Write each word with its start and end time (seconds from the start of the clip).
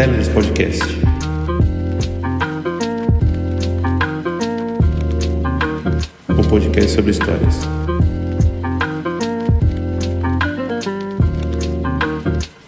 Tellers 0.00 0.30
Podcast. 0.30 0.82
Um 6.26 6.42
podcast 6.48 6.90
sobre 6.92 7.10
histórias. 7.10 7.68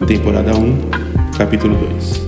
Temporada 0.07 0.55
1, 0.55 0.91
capítulo 1.39 1.75
2. 1.75 2.21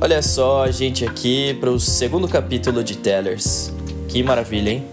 Olha 0.00 0.20
só 0.22 0.64
a 0.64 0.72
gente 0.72 1.04
aqui 1.04 1.54
para 1.60 1.70
o 1.70 1.78
segundo 1.78 2.26
capítulo 2.26 2.82
de 2.82 2.96
Tellers. 2.96 3.72
Que 4.08 4.24
maravilha, 4.24 4.70
hein? 4.70 4.84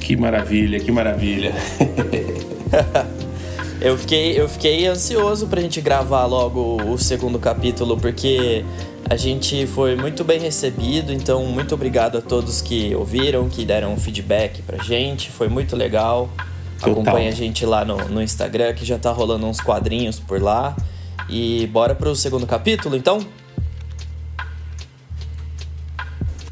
Que 0.00 0.16
maravilha, 0.16 0.78
que 0.78 0.92
maravilha. 0.92 1.52
eu, 3.88 3.96
fiquei, 3.96 4.38
eu 4.38 4.48
fiquei 4.48 4.86
ansioso 4.86 5.46
pra 5.46 5.62
gente 5.62 5.80
gravar 5.80 6.26
logo 6.26 6.76
o 6.82 6.98
segundo 6.98 7.38
capítulo, 7.38 7.96
porque 7.96 8.62
a 9.08 9.16
gente 9.16 9.66
foi 9.66 9.96
muito 9.96 10.22
bem 10.22 10.38
recebido, 10.38 11.10
então 11.10 11.44
muito 11.46 11.74
obrigado 11.74 12.18
a 12.18 12.20
todos 12.20 12.60
que 12.60 12.94
ouviram, 12.94 13.48
que 13.48 13.64
deram 13.64 13.96
feedback 13.96 14.60
pra 14.60 14.82
gente, 14.82 15.30
foi 15.30 15.48
muito 15.48 15.74
legal. 15.74 16.28
Total. 16.78 16.92
Acompanha 16.92 17.30
a 17.30 17.32
gente 17.32 17.64
lá 17.64 17.82
no, 17.82 17.96
no 18.08 18.22
Instagram, 18.22 18.74
que 18.74 18.84
já 18.84 18.98
tá 18.98 19.10
rolando 19.10 19.46
uns 19.46 19.58
quadrinhos 19.58 20.20
por 20.20 20.40
lá. 20.40 20.76
E 21.28 21.66
bora 21.68 21.94
pro 21.94 22.14
segundo 22.14 22.46
capítulo, 22.46 22.94
então? 22.94 23.26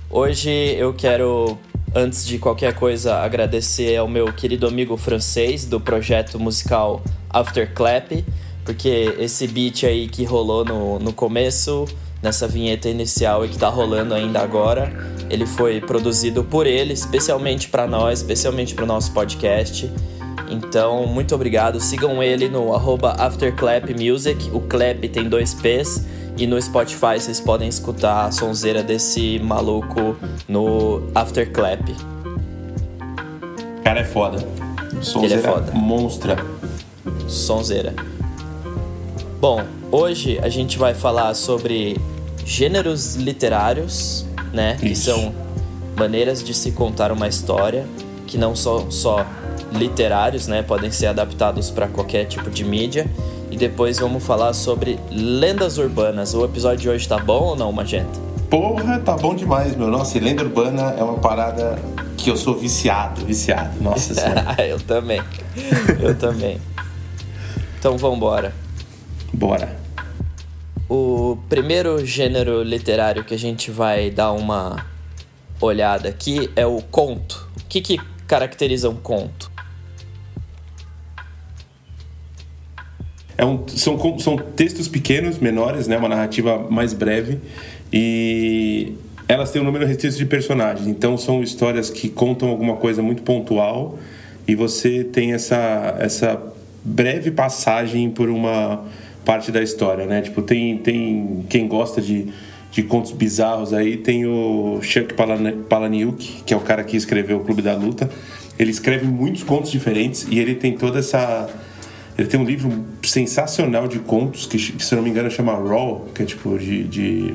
Hoje 0.09 0.51
eu 0.51 0.95
quero, 0.95 1.59
antes 1.97 2.27
de 2.27 2.39
qualquer 2.39 2.75
coisa, 2.75 3.17
agradecer 3.17 3.97
ao 3.97 4.07
meu 4.07 4.31
querido 4.31 4.67
amigo 4.67 4.99
francês 4.99 5.65
do 5.65 5.81
projeto 5.81 6.39
musical 6.39 7.03
Afterclap, 7.31 8.23
porque 8.67 9.15
esse 9.19 9.47
beat 9.47 9.85
aí 9.85 10.07
que 10.07 10.23
rolou 10.23 10.63
no, 10.63 10.99
no 10.99 11.11
começo, 11.11 11.87
nessa 12.23 12.47
vinheta 12.47 12.91
inicial 12.91 13.47
e 13.47 13.49
que 13.49 13.57
tá 13.57 13.71
rolando 13.71 14.13
ainda 14.13 14.41
agora, 14.41 14.93
ele 15.31 15.47
foi 15.47 15.81
produzido 15.81 16.45
por 16.45 16.67
ele, 16.67 16.93
especialmente 16.93 17.71
para 17.71 17.87
nós, 17.87 18.19
especialmente 18.19 18.75
para 18.75 18.85
o 18.85 18.87
nosso 18.87 19.13
podcast. 19.13 19.91
Então, 20.51 21.07
muito 21.07 21.35
obrigado. 21.35 21.81
Sigam 21.81 22.23
ele 22.23 22.49
no 22.49 22.75
AfterClapMusic. 22.75 24.51
O 24.53 24.61
clap 24.61 25.09
tem 25.09 25.29
dois 25.29 25.55
P's. 25.55 26.05
E 26.39 26.47
no 26.47 26.61
Spotify 26.61 27.19
vocês 27.19 27.41
podem 27.41 27.67
escutar 27.67 28.27
a 28.27 28.31
sonzeira 28.31 28.83
desse 28.83 29.39
maluco 29.39 30.17
no 30.47 31.03
Afterclap. 31.15 31.89
Cara 33.83 34.01
é 34.01 34.05
foda. 34.05 34.47
Sonzeira 35.01 35.37
Ele 35.37 35.47
é 35.47 35.51
foda. 35.51 35.73
Monstra. 35.73 36.37
Sonzeira. 37.27 37.95
Bom, 39.41 39.65
hoje 39.91 40.39
a 40.43 40.51
gente 40.51 40.77
vai 40.77 40.93
falar 40.93 41.33
sobre 41.33 41.99
gêneros 42.45 43.17
literários, 43.17 44.27
né? 44.53 44.77
Isso. 44.77 44.85
Que 44.85 44.95
são 44.97 45.35
maneiras 45.97 46.45
de 46.45 46.53
se 46.53 46.71
contar 46.73 47.13
uma 47.13 47.29
história, 47.29 47.87
que 48.27 48.37
não 48.37 48.55
são 48.55 48.91
só 48.91 49.27
literários, 49.73 50.47
né? 50.47 50.63
Podem 50.63 50.91
ser 50.91 51.07
adaptados 51.07 51.71
para 51.71 51.89
qualquer 51.89 52.27
tipo 52.27 52.51
de 52.51 52.63
mídia 52.63 53.07
e 53.57 53.59
depois 53.59 53.99
vamos 53.99 54.23
falar 54.23 54.53
sobre 54.53 55.01
lendas 55.11 55.79
urbanas. 55.79 56.35
O 56.35 56.45
episódio 56.45 56.79
de 56.79 56.89
hoje 56.91 57.09
tá 57.09 57.17
bom 57.17 57.43
ou 57.43 57.57
não, 57.57 57.73
Magenta? 57.73 58.21
Porra, 58.51 58.99
tá 58.99 59.17
bom 59.17 59.35
demais, 59.35 59.75
meu. 59.75 59.89
Nossa, 59.89 60.19
e 60.19 60.21
lenda 60.21 60.43
urbana 60.43 60.95
é 60.99 61.03
uma 61.03 61.17
parada 61.17 61.79
que 62.19 62.29
eu 62.29 62.37
sou 62.37 62.55
viciado, 62.55 63.25
viciado. 63.25 63.83
Nossa 63.83 64.13
senhora. 64.13 64.55
eu 64.63 64.79
também. 64.79 65.23
Eu 65.99 66.15
também. 66.15 66.61
Então 67.79 67.97
vamos 67.97 68.19
embora. 68.19 68.55
Bora. 69.33 69.75
O 70.87 71.39
primeiro 71.49 72.05
gênero 72.05 72.63
literário 72.63 73.25
que 73.25 73.33
a 73.33 73.39
gente 73.39 73.71
vai 73.71 74.11
dar 74.11 74.33
uma 74.33 74.85
olhada 75.59 76.11
aqui 76.11 76.51
é 76.55 76.67
o 76.67 76.83
conto. 76.83 77.49
O 77.59 77.65
que, 77.67 77.81
que 77.81 77.99
caracteriza 78.27 78.91
um 78.91 78.97
conto? 78.97 79.51
É 83.39 83.45
um, 83.45 83.67
são, 83.69 84.19
são 84.19 84.37
textos 84.37 84.89
pequenos, 84.89 85.39
menores, 85.39 85.87
né? 85.87 85.99
Uma 85.99 86.09
narrativa 86.09 86.67
mais 86.71 86.93
breve. 86.93 87.39
E 87.93 88.95
elas 89.29 89.51
têm 89.51 89.61
um 89.61 89.65
número 89.65 89.87
restrito 89.87 90.17
de 90.17 90.27
personagens. 90.27 90.87
Então 90.87 91.17
são 91.19 91.43
histórias 91.43 91.91
que 91.91 92.09
contam 92.09 92.49
alguma 92.49 92.77
coisa 92.77 93.03
muito 93.03 93.23
pontual 93.23 93.99
e 94.47 94.55
você 94.55 95.03
tem 95.03 95.33
essa, 95.33 95.97
essa 95.99 96.41
breve 96.85 97.31
passagem 97.31 98.11
por 98.11 98.29
uma 98.29 98.85
parte 99.25 99.51
da 99.51 99.61
história, 99.61 100.07
né? 100.07 100.23
Tipo, 100.23 100.41
tem, 100.41 100.79
tem 100.79 101.45
quem 101.49 101.67
gosta 101.67 102.01
de, 102.01 102.29
de 102.71 102.85
contos 102.85 103.11
bizarros 103.11 103.73
aí, 103.73 103.97
tem 103.97 104.25
o 104.25 104.79
Chuck 104.81 105.15
Palahniuk, 105.69 106.45
que 106.45 106.55
é 106.55 106.57
o 106.57 106.61
cara 106.61 106.85
que 106.85 106.97
escreveu 106.97 107.39
o 107.39 107.41
Clube 107.41 107.61
da 107.61 107.75
Luta. 107.75 108.09
Ele 108.57 108.71
escreve 108.71 109.05
muitos 109.05 109.43
contos 109.43 109.71
diferentes 109.71 110.27
e 110.31 110.39
ele 110.39 110.55
tem 110.55 110.77
toda 110.77 111.01
essa 111.01 111.49
ele 112.19 112.29
tem 112.29 112.41
um 112.41 112.45
livro 112.45 112.85
sensacional 113.03 113.87
de 113.87 113.99
contos 113.99 114.47
que, 114.47 114.59
se 114.59 114.93
eu 114.93 114.97
não 114.97 115.03
me 115.03 115.11
engano, 115.11 115.31
chama 115.31 115.53
Raw, 115.53 116.07
que 116.15 116.23
é 116.23 116.27
tipo 116.27 116.59
de, 116.59 116.85
de 116.85 117.35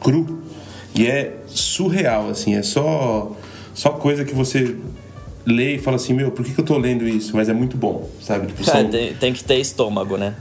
cru. 0.00 0.42
E 0.94 1.06
é 1.06 1.36
surreal, 1.46 2.28
assim, 2.30 2.54
é 2.54 2.62
só, 2.62 3.32
só 3.74 3.90
coisa 3.90 4.24
que 4.24 4.34
você 4.34 4.76
lê 5.44 5.76
e 5.76 5.78
fala 5.78 5.96
assim, 5.96 6.14
meu, 6.14 6.30
por 6.30 6.44
que, 6.44 6.52
que 6.52 6.60
eu 6.60 6.64
tô 6.64 6.78
lendo 6.78 7.06
isso? 7.06 7.36
Mas 7.36 7.48
é 7.48 7.52
muito 7.52 7.76
bom, 7.76 8.08
sabe? 8.20 8.46
Tipo, 8.46 8.64
são... 8.64 8.80
é, 8.80 8.84
tem, 8.84 9.14
tem 9.14 9.32
que 9.32 9.42
ter 9.42 9.56
estômago, 9.56 10.16
né? 10.16 10.34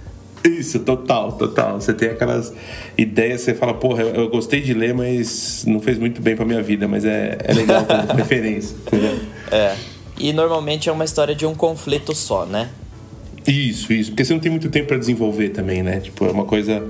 Isso, 0.43 0.79
total, 0.79 1.33
total. 1.33 1.79
Você 1.79 1.93
tem 1.93 2.09
aquelas 2.09 2.53
ideias, 2.97 3.41
você 3.41 3.53
fala, 3.53 3.73
porra, 3.73 4.03
eu, 4.03 4.23
eu 4.23 4.29
gostei 4.29 4.61
de 4.61 4.73
ler, 4.73 4.93
mas 4.93 5.63
não 5.67 5.79
fez 5.79 5.97
muito 5.97 6.21
bem 6.21 6.35
pra 6.35 6.45
minha 6.45 6.63
vida, 6.63 6.87
mas 6.87 7.05
é, 7.05 7.37
é 7.43 7.53
legal 7.53 7.85
como 7.85 8.01
referência, 8.17 8.75
entendeu? 8.87 9.19
É. 9.51 9.75
E 10.17 10.33
normalmente 10.33 10.89
é 10.89 10.91
uma 10.91 11.05
história 11.05 11.35
de 11.35 11.45
um 11.45 11.53
conflito 11.53 12.15
só, 12.15 12.45
né? 12.45 12.69
Isso, 13.47 13.91
isso. 13.93 14.11
Porque 14.11 14.23
você 14.23 14.33
não 14.33 14.39
tem 14.39 14.51
muito 14.51 14.69
tempo 14.69 14.87
para 14.87 14.97
desenvolver 14.97 15.49
também, 15.49 15.81
né? 15.81 15.99
Tipo, 15.99 16.25
é 16.25 16.31
uma 16.31 16.45
coisa 16.45 16.83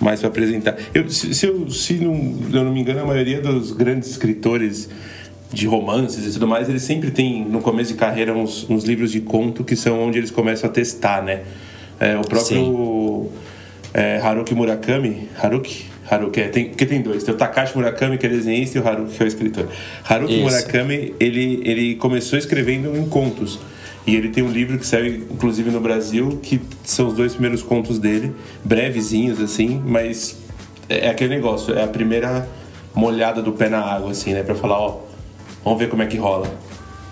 mais 0.00 0.20
para 0.20 0.28
apresentar. 0.28 0.76
Eu, 0.94 1.08
se, 1.08 1.34
se, 1.34 1.46
eu, 1.46 1.68
se 1.70 1.94
não, 1.94 2.14
eu 2.52 2.64
não 2.64 2.72
me 2.72 2.80
engano, 2.80 3.00
a 3.00 3.06
maioria 3.06 3.40
dos 3.40 3.72
grandes 3.72 4.10
escritores 4.10 4.88
de 5.52 5.66
romances 5.66 6.26
e 6.26 6.32
tudo 6.32 6.46
mais, 6.46 6.68
eles 6.68 6.82
sempre 6.82 7.10
têm, 7.10 7.44
no 7.44 7.60
começo 7.60 7.92
de 7.92 7.98
carreira, 7.98 8.34
uns, 8.34 8.68
uns 8.68 8.84
livros 8.84 9.10
de 9.10 9.20
conto 9.20 9.64
que 9.64 9.74
são 9.74 10.00
onde 10.00 10.18
eles 10.18 10.30
começam 10.30 10.68
a 10.68 10.72
testar, 10.72 11.22
né? 11.22 11.42
É, 11.98 12.16
o 12.16 12.20
próprio 12.20 13.30
é, 13.92 14.18
Haruki 14.18 14.54
Murakami, 14.54 15.28
Haruki? 15.40 15.86
Haruki, 16.08 16.40
é, 16.40 16.48
tem, 16.48 16.68
porque 16.68 16.86
tem 16.86 17.02
dois. 17.02 17.22
Tem 17.22 17.34
o 17.34 17.36
Takashi 17.36 17.76
Murakami, 17.76 18.18
que 18.18 18.26
é 18.26 18.28
desenhista, 18.28 18.78
e 18.78 18.80
o 18.80 18.86
Haruki, 18.86 19.16
que 19.16 19.22
é 19.22 19.26
o 19.26 19.28
escritor. 19.28 19.68
Haruki 20.08 20.34
Isso. 20.34 20.42
Murakami, 20.42 21.14
ele, 21.18 21.60
ele 21.64 21.94
começou 21.96 22.38
escrevendo 22.38 22.96
em 22.96 23.06
contos. 23.08 23.58
E 24.08 24.16
ele 24.16 24.30
tem 24.30 24.42
um 24.42 24.50
livro 24.50 24.78
que 24.78 24.86
saiu, 24.86 25.26
inclusive, 25.30 25.70
no 25.70 25.80
Brasil, 25.80 26.40
que 26.42 26.58
são 26.82 27.08
os 27.08 27.12
dois 27.12 27.32
primeiros 27.32 27.62
contos 27.62 27.98
dele, 27.98 28.34
brevezinhos, 28.64 29.38
assim, 29.38 29.82
mas 29.84 30.38
é 30.88 31.10
aquele 31.10 31.34
negócio, 31.34 31.74
é 31.74 31.84
a 31.84 31.86
primeira 31.86 32.48
molhada 32.94 33.42
do 33.42 33.52
pé 33.52 33.68
na 33.68 33.80
água, 33.80 34.12
assim, 34.12 34.32
né? 34.32 34.42
Pra 34.42 34.54
falar, 34.54 34.78
ó, 34.80 35.00
vamos 35.62 35.78
ver 35.78 35.90
como 35.90 36.02
é 36.02 36.06
que 36.06 36.16
rola. 36.16 36.50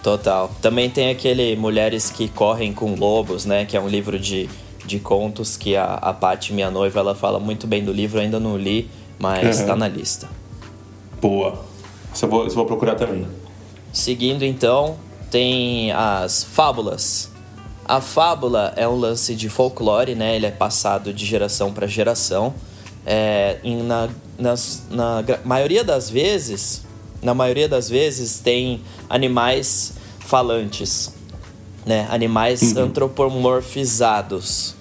Total. 0.03 0.51
Também 0.63 0.89
tem 0.89 1.11
aquele 1.11 1.55
Mulheres 1.55 2.09
que 2.11 2.29
Correm 2.29 2.73
com 2.73 2.95
Lobos, 2.95 3.45
né? 3.45 3.67
Que 3.67 3.77
é 3.77 3.81
um 3.81 3.89
livro 3.89 4.19
de, 4.19 4.49
de 4.87 4.99
contos 4.99 5.55
que 5.55 5.77
a, 5.77 5.97
a 5.97 6.15
Paty, 6.15 6.55
minha 6.55 6.71
noiva, 6.71 7.01
ela 7.01 7.15
fala 7.15 7.39
muito 7.39 7.67
bem 7.67 7.85
do 7.85 7.93
livro, 7.93 8.19
ainda 8.19 8.41
não 8.41 8.57
li, 8.57 8.89
mas 9.19 9.61
uhum. 9.61 9.67
tá 9.67 9.77
na 9.77 9.87
lista. 9.87 10.31
Boa. 11.21 11.63
Isso 12.15 12.25
eu 12.25 12.31
vou, 12.31 12.47
isso 12.47 12.53
eu 12.53 12.57
vou 12.57 12.65
procurar 12.65 12.95
também. 12.95 13.27
Seguindo 13.93 14.47
então, 14.47 14.97
tem 15.37 15.93
as 15.93 16.45
fábulas. 16.45 17.31
A 17.85 18.01
fábula 18.01 18.73
é 18.75 18.89
um 18.89 18.99
lance 18.99 19.35
de 19.35 19.51
folclore, 19.51 20.15
né? 20.15 20.35
Ele 20.35 20.47
é 20.47 20.51
passado 20.51 21.13
de 21.13 21.27
geração 21.27 21.75
para 21.75 21.87
geração. 21.87 22.55
É, 23.05 23.59
na, 23.63 24.09
nas, 24.39 24.85
na 24.91 25.23
maioria 25.45 25.85
das 25.85 26.09
vezes, 26.09 26.87
na 27.21 27.35
maioria 27.35 27.69
das 27.69 27.91
vezes 27.91 28.39
tem 28.39 28.81
animais 29.11 29.93
falantes, 30.21 31.13
né? 31.85 32.07
Animais 32.09 32.73
uhum. 32.73 32.85
antropomorfizados. 32.85 34.75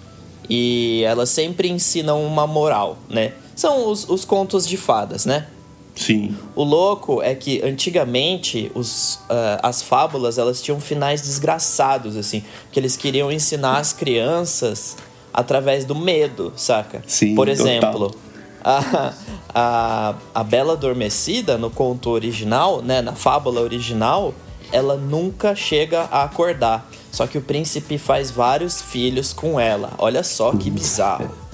E 0.50 1.04
elas 1.06 1.32
sempre 1.32 1.68
ensinam 1.68 2.26
uma 2.26 2.48
moral, 2.48 2.98
né? 3.10 3.34
São 3.58 3.92
os, 3.92 4.08
os 4.08 4.24
contos 4.24 4.66
de 4.66 4.78
fadas, 4.78 5.26
né? 5.26 5.48
Sim. 5.96 6.36
O 6.56 6.64
louco 6.64 7.22
é 7.22 7.34
que 7.34 7.62
antigamente 7.64 8.72
os, 8.76 9.16
uh, 9.30 9.60
as 9.64 9.82
fábulas 9.82 10.38
elas 10.38 10.62
tinham 10.62 10.80
finais 10.80 11.22
desgraçados, 11.22 12.18
assim, 12.18 12.44
que 12.72 12.80
eles 12.80 12.98
queriam 12.98 13.32
ensinar 13.32 13.78
as 13.78 13.94
crianças 13.94 14.98
através 15.34 15.86
do 15.86 15.96
medo, 15.96 16.54
saca? 16.56 17.02
Sim, 17.08 17.34
Por 17.34 17.48
exemplo, 17.48 18.14
a, 18.64 19.14
a, 19.54 20.16
a 20.34 20.44
Bela 20.44 20.74
Adormecida, 20.74 21.58
no 21.58 21.70
conto 21.70 22.10
original, 22.10 22.82
né, 22.82 23.02
na 23.02 23.14
fábula 23.14 23.62
original, 23.62 24.34
ela 24.72 24.98
nunca 24.98 25.56
chega 25.56 26.02
a 26.12 26.24
acordar. 26.24 26.90
Só 27.12 27.26
que 27.26 27.38
o 27.38 27.42
príncipe 27.42 27.98
faz 27.98 28.30
vários 28.30 28.82
filhos 28.82 29.32
com 29.32 29.58
ela. 29.58 29.94
Olha 29.98 30.22
só 30.24 30.52
que 30.52 30.70
bizarro. 30.70 31.45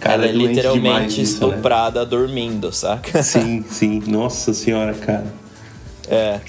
Cara, 0.00 0.14
ela 0.14 0.26
é, 0.26 0.28
é 0.28 0.32
literalmente 0.32 1.20
isso, 1.22 1.40
né? 1.46 1.48
estuprada 1.52 2.04
dormindo, 2.06 2.72
saca? 2.72 3.20
Sim, 3.24 3.64
sim. 3.68 4.02
Nossa 4.06 4.52
senhora, 4.54 4.94
cara. 4.94 5.26
É. 6.08 6.40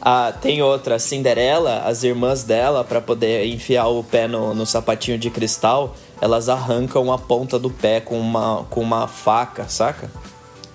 Ah, 0.00 0.32
tem 0.40 0.60
outra, 0.62 0.98
Cinderela, 0.98 1.82
as 1.86 2.02
irmãs 2.02 2.42
dela, 2.42 2.82
pra 2.82 3.00
poder 3.00 3.46
enfiar 3.46 3.86
o 3.86 4.02
pé 4.02 4.26
no, 4.26 4.52
no 4.54 4.66
sapatinho 4.66 5.16
de 5.16 5.30
cristal, 5.30 5.94
elas 6.20 6.48
arrancam 6.48 7.12
a 7.12 7.18
ponta 7.18 7.56
do 7.58 7.70
pé 7.70 8.00
com 8.00 8.18
uma, 8.18 8.64
com 8.68 8.80
uma 8.80 9.06
faca, 9.06 9.66
saca? 9.68 10.10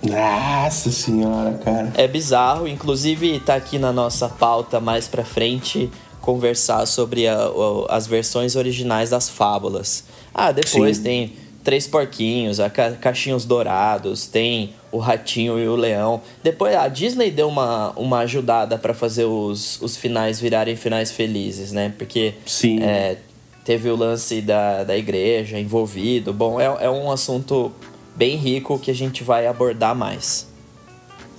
Nossa 0.04 0.92
senhora, 0.92 1.54
cara. 1.64 1.92
É 1.96 2.08
bizarro, 2.08 2.68
inclusive 2.68 3.40
tá 3.40 3.56
aqui 3.56 3.78
na 3.80 3.92
nossa 3.92 4.30
pauta 4.30 4.80
mais 4.80 5.08
pra 5.08 5.26
frente 5.26 5.90
conversar 6.22 6.86
sobre 6.86 7.28
a- 7.28 7.50
o- 7.50 7.86
as 7.90 8.06
versões 8.08 8.56
originais 8.56 9.10
das 9.10 9.28
fábulas. 9.28 10.04
Ah, 10.34 10.52
depois 10.52 10.98
Sim. 10.98 11.04
tem 11.04 11.34
Três 11.68 11.86
Porquinhos, 11.86 12.62
a 12.62 12.69
ca- 12.69 12.92
Cachinhos 12.92 13.44
Dourados, 13.44 14.25
tem 14.25 14.69
o 14.90 15.00
Ratinho 15.00 15.60
e 15.60 15.68
o 15.68 15.75
Leão. 15.75 16.22
Depois 16.42 16.74
a 16.74 16.88
Disney 16.88 17.30
deu 17.30 17.50
uma, 17.50 17.92
uma 17.98 18.19
ajudada 18.19 18.78
pra 18.78 18.94
fazer 18.94 19.25
os, 19.25 19.78
os 19.81 19.98
finais 19.98 20.40
virarem 20.40 20.78
finais 20.78 21.12
felizes, 21.12 21.74
né? 21.74 21.94
Porque 21.98 22.36
Sim. 22.46 22.81
é, 22.81 23.18
teve 23.66 23.90
o 23.90 23.98
lance 23.98 24.40
da, 24.40 24.86
da 24.86 24.96
igreja 24.96 25.60
envolvido. 25.60 26.31
Bom, 26.31 26.58
é, 26.58 26.86
é 26.86 26.90
um 26.90 27.12
assunto 27.12 27.69
bem 28.16 28.38
rico 28.38 28.80
que 28.80 28.90
a 28.90 28.96
gente 28.96 29.22
vai 29.22 29.46
abordar 29.46 29.94
mais. 29.94 30.48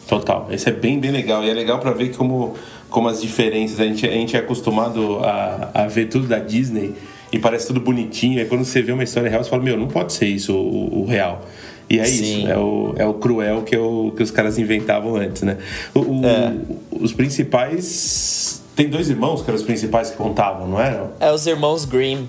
Total. 0.07 0.47
Esse 0.51 0.69
é 0.69 0.73
bem, 0.73 1.01
bem 1.01 1.11
legal. 1.11 1.43
E 1.43 1.49
é 1.49 1.55
legal 1.55 1.79
pra 1.79 1.93
ver 1.93 2.15
como, 2.15 2.55
como 2.91 3.09
as 3.09 3.23
diferenças. 3.23 3.81
A 3.81 3.85
gente, 3.85 4.07
a 4.07 4.13
gente 4.13 4.37
é 4.37 4.41
acostumado 4.41 5.21
a, 5.25 5.71
a 5.73 5.87
ver 5.87 6.11
tudo 6.11 6.27
da 6.27 6.39
Disney 6.39 6.95
e 7.33 7.39
parece 7.39 7.67
tudo 7.67 7.81
bonitinho. 7.81 8.39
Aí 8.41 8.47
quando 8.47 8.65
você 8.65 8.81
vê 8.83 8.93
uma 8.93 9.05
história 9.05 9.29
real, 9.31 9.43
você 9.45 9.51
fala: 9.51 9.63
Meu, 9.63 9.77
não 9.77 9.89
pode 9.89 10.13
ser 10.13 10.27
isso 10.27 10.55
o, 10.55 11.03
o 11.03 11.07
real. 11.07 11.45
E 11.91 11.99
é 11.99 12.05
Sim. 12.05 12.41
isso, 12.41 12.49
é 12.49 12.59
o, 12.59 12.95
é 12.99 13.07
o 13.07 13.15
cruel 13.15 13.63
que, 13.63 13.75
é 13.75 13.79
o, 13.79 14.13
que 14.15 14.23
os 14.23 14.31
caras 14.31 14.59
inventavam 14.59 15.17
antes, 15.17 15.41
né? 15.43 15.57
O- 15.95 16.01
o- 16.01 16.27
É. 16.27 16.53
Os 17.01 17.13
principais. 17.15 18.63
Tem 18.77 18.89
dois 18.89 19.09
irmãos 19.11 19.43
que 19.43 19.49
eram 19.51 19.57
os 19.59 19.65
principais 19.65 20.11
que 20.11 20.17
contavam, 20.17 20.69
não 20.69 20.81
eram? 20.81 21.11
É 21.19 21.33
os 21.33 21.47
irmãos 21.47 21.85
Grimm. 21.85 22.27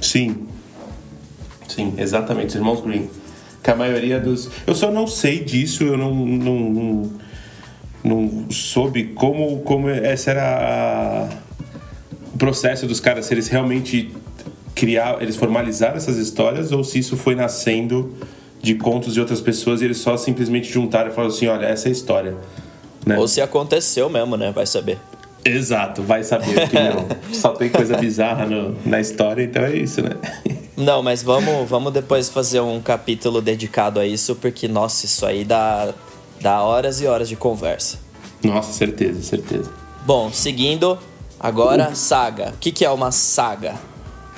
Sim. 0.00 0.46
Sim, 1.68 1.94
exatamente, 1.98 2.48
os 2.48 2.54
irmãos 2.56 2.80
Green. 2.80 3.08
Que 3.62 3.70
a 3.70 3.76
maioria 3.76 4.18
dos. 4.18 4.48
Eu 4.66 4.74
só 4.74 4.90
não 4.90 5.06
sei 5.06 5.40
disso, 5.44 5.84
eu 5.84 5.96
não. 5.98 6.14
não, 6.14 6.58
não, 6.60 7.10
não 8.02 8.50
soube 8.50 9.04
como, 9.14 9.60
como 9.60 9.88
essa 9.90 10.30
era 10.30 10.42
a- 10.42 11.28
processo 12.40 12.86
dos 12.86 12.98
caras, 12.98 13.26
se 13.26 13.34
eles 13.34 13.46
realmente 13.48 14.10
criar, 14.74 15.22
eles 15.22 15.36
formalizaram 15.36 15.96
essas 15.96 16.16
histórias 16.16 16.72
ou 16.72 16.82
se 16.82 16.98
isso 16.98 17.16
foi 17.16 17.34
nascendo 17.34 18.14
de 18.62 18.74
contos 18.74 19.12
de 19.14 19.20
outras 19.20 19.40
pessoas 19.40 19.80
e 19.82 19.84
eles 19.84 19.98
só 19.98 20.16
simplesmente 20.16 20.70
juntaram 20.72 21.10
e 21.10 21.14
falaram 21.14 21.32
assim, 21.34 21.46
olha, 21.46 21.66
essa 21.66 21.88
é 21.88 21.90
a 21.90 21.92
história. 21.92 22.36
Né? 23.04 23.18
Ou 23.18 23.28
se 23.28 23.40
aconteceu 23.40 24.08
mesmo, 24.08 24.36
né? 24.36 24.50
Vai 24.52 24.66
saber. 24.66 24.98
Exato, 25.44 26.02
vai 26.02 26.22
saber, 26.24 26.60
porque 26.68 26.78
não, 26.78 27.06
só 27.32 27.50
tem 27.50 27.68
coisa 27.70 27.96
bizarra 27.96 28.46
no- 28.46 28.76
na 28.84 29.00
história, 29.00 29.42
então 29.42 29.62
é 29.62 29.76
isso, 29.76 30.02
né? 30.02 30.10
Não, 30.76 31.02
mas 31.02 31.22
vamos, 31.22 31.68
vamos 31.68 31.92
depois 31.92 32.30
fazer 32.30 32.60
um 32.60 32.80
capítulo 32.80 33.42
dedicado 33.42 34.00
a 34.00 34.06
isso, 34.06 34.34
porque, 34.36 34.66
nossa, 34.66 35.04
isso 35.04 35.26
aí 35.26 35.44
dá, 35.44 35.92
dá 36.40 36.62
horas 36.62 37.02
e 37.02 37.06
horas 37.06 37.28
de 37.28 37.36
conversa. 37.36 37.98
Nossa, 38.42 38.72
certeza, 38.72 39.20
certeza. 39.22 39.70
Bom, 40.06 40.32
seguindo, 40.32 40.98
agora 41.40 41.94
saga. 41.94 42.50
O 42.54 42.58
que, 42.60 42.70
que 42.70 42.84
é 42.84 42.90
uma 42.90 43.10
saga? 43.10 43.74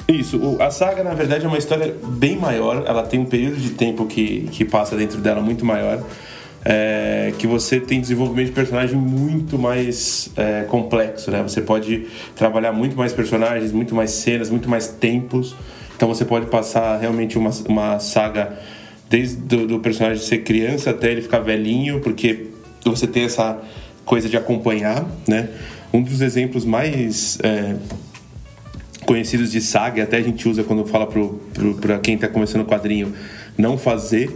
Isso, 0.09 0.37
o- 0.39 0.63
a 0.63 0.71
saga 0.71 1.03
na 1.05 1.15
verdade 1.15 1.45
é 1.45 1.49
uma 1.49 1.59
história 1.59 1.95
bem 2.05 2.37
maior, 2.37 2.85
ela 2.87 3.03
tem 3.03 3.21
um 3.21 3.25
período 3.25 3.57
de 3.57 3.71
tempo 3.71 4.07
que, 4.07 4.49
que 4.53 4.65
passa 4.65 4.97
dentro 4.97 5.19
dela 5.21 5.41
muito 5.41 5.65
maior, 5.65 6.03
é, 6.65 7.33
que 7.39 7.47
você 7.47 7.81
tem 7.81 8.01
desenvolvimento 8.01 8.47
de 8.47 8.53
personagem 8.53 8.97
muito 8.97 9.59
mais 9.59 10.31
é, 10.37 10.63
complexo, 10.65 11.31
né? 11.31 11.43
Você 11.43 11.61
pode 11.61 12.07
trabalhar 12.37 12.73
muito 12.73 12.97
mais 12.97 13.13
personagens, 13.13 13.73
muito 13.73 13.95
mais 13.95 14.11
cenas, 14.13 14.49
muito 14.51 14.69
mais 14.69 14.87
tempos, 14.89 15.55
então 15.97 16.09
você 16.09 16.25
pode 16.25 16.47
passar 16.47 16.99
realmente 16.99 17.37
uma, 17.39 17.51
uma 17.69 17.99
saga 17.99 18.59
desde 19.09 19.37
do, 19.37 19.67
do 19.67 19.79
personagem 19.81 20.23
ser 20.23 20.39
criança 20.39 20.91
até 20.91 21.11
ele 21.11 21.23
ficar 21.23 21.41
velhinho, 21.41 22.01
porque 22.01 22.47
você 22.85 23.07
tem 23.07 23.25
essa 23.25 23.59
coisa 24.05 24.29
de 24.29 24.37
acompanhar, 24.37 25.05
né? 25.29 25.49
Um 25.93 26.03
dos 26.03 26.21
exemplos 26.21 26.65
mais 26.65 27.39
é, 27.43 27.77
conhecidos 29.05 29.51
de 29.51 29.61
saga, 29.61 30.01
e 30.01 30.03
até 30.03 30.17
a 30.17 30.23
gente 30.23 30.49
usa 30.49 30.65
quando 30.65 30.85
fala 30.87 31.07
pra 31.81 31.99
quem 31.99 32.17
tá 32.17 32.29
começando 32.29 32.63
o 32.63 32.65
quadrinho 32.65 33.13
não 33.59 33.77
fazer, 33.77 34.31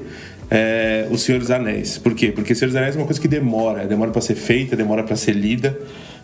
é, 0.50 1.08
O 1.10 1.18
Senhor 1.18 1.38
dos 1.38 1.50
Anéis. 1.50 1.98
Por 1.98 2.14
quê? 2.14 2.30
Porque 2.30 2.52
O 2.52 2.56
Senhor 2.56 2.68
dos 2.68 2.76
Anéis 2.76 2.94
é 2.94 2.98
uma 2.98 3.06
coisa 3.06 3.20
que 3.20 3.28
demora, 3.28 3.86
demora 3.86 4.10
para 4.10 4.20
ser 4.20 4.34
feita, 4.34 4.76
demora 4.76 5.02
para 5.02 5.16
ser 5.16 5.32
lida. 5.32 5.78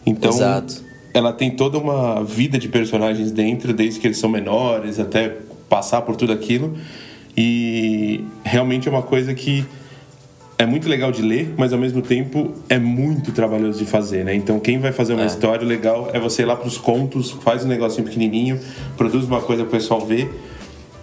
Então, 0.04 0.30
Exato. 0.30 0.82
ela 1.14 1.32
tem 1.32 1.50
toda 1.50 1.78
uma 1.78 2.22
vida 2.22 2.58
de 2.58 2.68
personagens 2.68 3.32
dentro, 3.32 3.72
desde 3.72 4.00
que 4.00 4.06
eles 4.06 4.18
são 4.18 4.28
menores 4.28 5.00
até 5.00 5.36
passar 5.68 6.02
por 6.02 6.16
tudo 6.16 6.32
aquilo. 6.32 6.76
E 7.36 8.24
realmente 8.44 8.88
é 8.88 8.90
uma 8.90 9.02
coisa 9.02 9.32
que 9.32 9.64
é 10.58 10.66
muito 10.66 10.88
legal 10.88 11.10
de 11.10 11.22
ler, 11.22 11.54
mas 11.56 11.72
ao 11.72 11.78
mesmo 11.78 12.02
tempo 12.02 12.52
é 12.68 12.78
muito 12.78 13.32
trabalhoso 13.32 13.78
de 13.78 13.84
fazer, 13.84 14.24
né? 14.24 14.34
Então 14.34 14.60
quem 14.60 14.78
vai 14.78 14.92
fazer 14.92 15.14
uma 15.14 15.24
É. 15.24 15.26
história, 15.26 15.64
o 15.64 15.68
legal 15.68 16.10
é 16.12 16.20
você 16.20 16.42
ir 16.42 16.44
lá 16.44 16.54
pros 16.54 16.78
contos, 16.78 17.30
faz 17.42 17.64
um 17.64 17.68
negocinho 17.68 18.04
pequenininho, 18.06 18.60
produz 18.96 19.24
uma 19.24 19.40
coisa 19.40 19.64
pro 19.64 19.72
pessoal 19.72 20.00
ver, 20.06 20.30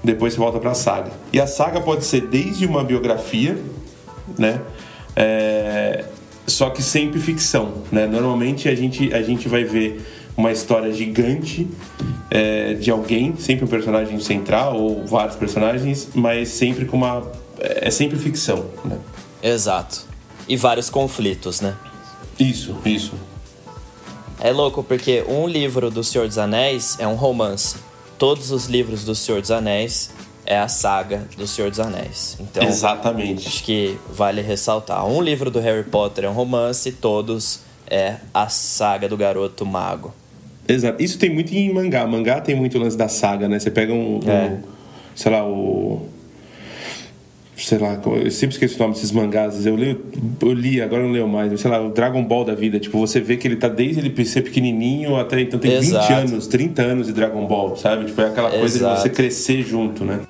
depois 0.04 0.34
você 0.34 0.40
volta 0.40 0.60
pra 0.60 0.74
saga. 0.74 1.12
E 1.34 1.42
a 1.42 1.48
saga 1.48 1.82
pode 1.82 2.06
ser 2.06 2.22
desde 2.22 2.66
uma 2.66 2.84
biografia, 2.84 3.58
né? 4.38 4.62
É, 5.16 6.06
Só 6.48 6.70
que 6.72 6.82
sempre 6.82 7.20
ficção, 7.20 7.74
né? 7.92 8.08
Normalmente 8.08 8.68
a 8.70 8.74
gente, 8.76 9.14
a 9.14 9.22
gente 9.22 9.48
vai 9.48 9.64
ver 9.64 10.02
uma 10.36 10.52
história 10.52 10.92
gigante 10.92 11.68
é, 12.32 12.74
de 12.74 12.90
alguém, 12.90 13.36
sempre 13.38 13.66
um 13.66 13.68
personagem 13.68 14.20
central 14.20 14.76
ou 14.78 15.06
vários 15.06 15.36
personagens, 15.36 16.10
mas 16.16 16.48
sempre 16.50 16.86
com 16.86 16.98
uma... 16.98 17.22
É 17.60 17.92
sempre 17.92 18.18
ficção, 18.18 18.66
né? 18.86 18.98
Exato. 19.42 20.06
E 20.48 20.56
vários 20.58 20.90
conflitos, 20.90 21.62
né? 21.62 21.76
Isso, 22.40 22.76
isso. 22.86 23.14
É 24.42 24.52
louco 24.52 24.84
porque 24.84 25.24
um 25.28 25.48
livro 25.48 25.92
do 25.92 26.04
Senhor 26.04 26.28
dos 26.28 26.38
Anéis 26.38 26.96
é 27.00 27.08
um 27.08 27.16
romance. 27.16 27.76
Todos 28.18 28.52
os 28.52 28.66
livros 28.68 29.04
do 29.04 29.14
Senhor 29.14 29.42
dos 29.42 29.52
Anéis 29.52 30.12
é 30.46 30.58
a 30.58 30.68
saga 30.68 31.28
do 31.38 31.46
Senhor 31.46 31.70
dos 31.70 31.80
Anéis. 31.80 32.38
Então, 32.40 32.64
Exatamente. 32.64 33.48
acho 33.48 33.64
que 33.64 33.98
vale 34.12 34.42
ressaltar. 34.42 35.06
Um 35.06 35.22
livro 35.22 35.52
do 35.52 35.60
Harry 35.60 35.84
Potter 35.84 36.26
é 36.26 36.30
um 36.30 36.34
romance, 36.34 36.92
todos 36.94 37.60
é 37.86 38.16
a 38.34 38.48
saga 38.50 39.08
do 39.10 39.18
garoto 39.18 39.66
mago. 39.66 40.14
Exato. 40.68 41.04
Isso 41.04 41.18
tem 41.18 41.30
muito 41.30 41.54
em 41.54 41.74
mangá. 41.74 42.06
Mangá 42.08 42.40
tem 42.42 42.56
muito 42.56 42.78
lance 42.78 42.96
da 42.98 43.08
saga, 43.10 43.48
né? 43.48 43.60
Você 43.60 43.72
pega 43.72 43.92
um, 43.94 44.20
um- 44.24 44.30
É. 44.30 44.58
sei 45.16 45.32
lá, 45.32 45.44
o 45.46 46.08
sei 47.66 47.78
lá, 47.78 48.00
eu 48.06 48.32
sempre 48.32 48.56
esqueço 48.56 48.76
o 48.76 48.80
nome 48.80 48.94
desses 48.94 49.12
mangás. 49.12 49.66
Eu 49.66 49.76
li, 49.76 50.00
eu 50.42 50.54
li, 50.54 50.82
agora 50.82 51.04
não 51.04 51.12
leio 51.12 51.28
mais. 51.28 51.60
Sei 51.60 51.70
lá, 51.70 51.82
o 51.82 51.90
Dragon 51.90 52.24
Ball 52.24 52.46
da 52.46 52.56
vida. 52.56 52.80
Tipo, 52.80 53.00
você 53.00 53.20
vê 53.20 53.38
que 53.38 53.48
ele 53.48 53.56
tá 53.56 53.68
desde 53.68 54.00
ele 54.00 54.26
ser 54.26 54.42
pequenininho 54.42 55.16
até 55.16 55.42
então 55.42 55.60
tem 55.60 55.74
Exato. 55.74 56.08
20 56.08 56.20
anos, 56.32 56.48
30 56.48 56.82
anos 56.82 57.08
de 57.08 57.14
Dragon 57.14 57.46
Ball, 57.46 57.76
sabe? 57.76 58.06
Tipo, 58.06 58.22
é 58.22 58.28
aquela 58.28 58.50
coisa 58.50 58.78
Exato. 58.78 58.96
de 58.96 59.02
você 59.02 59.10
crescer 59.10 59.62
junto, 59.64 60.04
né? 60.04 60.22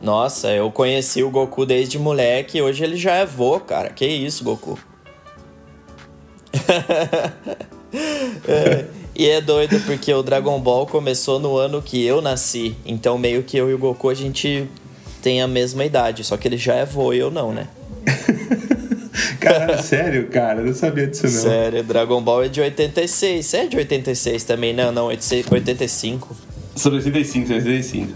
Nossa, 0.00 0.50
eu 0.50 0.70
conheci 0.70 1.22
o 1.22 1.30
Goku 1.30 1.64
desde 1.64 1.98
moleque 1.98 2.58
e 2.58 2.62
hoje 2.62 2.82
ele 2.82 2.96
já 2.96 3.14
é 3.14 3.24
vô, 3.24 3.60
cara. 3.60 3.90
Que 3.90 4.06
isso, 4.06 4.44
Goku? 4.44 4.78
É, 8.48 8.86
e 9.14 9.28
é 9.28 9.40
doido 9.40 9.78
porque 9.84 10.12
o 10.14 10.22
Dragon 10.22 10.58
Ball 10.58 10.86
começou 10.86 11.38
no 11.38 11.56
ano 11.56 11.82
que 11.82 12.02
eu 12.02 12.22
nasci. 12.22 12.74
Então 12.86 13.18
meio 13.18 13.42
que 13.42 13.56
eu 13.56 13.70
e 13.70 13.74
o 13.74 13.78
Goku 13.78 14.08
a 14.08 14.14
gente 14.14 14.66
tem 15.22 15.40
a 15.40 15.46
mesma 15.48 15.84
idade, 15.84 16.24
só 16.24 16.36
que 16.36 16.46
ele 16.48 16.56
já 16.58 16.74
é 16.74 16.84
vô 16.84 17.12
e 17.12 17.18
eu 17.18 17.30
não, 17.30 17.52
né? 17.52 17.68
Cara, 19.40 19.82
sério, 19.82 20.28
cara, 20.28 20.60
eu 20.60 20.66
não 20.66 20.74
sabia 20.74 21.06
disso 21.06 21.24
não. 21.24 21.30
Sério, 21.30 21.82
Dragon 21.82 22.20
Ball 22.22 22.44
é 22.44 22.48
de 22.48 22.60
86. 22.60 23.44
Você 23.44 23.56
é 23.58 23.66
de 23.66 23.76
86 23.76 24.44
também? 24.44 24.72
Não, 24.72 24.90
não, 24.92 25.06
85. 25.06 26.36
Sou 26.76 26.92
85, 26.92 27.46
sou 27.48 27.56
85. 27.56 28.12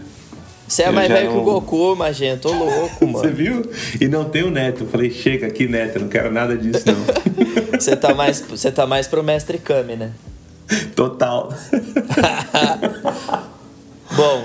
Você 0.69 0.83
é 0.85 0.89
Eu 0.89 0.93
mais 0.93 1.09
velho 1.09 1.29
que 1.29 1.35
o 1.35 1.37
não- 1.39 1.45
Goku, 1.45 1.95
Magento. 1.97 2.49
Tô 2.49 2.55
louco, 2.55 3.07
Você 3.13 3.27
mano. 3.27 3.33
viu? 3.35 3.71
E 4.01 4.09
não 4.09 4.25
tem 4.25 4.43
o 4.45 4.51
neto. 4.51 4.85
Eu 4.85 4.89
falei, 4.89 5.11
chega 5.11 5.47
aqui, 5.49 5.69
neto, 5.69 5.97
eu 5.97 6.03
não 6.03 6.09
quero 6.09 6.33
nada 6.33 6.57
disso, 6.57 6.85
não. 6.87 6.97
Você 7.79 7.95
tá 7.97 8.15
mais, 8.15 8.41
você 8.41 8.71
tá 8.73 8.87
mais 8.87 9.07
pro 9.07 9.23
Mestre 9.23 9.59
Kami, 9.59 9.97
né? 9.97 10.13
Total. 10.95 11.53
Bom, 14.17 14.45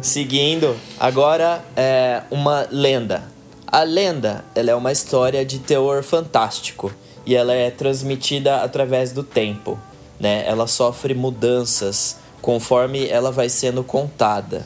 seguindo, 0.00 0.76
agora 0.98 1.62
é 1.76 2.22
uma 2.30 2.66
lenda. 2.70 3.24
A 3.66 3.82
lenda, 3.82 4.44
ela 4.54 4.70
é 4.70 4.74
uma 4.74 4.92
história 4.92 5.44
de 5.44 5.58
teor 5.58 6.02
fantástico 6.02 6.92
e 7.24 7.34
ela 7.34 7.54
é 7.54 7.70
transmitida 7.70 8.56
através 8.62 9.12
do 9.12 9.22
tempo, 9.22 9.78
né? 10.20 10.44
Ela 10.46 10.66
sofre 10.66 11.14
mudanças 11.14 12.16
conforme 12.42 13.06
ela 13.08 13.30
vai 13.32 13.48
sendo 13.48 13.82
contada. 13.82 14.64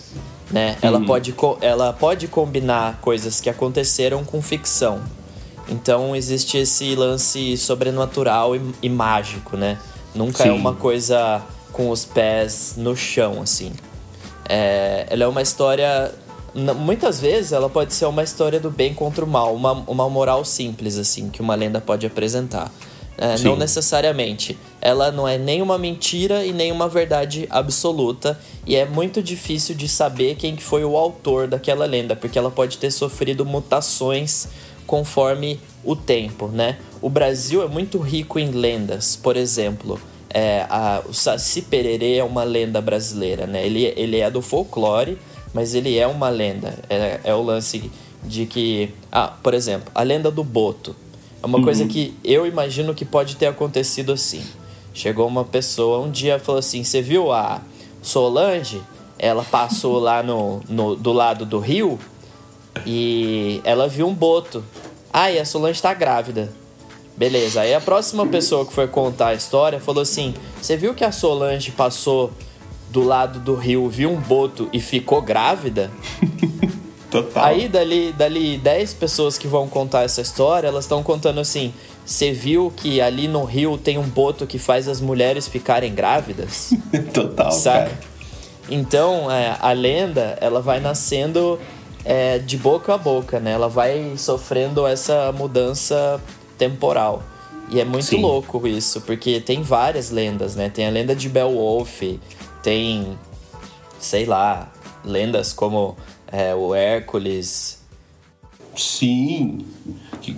Né? 0.51 0.77
Ela, 0.81 0.99
Uhum. 0.99 1.07
pode, 1.07 1.35
ela 1.61 1.93
pode 1.93 2.29
combinar 2.29 2.99
coisas 3.01 3.41
que 3.41 3.51
aconteceram 3.51 4.25
com 4.25 4.41
ficção. 4.41 5.01
Então 5.69 6.15
existe 6.15 6.57
esse 6.57 6.95
lance 6.95 7.57
sobrenatural 7.57 8.55
e, 8.57 8.61
e 8.83 8.89
mágico, 8.89 9.57
né? 9.57 9.79
Nunca 10.15 10.45
é 10.45 10.47
Sim. 10.47 10.53
uma 10.53 10.73
coisa 10.75 11.43
com 11.73 11.91
os 11.91 12.05
pés 12.05 12.75
no 12.77 12.97
chão, 12.97 13.43
assim. 13.43 13.73
É, 14.49 15.07
ela 15.11 15.25
é 15.25 15.26
uma 15.26 15.43
história. 15.43 16.12
Muitas 16.55 17.21
vezes 17.21 17.53
ela 17.53 17.69
pode 17.69 17.93
ser 17.93 18.07
uma 18.07 18.23
história 18.23 18.59
do 18.59 18.71
bem 18.71 18.95
contra 18.95 19.25
o 19.25 19.29
mal, 19.29 19.55
uma, 19.55 19.73
uma 19.87 20.09
moral 20.09 20.45
simples, 20.45 20.97
assim, 20.97 21.29
que 21.29 21.41
uma 21.41 21.55
lenda 21.55 21.81
pode 21.81 22.07
apresentar. 22.07 22.73
É, 23.19 23.38
não 23.38 23.57
necessariamente. 23.57 24.59
Ela 24.81 25.11
não 25.11 25.26
é 25.26 25.38
nem 25.38 25.62
uma 25.62 25.79
mentira 25.79 26.45
e 26.45 26.53
nem 26.53 26.71
uma 26.71 26.88
verdade 26.88 27.47
absoluta. 27.50 28.38
E 28.67 28.76
é 28.76 28.85
muito 28.85 29.23
difícil 29.23 29.75
de 29.75 29.88
saber 29.88 30.37
quem 30.37 30.55
que 30.55 30.62
foi 30.62 30.85
o 30.85 30.97
autor 30.97 31.49
daquela 31.49 31.87
lenda, 31.87 32.15
porque 32.15 32.38
ela 32.38 32.50
pode 32.50 32.76
ter 32.79 32.91
sofrido 32.91 33.45
mutações 33.45 34.49
conforme 34.87 35.59
o 35.83 35.97
tempo, 35.97 36.49
né? 36.49 36.79
O 37.00 37.09
Brasil 37.09 37.62
é 37.62 37.69
muito 37.69 37.99
rico 37.99 38.38
em 38.38 38.50
lendas. 38.50 39.17
Por 39.17 39.37
exemplo, 39.37 39.99
é, 40.30 40.66
a, 40.68 41.02
o 41.09 41.12
Saci 41.12 41.62
Pererê 41.62 42.16
é 42.16 42.25
uma 42.25 42.45
lenda 42.45 42.80
brasileira, 42.80 43.47
né? 43.47 43.64
Ele, 43.64 43.92
ele 43.97 44.18
é 44.18 44.30
do 44.30 44.42
folclore, 44.42 45.18
mas 45.52 45.75
ele 45.75 45.99
é 45.99 46.06
uma 46.06 46.28
lenda. 46.28 46.78
É, 46.88 47.21
é 47.25 47.35
o 47.35 47.42
lance 47.42 47.90
de 48.23 48.47
que... 48.47 48.90
Ah, 49.11 49.33
por 49.42 49.54
exemplo, 49.54 49.90
a 49.95 50.02
lenda 50.02 50.30
do 50.30 50.45
Boto. 50.45 50.95
É 51.42 51.47
uma 51.47 51.62
coisa 51.62 51.87
que 51.87 52.12
eu 52.25 52.47
imagino 52.47 52.95
que 52.95 53.04
pode 53.04 53.37
ter 53.37 53.47
acontecido 53.47 54.12
assim. 54.12 54.42
Chegou 54.92 55.28
uma 55.28 55.45
pessoa 55.45 56.00
um 56.00 56.11
dia 56.11 56.37
e 56.37 56.38
falou 56.38 56.59
assim: 56.59 56.83
Você 56.83 57.02
viu 57.02 57.30
a 57.30 57.61
Solange? 58.02 58.80
Ela 59.18 59.45
passou 59.45 59.99
lá 59.99 60.23
no, 60.23 60.61
no, 60.68 60.97
do 60.97 61.12
lado 61.12 61.47
do 61.47 61.59
rio 61.59 61.99
e 62.85 63.61
ela 63.62 63.87
viu 63.88 64.09
um 64.09 64.14
boto. 64.14 64.64
Ah, 65.12 65.30
e 65.30 65.38
a 65.38 65.45
Solange 65.45 65.80
tá 65.80 65.95
grávida. 65.95 66.52
Beleza, 67.16 67.62
aí 67.62 67.73
a 67.73 67.80
próxima 67.80 68.26
pessoa 68.26 68.66
que 68.66 68.73
foi 68.73 68.87
contar 68.87 69.28
a 69.28 69.35
história 69.35 69.80
falou 69.80 70.02
assim: 70.02 70.35
Você 70.61 70.76
viu 70.76 70.94
que 70.94 71.04
a 71.04 71.11
Solange 71.11 71.70
passou 71.70 72.30
do 72.90 73.02
lado 73.02 73.40
do 73.40 73.54
rio, 73.54 73.88
viu 73.88 74.11
um 74.11 74.20
boto 74.20 74.68
e 74.73 74.80
ficou 74.80 75.23
grávida? 75.23 75.90
Total. 77.11 77.44
Aí 77.44 77.68
dali, 77.68 78.12
dali 78.12 78.58
10 78.58 78.94
pessoas 78.94 79.38
que 79.38 79.46
vão 79.46 79.68
contar 79.68 80.02
essa 80.02 80.20
história, 80.20 80.68
elas 80.68 80.85
estão 80.85 81.02
contando 81.02 81.40
assim: 81.40 81.73
você 82.04 82.32
viu 82.32 82.70
que 82.76 83.00
ali 83.00 83.26
no 83.26 83.44
rio 83.44 83.78
tem 83.78 83.96
um 83.96 84.08
boto 84.08 84.46
que 84.46 84.58
faz 84.58 84.87
as 84.87 85.00
mulheres 85.00 85.49
ficarem 85.49 85.94
grávidas? 85.94 86.75
Total, 87.14 87.50
Saca? 87.50 87.78
cara. 87.90 87.99
Então, 88.68 89.30
é, 89.30 89.56
a 89.61 89.73
lenda, 89.73 90.37
ela 90.40 90.61
vai 90.61 90.80
nascendo 90.80 91.58
é, 92.04 92.38
de 92.38 92.56
boca 92.56 92.94
a 92.94 92.99
boca, 92.99 93.40
né? 93.40 93.52
Ela 93.52 93.68
vai 93.68 94.14
sofrendo 94.16 94.87
essa 94.87 95.32
mudança 95.32 96.20
temporal. 96.59 97.23
E 97.71 97.81
é 97.81 97.85
muito 97.85 98.05
Sim. 98.05 98.21
louco 98.23 98.67
isso, 98.67 99.01
porque 99.01 99.41
tem 99.41 99.63
várias 99.63 100.11
lendas, 100.11 100.55
né? 100.55 100.69
Tem 100.69 100.87
a 100.87 100.91
lenda 100.91 101.17
de 101.17 101.29
Beowulf, 101.29 102.03
tem, 102.63 103.19
sei 103.99 104.25
lá, 104.25 104.73
lendas 105.05 105.53
como 105.53 105.97
é, 106.31 106.55
o 106.55 106.75
Hércules. 106.75 107.81
Sim. 108.77 109.67
Que, 110.21 110.37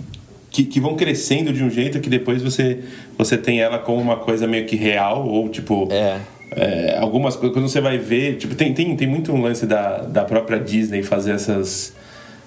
que, 0.49 0.63
que 0.63 0.79
vão 0.79 0.95
crescendo 0.95 1.53
de 1.53 1.63
um 1.63 1.69
jeito 1.69 1.99
que 1.99 2.09
depois 2.09 2.41
você, 2.41 2.83
você 3.17 3.37
tem 3.37 3.61
ela 3.61 3.77
como 3.77 4.01
uma 4.01 4.17
coisa 4.17 4.47
meio 4.47 4.65
que 4.65 4.75
real, 4.75 5.27
ou 5.27 5.49
tipo. 5.49 5.87
É, 5.91 6.19
É, 6.51 6.97
algumas 6.97 7.35
coisas, 7.35 7.53
quando 7.53 7.69
você 7.69 7.79
vai 7.79 7.99
ver, 7.99 8.37
tipo, 8.37 8.55
tem, 8.55 8.73
tem, 8.73 8.95
tem 8.95 9.07
muito 9.07 9.31
um 9.31 9.39
lance 9.39 9.67
da, 9.67 9.99
da 9.99 10.25
própria 10.25 10.59
Disney 10.59 11.03
fazer 11.03 11.33
essas, 11.33 11.93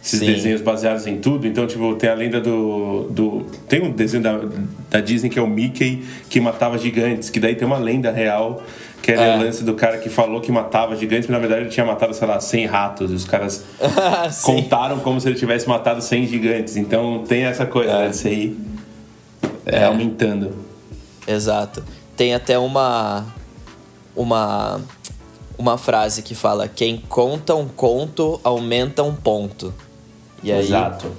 esses 0.02 0.18
Sim. 0.18 0.26
desenhos 0.26 0.60
baseados 0.60 1.06
em 1.06 1.18
tudo. 1.18 1.46
Então, 1.46 1.66
tipo, 1.66 1.94
tem 1.94 2.10
a 2.10 2.14
lenda 2.14 2.40
do. 2.40 3.06
do 3.10 3.46
tem 3.68 3.82
um 3.82 3.90
desenho 3.92 4.22
da, 4.22 4.40
da 4.90 5.00
Disney 5.00 5.30
que 5.30 5.38
é 5.38 5.42
o 5.42 5.46
Mickey 5.46 6.04
que 6.28 6.40
matava 6.40 6.76
gigantes, 6.76 7.30
que 7.30 7.38
daí 7.38 7.54
tem 7.54 7.66
uma 7.66 7.78
lenda 7.78 8.10
real, 8.10 8.62
que 9.00 9.12
era 9.12 9.22
É. 9.22 9.36
o 9.36 9.40
lance 9.42 9.62
do 9.62 9.74
cara 9.74 9.98
que 9.98 10.08
falou 10.10 10.40
que 10.40 10.50
matava 10.50 10.96
gigantes, 10.96 11.28
mas 11.28 11.34
na 11.34 11.38
verdade 11.38 11.62
ele 11.62 11.70
tinha 11.70 11.86
matado, 11.86 12.12
sei 12.14 12.26
lá, 12.26 12.40
100 12.40 12.66
ratos, 12.66 13.10
e 13.12 13.14
os 13.14 13.24
caras 13.24 13.64
contaram 14.42 14.98
como 15.00 15.20
se 15.20 15.28
ele 15.28 15.36
tivesse 15.38 15.68
matado 15.68 16.02
100 16.02 16.26
gigantes. 16.26 16.76
Então 16.76 17.22
tem 17.26 17.44
essa 17.44 17.64
coisa, 17.64 17.92
É. 17.92 17.98
né? 18.04 18.10
Isso 18.10 18.26
aí 18.26 18.56
é, 19.64 19.84
aumentando. 19.84 20.52
Exato. 21.28 21.82
Tem 22.16 22.34
até 22.34 22.58
uma 22.58 23.24
uma 24.16 24.80
uma 25.56 25.78
frase 25.78 26.22
que 26.22 26.34
fala 26.34 26.66
quem 26.66 26.96
conta 27.08 27.54
um 27.54 27.68
conto 27.68 28.40
aumenta 28.42 29.02
um 29.04 29.14
ponto. 29.14 29.72
E 30.42 30.50
aí 30.52 30.64
Exato. 30.66 31.12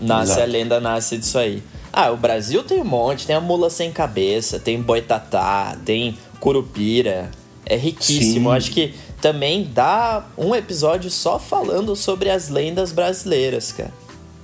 nasce 0.00 0.32
Exato. 0.32 0.42
a 0.42 0.46
lenda 0.46 0.80
nasce 0.80 1.18
disso 1.18 1.38
aí. 1.38 1.62
Ah, 1.92 2.10
o 2.10 2.16
Brasil 2.16 2.62
tem 2.62 2.80
um 2.80 2.84
monte, 2.84 3.26
tem 3.26 3.34
a 3.36 3.40
mula 3.40 3.68
sem 3.68 3.90
cabeça, 3.90 4.58
tem 4.58 4.80
boitatá, 4.80 5.76
tem 5.84 6.16
curupira. 6.38 7.30
É 7.66 7.76
riquíssimo. 7.76 8.50
Sim. 8.50 8.56
Acho 8.56 8.70
que 8.70 8.94
também 9.20 9.68
dá 9.72 10.24
um 10.38 10.54
episódio 10.54 11.10
só 11.10 11.38
falando 11.38 11.94
sobre 11.94 12.30
as 12.30 12.48
lendas 12.48 12.92
brasileiras, 12.92 13.72
cara. 13.72 13.92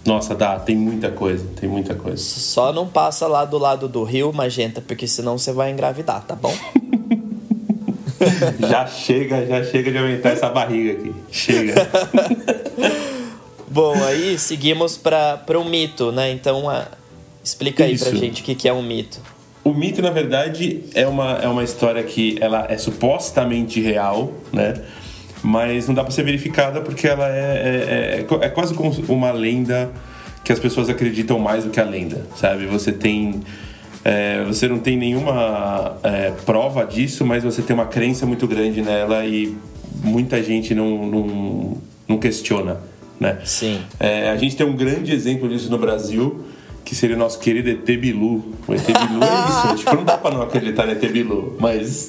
Nossa, 0.05 0.35
dá, 0.37 0.59
tem 0.61 0.77
muita 0.77 1.11
coisa, 1.11 1.45
tem 1.61 1.69
muita 1.69 1.95
coisa. 1.95 2.23
Só 2.23 2.73
não 2.73 2.87
passa 2.87 3.27
lá 3.27 3.45
do 3.45 3.59
lado 3.59 3.89
do 3.89 4.05
rio, 4.05 4.33
Magenta, 4.33 4.81
porque 4.81 5.07
senão 5.09 5.37
você 5.37 5.53
vai 5.53 5.73
engravidar, 5.73 6.23
tá 6.23 6.37
bom? 6.37 6.55
Já 8.69 8.87
chega, 8.87 9.47
já 9.47 9.63
chega 9.63 9.93
de 9.93 9.99
aumentar 9.99 10.31
essa 10.31 10.49
barriga 10.49 10.93
aqui. 10.93 11.15
Chega. 11.31 11.75
Bom, 13.77 13.95
aí 14.05 14.39
seguimos 14.39 14.97
para 14.97 15.39
um 15.61 15.69
mito, 15.69 16.11
né? 16.11 16.31
Então, 16.33 16.67
ah, 16.67 16.89
explica 17.45 17.85
aí 17.85 17.99
pra 17.99 18.09
Isso. 18.09 18.17
gente 18.17 18.41
o 18.41 18.45
que, 18.47 18.55
que 18.55 18.67
é 18.67 18.73
um 18.73 18.83
mito. 18.83 19.21
O 19.63 19.75
mito, 19.75 20.01
na 20.01 20.09
verdade, 20.09 20.81
é 20.95 21.07
uma, 21.07 21.33
é 21.43 21.47
uma 21.47 21.63
história 21.63 22.03
que 22.03 22.39
ela 22.41 22.67
é 22.71 22.79
supostamente 22.79 23.79
real, 23.79 24.33
né? 24.51 24.83
Mas 25.43 25.87
não 25.89 25.95
dá 25.95 26.03
pra 26.03 26.11
ser 26.11 26.23
verificada 26.23 26.81
porque 26.81 27.07
ela 27.07 27.29
é, 27.29 27.35
é, 28.17 28.21
é, 28.21 28.23
co- 28.23 28.39
é 28.41 28.49
quase 28.49 28.73
como 28.73 28.91
uma 29.09 29.31
lenda 29.31 29.91
que 30.43 30.51
as 30.51 30.59
pessoas 30.59 30.89
acreditam 30.89 31.39
mais 31.39 31.65
do 31.65 31.69
que 31.71 31.79
a 31.79 31.85
lenda, 31.85 32.25
sabe? 32.35 32.65
Você 32.65 32.93
tem... 32.93 33.43
é, 34.03 34.43
você 34.45 34.69
não 34.69 34.79
tem 34.79 34.97
nenhuma 34.97 35.99
é, 36.03 36.31
prova 36.47 36.83
disso, 36.87 37.27
mas 37.27 37.45
você 37.45 37.61
tem 37.61 37.75
uma 37.75 37.85
crença 37.87 38.25
muito 38.25 38.47
grande 38.47 38.81
nela 38.81 39.27
e 39.27 39.55
muita 40.03 40.43
gente 40.43 40.75
não, 40.75 41.05
não, 41.07 41.77
não 42.09 42.17
questiona, 42.19 42.81
né? 43.21 43.39
Sim. 43.45 43.81
É, 43.99 44.31
a 44.31 44.37
gente 44.37 44.57
tem 44.57 44.67
um 44.67 44.77
grande 44.77 45.13
exemplo 45.13 45.49
disso 45.49 45.71
no 45.71 45.79
Brasil, 45.79 46.45
que 46.85 46.95
seria 46.95 47.17
o 47.17 47.19
nosso 47.19 47.39
querido 47.39 47.71
ET 47.71 47.85
Bilu. 47.99 48.53
O 48.67 48.75
ET 48.75 48.85
Bilu 48.87 49.23
é 49.23 49.49
isso. 49.73 49.77
tipo, 49.85 49.97
não 49.97 50.05
dá 50.05 50.17
pra 50.19 50.31
não 50.31 50.43
acreditar 50.43 50.87
no 50.87 50.93
ET 50.93 51.01
Bilu, 51.13 51.57
mas 51.59 52.09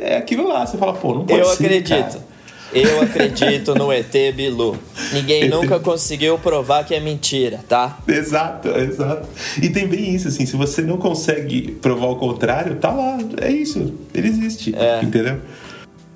é 0.00 0.16
aquilo 0.16 0.46
lá. 0.48 0.66
Você 0.66 0.76
fala, 0.76 0.92
pô, 0.94 1.14
não 1.14 1.24
pode 1.24 1.40
Eu 1.40 1.46
ser, 1.46 1.64
acredito. 1.66 1.88
cara. 1.88 2.28
Eu 2.70 3.00
acredito 3.00 3.74
no 3.74 3.90
ET 3.90 4.12
Bilu. 4.34 4.76
Ninguém 5.14 5.44
ET 5.44 5.50
nunca 5.50 5.80
conseguiu 5.80 6.38
provar 6.38 6.84
que 6.84 6.94
é 6.94 7.00
mentira, 7.00 7.60
tá? 7.66 7.98
Exato, 8.06 8.68
exato. 8.68 9.26
E 9.62 9.70
tem 9.70 9.86
bem 9.86 10.14
isso, 10.14 10.28
assim, 10.28 10.44
se 10.44 10.54
você 10.54 10.82
não 10.82 10.98
consegue 10.98 11.72
provar 11.72 12.08
o 12.08 12.16
contrário, 12.16 12.76
tá 12.76 12.92
lá, 12.92 13.16
é 13.40 13.50
isso, 13.50 13.94
ele 14.12 14.28
existe, 14.28 14.74
É. 14.76 15.00
entendeu? 15.02 15.38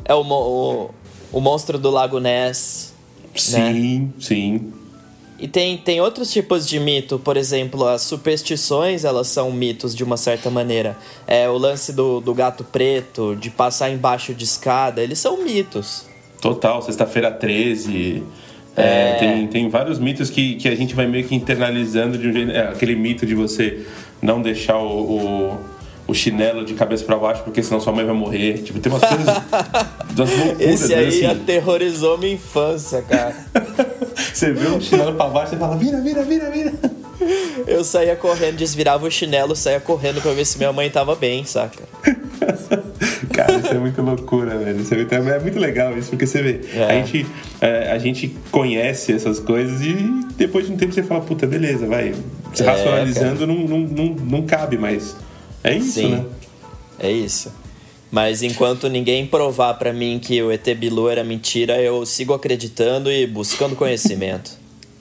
É 0.04 0.12
o, 0.14 0.20
o, 0.20 0.90
o 1.32 1.40
monstro 1.40 1.78
do 1.78 1.88
Lago 1.90 2.20
Ness. 2.20 2.91
Sim, 3.34 4.12
sim. 4.18 4.72
E 5.38 5.48
tem, 5.48 5.76
tem 5.76 6.00
outros 6.00 6.30
tipos 6.30 6.68
de 6.68 6.78
mito, 6.78 7.18
por 7.18 7.36
exemplo, 7.36 7.88
as 7.88 8.02
superstições, 8.02 9.04
elas 9.04 9.26
são 9.26 9.50
mitos 9.50 9.92
de 9.92 10.04
uma 10.04 10.16
certa 10.16 10.48
maneira. 10.50 10.96
É 11.26 11.48
o 11.48 11.58
lance 11.58 11.92
do, 11.92 12.20
do 12.20 12.32
gato 12.32 12.62
preto, 12.62 13.34
de 13.34 13.50
passar 13.50 13.90
embaixo 13.90 14.32
de 14.34 14.44
escada, 14.44 15.02
eles 15.02 15.18
são 15.18 15.42
mitos. 15.42 16.06
Total, 16.40 16.80
sexta-feira 16.80 17.30
13. 17.30 18.22
É, 18.76 18.82
É. 18.82 19.14
tem, 19.18 19.46
tem 19.48 19.68
vários 19.68 19.98
mitos 19.98 20.30
que, 20.30 20.54
que 20.54 20.68
a 20.68 20.74
gente 20.76 20.94
vai 20.94 21.06
meio 21.06 21.26
que 21.26 21.34
internalizando 21.34 22.16
de 22.16 22.28
um 22.28 22.32
jeito. 22.32 22.52
é, 22.52 22.68
aquele 22.68 22.94
mito 22.94 23.26
de 23.26 23.34
você 23.34 23.84
não 24.22 24.40
deixar 24.40 24.78
o, 24.78 24.86
o, 24.86 25.58
o 26.12 26.14
chinelo 26.14 26.64
de 26.64 26.74
cabeça 26.74 27.04
pra 27.04 27.16
baixo, 27.16 27.42
porque 27.42 27.62
senão 27.62 27.80
sua 27.80 27.92
mãe 27.92 28.04
vai 28.04 28.14
morrer. 28.14 28.58
Tipo, 28.62 28.78
tem 28.78 28.92
umas 28.92 29.02
coisas. 29.02 29.26
umas 30.16 30.30
loucuras, 30.38 30.60
Esse 30.60 30.88
né, 30.88 30.94
aí 30.96 31.08
assim. 31.08 31.26
aterrorizou 31.26 32.18
minha 32.18 32.34
infância, 32.34 33.02
cara. 33.02 33.34
Você 34.32 34.52
vê 34.52 34.68
um 34.68 34.80
chinelo 34.80 35.14
pra 35.14 35.26
baixo 35.28 35.54
e 35.54 35.58
fala, 35.58 35.76
vira, 35.76 36.00
vira, 36.00 36.22
vira, 36.22 36.50
vira. 36.50 36.72
Eu 37.66 37.84
saía 37.84 38.16
correndo, 38.16 38.56
desvirava 38.56 39.06
o 39.06 39.10
chinelo, 39.10 39.54
saía 39.54 39.80
correndo 39.80 40.20
pra 40.20 40.32
ver 40.32 40.44
se 40.44 40.58
minha 40.58 40.72
mãe 40.72 40.90
tava 40.90 41.14
bem, 41.14 41.44
saca? 41.44 41.82
Cara, 43.32 43.54
isso 43.56 43.68
é 43.68 43.78
muito 43.78 44.02
loucura, 44.02 44.58
velho. 44.58 44.80
Isso 44.80 44.92
é 44.92 44.96
muito, 44.98 45.14
é 45.14 45.38
muito 45.38 45.58
legal 45.58 45.96
isso, 45.96 46.10
porque 46.10 46.26
você 46.26 46.42
vê, 46.42 46.60
É. 46.74 46.84
a, 46.84 46.94
gente, 46.94 47.26
é, 47.60 47.92
a 47.92 47.98
gente 47.98 48.36
conhece 48.50 49.12
essas 49.12 49.38
coisas 49.38 49.80
e 49.80 49.94
depois 50.36 50.66
de 50.66 50.72
um 50.72 50.76
tempo 50.76 50.92
você 50.92 51.02
fala, 51.02 51.20
puta, 51.20 51.46
beleza, 51.46 51.86
vai. 51.86 52.14
Se 52.52 52.62
É, 52.62 52.66
racionalizando 52.66 53.46
não, 53.46 53.54
não, 53.56 53.78
não, 53.78 54.04
não 54.14 54.42
cabe 54.42 54.76
mais. 54.76 55.16
É 55.64 55.74
isso, 55.74 55.92
Sim. 55.92 56.10
né? 56.10 56.24
É 56.98 57.10
isso. 57.10 57.52
Mas 58.10 58.42
enquanto 58.42 58.88
ninguém 58.88 59.26
provar 59.26 59.74
para 59.74 59.92
mim 59.92 60.20
que 60.22 60.42
o 60.42 60.52
ET 60.52 60.66
Bilu 60.76 61.08
era 61.08 61.24
mentira, 61.24 61.80
eu 61.80 62.04
sigo 62.04 62.34
acreditando 62.34 63.10
e 63.10 63.26
buscando 63.26 63.74
conhecimento. 63.74 64.50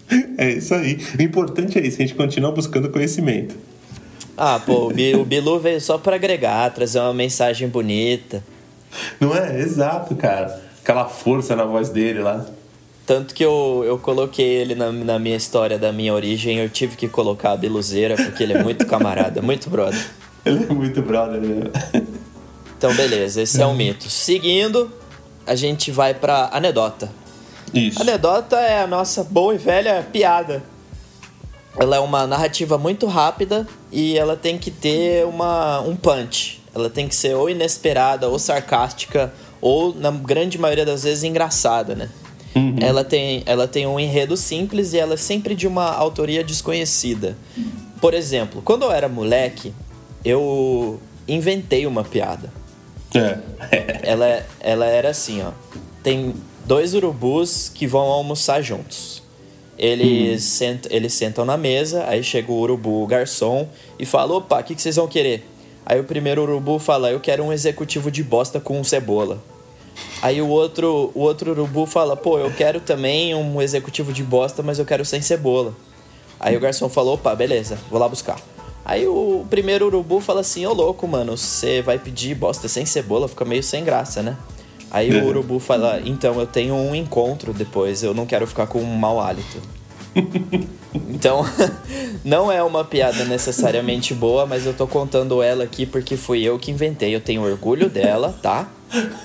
É 0.37 0.49
isso 0.49 0.73
aí. 0.73 0.97
O 1.17 1.21
importante 1.21 1.77
é 1.79 1.87
isso, 1.87 1.95
a 1.97 2.01
gente 2.01 2.15
continua 2.15 2.51
buscando 2.51 2.89
conhecimento. 2.89 3.55
Ah, 4.35 4.59
pô, 4.59 4.87
o 4.89 4.91
Bilu 5.23 5.57
veio 5.57 5.79
só 5.79 5.97
para 5.97 6.17
agregar, 6.17 6.69
trazer 6.73 6.99
uma 6.99 7.13
mensagem 7.13 7.69
bonita. 7.69 8.43
Não 9.21 9.33
é? 9.33 9.61
Exato, 9.61 10.13
cara. 10.15 10.61
Aquela 10.81 11.07
força 11.07 11.55
na 11.55 11.63
voz 11.63 11.89
dele 11.89 12.19
lá. 12.19 12.45
Tanto 13.05 13.33
que 13.33 13.45
eu, 13.45 13.83
eu 13.85 13.97
coloquei 13.97 14.45
ele 14.45 14.75
na, 14.75 14.91
na 14.91 15.17
minha 15.17 15.37
história 15.37 15.77
da 15.79 15.93
minha 15.93 16.13
origem, 16.13 16.57
eu 16.57 16.69
tive 16.69 16.97
que 16.97 17.07
colocar 17.07 17.51
a 17.51 17.57
Biluzeira, 17.57 18.15
porque 18.15 18.43
ele 18.43 18.53
é 18.53 18.63
muito 18.63 18.85
camarada, 18.85 19.41
muito 19.41 19.69
brother. 19.69 20.05
Ele 20.45 20.65
é 20.65 20.73
muito 20.73 21.01
brother 21.01 21.39
mesmo. 21.39 21.71
Então, 22.77 22.93
beleza, 22.95 23.41
esse 23.41 23.61
é 23.61 23.67
um 23.67 23.75
mito. 23.75 24.09
Seguindo, 24.09 24.91
a 25.45 25.55
gente 25.55 25.91
vai 25.91 26.13
pra 26.13 26.49
anedota. 26.51 27.11
Isso. 27.73 28.01
Anedota 28.01 28.57
é 28.57 28.81
a 28.81 28.87
nossa 28.87 29.23
boa 29.23 29.53
e 29.53 29.57
velha 29.57 30.05
piada. 30.11 30.63
Ela 31.79 31.95
é 31.95 31.99
uma 31.99 32.27
narrativa 32.27 32.77
muito 32.77 33.05
rápida 33.07 33.67
e 33.91 34.17
ela 34.17 34.35
tem 34.35 34.57
que 34.57 34.71
ter 34.71 35.25
uma, 35.25 35.79
um 35.81 35.95
punch. 35.95 36.61
Ela 36.73 36.89
tem 36.89 37.07
que 37.07 37.15
ser 37.15 37.35
ou 37.35 37.49
inesperada, 37.49 38.27
ou 38.27 38.39
sarcástica, 38.39 39.33
ou, 39.61 39.93
na 39.93 40.11
grande 40.11 40.57
maioria 40.57 40.85
das 40.85 41.03
vezes, 41.03 41.23
engraçada, 41.23 41.95
né? 41.95 42.09
Uhum. 42.55 42.75
Ela, 42.81 43.03
tem, 43.03 43.43
ela 43.45 43.67
tem 43.67 43.87
um 43.87 43.99
enredo 43.99 44.35
simples 44.35 44.93
e 44.93 44.97
ela 44.97 45.13
é 45.13 45.17
sempre 45.17 45.55
de 45.55 45.67
uma 45.67 45.89
autoria 45.91 46.43
desconhecida. 46.43 47.37
Por 48.01 48.13
exemplo, 48.13 48.61
quando 48.63 48.83
eu 48.83 48.91
era 48.91 49.07
moleque, 49.07 49.73
eu 50.23 50.99
inventei 51.27 51.85
uma 51.85 52.03
piada. 52.03 52.51
É. 53.15 53.37
ela, 54.03 54.45
ela 54.59 54.85
era 54.85 55.09
assim, 55.09 55.41
ó. 55.41 55.51
Tem 56.03 56.33
dois 56.65 56.93
urubus 56.93 57.69
que 57.73 57.85
vão 57.85 58.01
almoçar 58.01 58.61
juntos. 58.61 59.21
Eles, 59.77 60.43
hum. 60.43 60.47
sent, 60.47 60.85
eles 60.89 61.13
sentam 61.13 61.43
na 61.43 61.57
mesa, 61.57 62.05
aí 62.07 62.23
chega 62.23 62.51
o 62.51 62.59
urubu 62.59 63.03
o 63.03 63.07
garçom 63.07 63.67
e 63.97 64.05
fala: 64.05 64.35
opa, 64.35 64.59
o 64.59 64.63
que, 64.63 64.75
que 64.75 64.81
vocês 64.81 64.95
vão 64.95 65.07
querer? 65.07 65.47
Aí 65.85 65.99
o 65.99 66.03
primeiro 66.03 66.43
urubu 66.43 66.77
fala: 66.77 67.09
eu 67.09 67.19
quero 67.19 67.43
um 67.43 67.51
executivo 67.51 68.11
de 68.11 68.23
bosta 68.23 68.59
com 68.59 68.83
cebola. 68.83 69.41
Aí 70.21 70.41
o 70.41 70.47
outro, 70.47 71.11
o 71.15 71.21
outro 71.21 71.51
urubu 71.51 71.85
fala: 71.85 72.15
pô, 72.15 72.37
eu 72.37 72.51
quero 72.51 72.79
também 72.79 73.33
um 73.33 73.61
executivo 73.61 74.13
de 74.13 74.23
bosta, 74.23 74.61
mas 74.61 74.77
eu 74.77 74.85
quero 74.85 75.03
sem 75.03 75.21
cebola. 75.21 75.73
Aí 76.39 76.55
o 76.55 76.59
garçom 76.59 76.87
falou: 76.87 77.15
opa, 77.15 77.33
beleza, 77.33 77.77
vou 77.89 77.99
lá 77.99 78.07
buscar. 78.07 78.39
Aí 78.83 79.07
o 79.07 79.45
primeiro 79.49 79.85
urubu 79.85 80.19
fala 80.19 80.41
assim: 80.41 80.65
Ô 80.65 80.73
louco, 80.73 81.07
mano, 81.07 81.37
você 81.37 81.81
vai 81.81 81.99
pedir 81.99 82.35
bosta 82.35 82.67
sem 82.67 82.85
cebola, 82.85 83.27
fica 83.27 83.45
meio 83.45 83.63
sem 83.63 83.83
graça, 83.83 84.21
né? 84.21 84.37
Aí 84.89 85.11
o 85.15 85.25
urubu 85.27 85.59
fala: 85.59 86.01
Então 86.03 86.39
eu 86.39 86.47
tenho 86.47 86.75
um 86.75 86.95
encontro 86.95 87.53
depois, 87.53 88.03
eu 88.03 88.13
não 88.13 88.25
quero 88.25 88.47
ficar 88.47 88.67
com 88.67 88.79
um 88.79 88.95
mau 88.95 89.19
hálito. 89.19 89.61
então, 91.09 91.45
não 92.23 92.51
é 92.51 92.61
uma 92.61 92.83
piada 92.83 93.23
necessariamente 93.23 94.13
boa, 94.13 94.45
mas 94.45 94.65
eu 94.65 94.73
tô 94.73 94.85
contando 94.85 95.41
ela 95.41 95.63
aqui 95.63 95.85
porque 95.85 96.17
fui 96.17 96.43
eu 96.43 96.59
que 96.59 96.71
inventei. 96.71 97.15
Eu 97.15 97.21
tenho 97.21 97.43
orgulho 97.43 97.89
dela, 97.89 98.37
tá? 98.41 98.69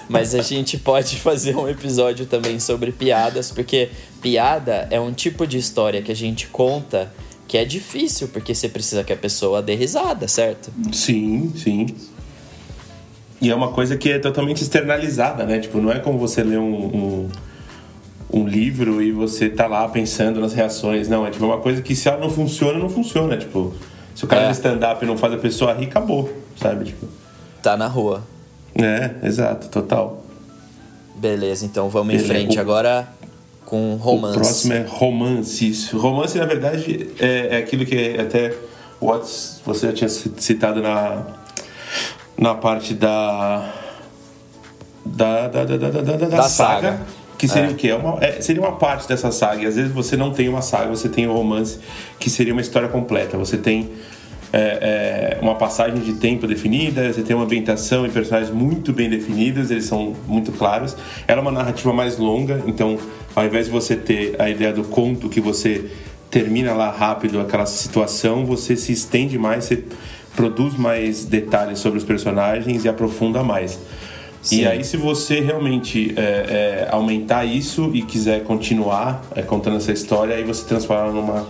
Mas 0.09 0.35
a 0.35 0.43
gente 0.43 0.79
pode 0.79 1.17
fazer 1.17 1.57
um 1.57 1.69
episódio 1.69 2.27
também 2.27 2.61
sobre 2.61 2.93
piadas, 2.93 3.51
porque 3.51 3.91
piada 4.23 4.87
é 4.91 5.01
um 5.01 5.13
tipo 5.13 5.47
de 5.47 5.59
história 5.59 6.03
que 6.03 6.13
a 6.13 6.17
gente 6.17 6.47
conta 6.47 7.13
que 7.49 7.57
é 7.57 7.65
difícil, 7.65 8.29
porque 8.29 8.55
você 8.55 8.69
precisa 8.69 9.05
que 9.05 9.13
a 9.13 9.17
pessoa 9.17 9.63
dê 9.63 9.75
risada, 9.75 10.27
certo? 10.27 10.73
Sim, 10.93 11.53
sim. 11.57 11.87
E 13.41 13.51
é 13.51 13.55
uma 13.55 13.69
coisa 13.73 13.97
que 13.97 14.11
é 14.11 14.19
totalmente 14.19 14.63
externalizada, 14.63 15.45
né? 15.45 15.59
Tipo, 15.59 15.79
não 15.79 15.93
é 15.93 15.99
como 15.99 16.19
você 16.19 16.43
lê 16.43 16.57
um, 16.57 16.75
um, 16.75 17.29
um 18.33 18.49
livro 18.49 19.03
e 19.03 19.13
você 19.13 19.49
tá 19.49 19.67
lá 19.67 19.89
pensando 19.89 20.41
nas 20.41 20.53
reações. 20.53 21.09
Não, 21.09 21.27
é 21.27 21.31
tipo 21.31 21.45
uma 21.45 21.59
coisa 21.59 21.83
que 21.83 21.95
se 21.95 22.09
ela 22.09 22.19
não 22.19 22.31
funciona, 22.31 22.79
não 22.79 22.89
funciona. 22.89 23.37
Tipo, 23.37 23.75
se 24.15 24.25
o 24.25 24.29
cara 24.29 24.43
é. 24.43 24.47
de 24.47 24.53
stand-up 24.53 25.05
não 25.05 25.17
faz 25.17 25.35
a 25.35 25.39
pessoa 25.39 25.75
rir, 25.75 25.87
acabou, 25.87 26.33
sabe? 26.61 26.87
Tipo... 26.87 27.07
Tá 27.63 27.77
na 27.77 27.87
rua. 27.87 28.23
É, 28.75 29.11
exato, 29.23 29.69
total. 29.69 30.25
Beleza, 31.15 31.65
então 31.65 31.89
vamos 31.89 32.15
em 32.15 32.19
frente. 32.19 32.59
Agora 32.59 33.09
com 33.67 33.97
romance. 33.97 34.37
O 34.37 34.41
próximo 34.41 34.73
é 34.73 34.87
romances. 34.89 35.91
Romance, 35.91 36.39
na 36.39 36.47
verdade, 36.47 37.11
é, 37.19 37.49
é 37.51 37.57
aquilo 37.59 37.85
que 37.85 38.17
até 38.19 38.55
Watts, 39.03 39.61
você 39.67 39.89
já 39.89 39.93
tinha 39.93 40.09
citado 40.09 40.81
na, 40.81 41.27
na 42.39 42.55
parte 42.55 42.95
da. 42.95 43.73
Da, 45.05 45.47
da, 45.47 45.65
da, 45.65 45.77
da, 45.77 45.91
da, 45.91 46.17
da, 46.17 46.43
saga, 46.43 46.49
saga. 46.49 47.01
Que 47.39 47.47
seria 47.47 47.69
é. 47.69 47.73
o 47.73 47.77
quê? 47.77 47.89
É 47.89 47.95
uma, 47.95 48.25
é, 48.25 48.41
seria 48.41 48.63
uma 48.63 48.73
parte 48.73 49.07
dessa 49.07 49.31
saga. 49.31 49.63
E 49.63 49.67
às 49.67 49.77
vezes 49.77 49.93
você 49.93 50.17
não 50.17 50.33
tem 50.33 50.49
uma 50.49 50.63
saga, 50.63 50.89
você 50.89 51.09
tem 51.09 51.29
um 51.29 51.33
romance, 51.33 51.79
que 52.19 52.29
seria 52.31 52.53
uma 52.53 52.63
história 52.63 52.89
completa. 52.89 53.37
Você 53.37 53.57
tem 53.57 53.93
é, 54.53 55.37
é, 55.39 55.39
uma 55.41 55.55
passagem 55.55 56.01
de 56.01 56.15
tempo 56.15 56.47
definida, 56.47 57.13
você 57.13 57.23
tem 57.23 57.35
uma 57.35 57.45
ambientação 57.45 58.07
e 58.07 58.11
personagens 58.11 58.51
muito 58.51 58.93
bem 58.93 59.11
definidos, 59.11 59.71
eles 59.71 59.85
são 59.85 60.15
muito 60.27 60.53
claros. 60.53 60.97
Ela 61.27 61.41
é 61.41 61.43
uma 61.43 61.53
narrativa 61.53 61.93
mais 61.93 62.19
longa, 62.19 62.63
então 62.67 62.99
ao 63.35 63.45
invés 63.45 63.67
de 63.67 63.73
você 63.73 63.97
ter 63.97 64.41
a 64.41 64.49
ideia 64.49 64.73
do 64.73 64.85
conto 64.85 65.29
que 65.29 65.41
você 65.41 65.85
termina 66.31 66.73
lá 66.75 66.91
rápido 66.91 67.41
aquela 67.41 67.67
situação, 67.67 68.45
você 68.45 68.77
se 68.77 68.93
estende 68.93 69.39
mais, 69.39 69.65
você 69.65 69.85
produz 70.35 70.77
mais 70.77 71.25
detalhes 71.25 71.79
sobre 71.79 71.99
os 71.99 72.05
personagens 72.05 72.85
e 72.85 72.89
aprofunda 72.89 73.43
mais. 73.43 73.79
Sim. 74.43 74.61
E 74.61 74.67
aí, 74.67 74.85
se 74.85 74.97
você 74.97 75.41
realmente 75.41 76.15
é, 76.17 76.21
é, 76.21 76.89
aumentar 76.91 77.45
isso 77.45 77.91
e 77.93 78.03
quiser 78.03 78.45
continuar 78.45 79.25
é, 79.35 79.43
contando 79.43 79.79
essa 79.79 79.91
história, 79.91 80.37
aí 80.37 80.45
você 80.45 80.65
transforma 80.65 81.11
numa 81.11 81.49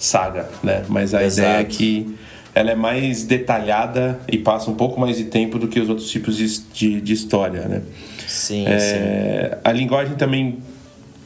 saga, 0.00 0.48
né? 0.62 0.82
Mas 0.88 1.14
a 1.14 1.22
Exato. 1.22 1.48
ideia 1.48 1.60
é 1.60 1.64
que 1.64 2.16
ela 2.54 2.70
é 2.70 2.74
mais 2.74 3.22
detalhada 3.22 4.18
e 4.26 4.38
passa 4.38 4.70
um 4.70 4.74
pouco 4.74 4.98
mais 4.98 5.18
de 5.18 5.24
tempo 5.24 5.58
do 5.58 5.68
que 5.68 5.78
os 5.78 5.88
outros 5.88 6.10
tipos 6.10 6.36
de, 6.36 6.58
de, 6.72 7.00
de 7.00 7.12
história, 7.12 7.68
né? 7.68 7.82
Sim, 8.26 8.66
é, 8.66 8.78
sim. 8.78 9.58
A 9.62 9.70
linguagem 9.72 10.16
também 10.16 10.58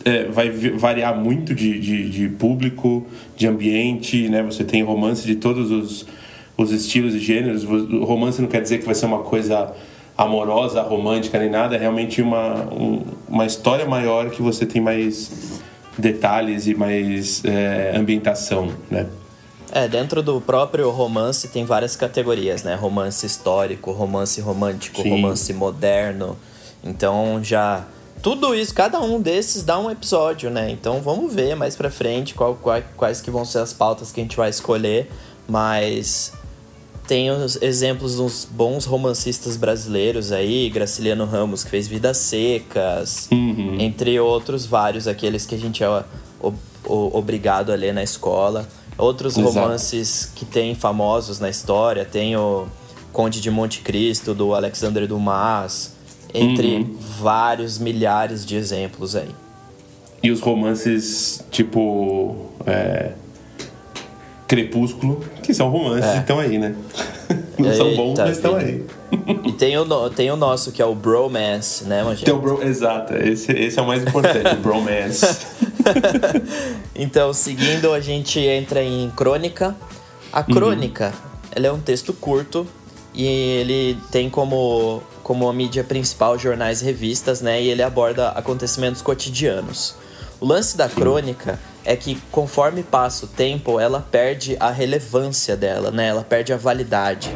é, 0.04 0.24
vai 0.24 0.50
variar 0.50 1.16
muito 1.16 1.54
de, 1.54 1.78
de, 1.78 2.10
de, 2.10 2.28
público, 2.28 3.06
de 3.36 3.46
ambiente, 3.46 4.28
né? 4.28 4.42
Você 4.42 4.64
tem 4.64 4.82
romance 4.82 5.24
de 5.24 5.36
todos 5.36 5.70
os, 5.70 6.06
os 6.56 6.72
estilos 6.72 7.14
e 7.14 7.20
gêneros. 7.20 7.64
O 7.64 8.04
romance 8.04 8.42
não 8.42 8.48
quer 8.48 8.60
dizer 8.60 8.78
que 8.78 8.84
vai 8.84 8.94
ser 8.94 9.06
uma 9.06 9.20
coisa 9.20 9.72
amorosa, 10.18 10.82
romântica 10.82 11.38
nem 11.38 11.48
nada. 11.48 11.76
É 11.76 11.78
realmente 11.78 12.20
uma, 12.20 12.66
um, 12.72 13.02
uma 13.28 13.46
história 13.46 13.86
maior 13.86 14.30
que 14.30 14.42
você 14.42 14.66
tem 14.66 14.82
mais 14.82 15.62
detalhes 15.98 16.66
e 16.66 16.74
mais 16.74 17.44
é, 17.44 17.92
ambientação, 17.96 18.72
né? 18.90 19.06
É, 19.72 19.88
dentro 19.88 20.22
do 20.22 20.40
próprio 20.40 20.88
romance 20.90 21.48
tem 21.48 21.64
várias 21.64 21.96
categorias, 21.96 22.62
né? 22.62 22.74
Romance 22.74 23.26
histórico, 23.26 23.90
romance 23.90 24.40
romântico, 24.40 25.02
Sim. 25.02 25.10
romance 25.10 25.52
moderno. 25.52 26.36
Então 26.82 27.40
já 27.42 27.84
tudo 28.22 28.54
isso, 28.54 28.72
cada 28.72 29.00
um 29.00 29.20
desses 29.20 29.62
dá 29.62 29.78
um 29.78 29.90
episódio, 29.90 30.48
né? 30.48 30.70
Então 30.70 31.02
vamos 31.02 31.34
ver 31.34 31.54
mais 31.54 31.76
pra 31.76 31.90
frente 31.90 32.34
qual, 32.34 32.54
qual, 32.54 32.80
quais 32.96 33.20
que 33.20 33.30
vão 33.30 33.44
ser 33.44 33.58
as 33.58 33.72
pautas 33.72 34.12
que 34.12 34.20
a 34.20 34.22
gente 34.22 34.36
vai 34.36 34.48
escolher. 34.48 35.10
Mas 35.46 36.32
tem 37.06 37.30
os 37.30 37.60
exemplos 37.60 38.16
dos 38.16 38.48
bons 38.50 38.84
romancistas 38.84 39.56
brasileiros 39.56 40.32
aí, 40.32 40.70
Graciliano 40.70 41.24
Ramos, 41.26 41.62
que 41.62 41.70
fez 41.70 41.86
Vidas 41.86 42.16
Secas, 42.16 43.28
uhum. 43.30 43.76
entre 43.78 44.18
outros 44.18 44.64
vários, 44.64 45.06
aqueles 45.06 45.44
que 45.44 45.54
a 45.54 45.58
gente 45.58 45.82
é 45.84 46.04
obrigado 46.86 47.72
a 47.72 47.74
ler 47.74 47.92
na 47.92 48.02
escola. 48.02 48.68
Outros 48.96 49.36
Exato. 49.36 49.54
romances 49.54 50.30
que 50.34 50.44
tem 50.44 50.74
famosos 50.74 51.40
na 51.40 51.50
história, 51.50 52.04
tem 52.04 52.36
o 52.36 52.66
Conde 53.12 53.40
de 53.40 53.50
Monte 53.50 53.80
Cristo, 53.80 54.34
do 54.34 54.54
Alexandre 54.54 55.06
Dumas, 55.06 55.94
entre 56.32 56.76
uhum. 56.76 56.96
vários 56.98 57.78
milhares 57.78 58.46
de 58.46 58.56
exemplos 58.56 59.16
aí. 59.16 59.30
E 60.22 60.30
os 60.30 60.40
romances 60.40 61.44
tipo 61.50 62.50
é, 62.66 63.12
Crepúsculo, 64.46 65.24
que 65.42 65.54
são 65.54 65.68
romances, 65.70 66.10
é. 66.10 66.18
estão 66.18 66.38
aí, 66.38 66.58
né? 66.58 66.74
Não 67.58 67.70
Eita, 67.70 67.76
são 67.76 67.96
bons, 67.96 68.18
mas 68.18 68.36
estão 68.36 68.56
aí. 68.56 68.84
E 69.44 69.52
tem 69.52 69.78
o, 69.78 70.10
tem 70.10 70.30
o 70.30 70.36
nosso, 70.36 70.72
que 70.72 70.82
é 70.82 70.84
o 70.84 70.94
Bromance, 70.94 71.84
né, 71.84 72.02
Magé? 72.02 72.24
Tem 72.24 72.34
o 72.34 72.38
bro, 72.38 72.62
exato, 72.62 73.14
esse, 73.14 73.52
esse 73.52 73.78
é 73.78 73.82
o 73.82 73.86
mais 73.86 74.02
importante, 74.02 74.54
o 74.54 74.56
Bromance. 74.56 75.46
então, 76.94 77.32
seguindo, 77.32 77.92
a 77.92 78.00
gente 78.00 78.40
entra 78.40 78.82
em 78.82 79.10
crônica. 79.10 79.74
A 80.32 80.40
uhum. 80.40 80.46
crônica, 80.46 81.06
uhum. 81.06 81.48
ela 81.52 81.66
é 81.68 81.72
um 81.72 81.80
texto 81.80 82.12
curto 82.12 82.66
e 83.14 83.24
ele 83.24 83.98
tem 84.10 84.28
como, 84.28 85.00
como 85.22 85.48
a 85.48 85.52
mídia 85.52 85.84
principal 85.84 86.36
jornais 86.38 86.82
e 86.82 86.84
revistas, 86.84 87.40
né? 87.40 87.62
E 87.62 87.68
ele 87.68 87.82
aborda 87.82 88.30
acontecimentos 88.30 89.00
cotidianos. 89.00 89.94
O 90.40 90.46
lance 90.46 90.76
da 90.76 90.88
crônica 90.88 91.58
é 91.84 91.94
que 91.94 92.16
conforme 92.30 92.82
passa 92.82 93.26
o 93.26 93.28
tempo, 93.28 93.78
ela 93.78 94.00
perde 94.00 94.56
a 94.58 94.70
relevância 94.70 95.56
dela, 95.56 95.90
né? 95.90 96.08
Ela 96.08 96.22
perde 96.22 96.52
a 96.52 96.56
validade. 96.56 97.34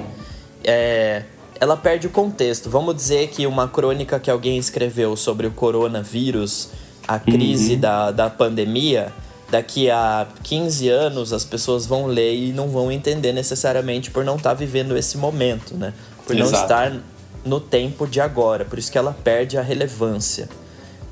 É, 0.65 1.23
ela 1.61 1.77
perde 1.77 2.07
o 2.07 2.11
contexto. 2.11 2.71
Vamos 2.71 2.97
dizer 2.97 3.29
que 3.29 3.47
uma 3.47 3.69
crônica 3.69 4.19
que 4.19 4.31
alguém 4.31 4.59
escreveu 4.59 5.17
sobre 5.17 5.47
o 5.47 5.51
coronavírus, 5.51 6.71
a 7.07 7.19
crise 7.19 7.75
uhum. 7.75 7.81
da, 7.81 8.11
da 8.11 8.31
pandemia, 8.31 9.13
daqui 9.51 9.91
a 9.91 10.27
15 10.43 10.89
anos 10.89 11.33
as 11.33 11.45
pessoas 11.45 11.87
vão 11.87 12.07
ler 12.07 12.35
e 12.35 12.53
não 12.53 12.69
vão 12.69 12.91
entender 12.93 13.33
necessariamente 13.33 14.11
por 14.11 14.25
não 14.25 14.37
estar 14.37 14.51
tá 14.51 14.55
vivendo 14.55 14.97
esse 14.97 15.19
momento, 15.19 15.75
né? 15.75 15.93
Por 16.27 16.37
Exato. 16.37 16.53
não 16.53 16.63
estar 16.63 17.01
no 17.45 17.61
tempo 17.61 18.07
de 18.07 18.21
agora. 18.21 18.65
Por 18.65 18.79
isso 18.79 18.91
que 18.93 18.99
ela 18.99 19.17
perde 19.25 19.57
a 19.59 19.63
relevância. 19.63 20.49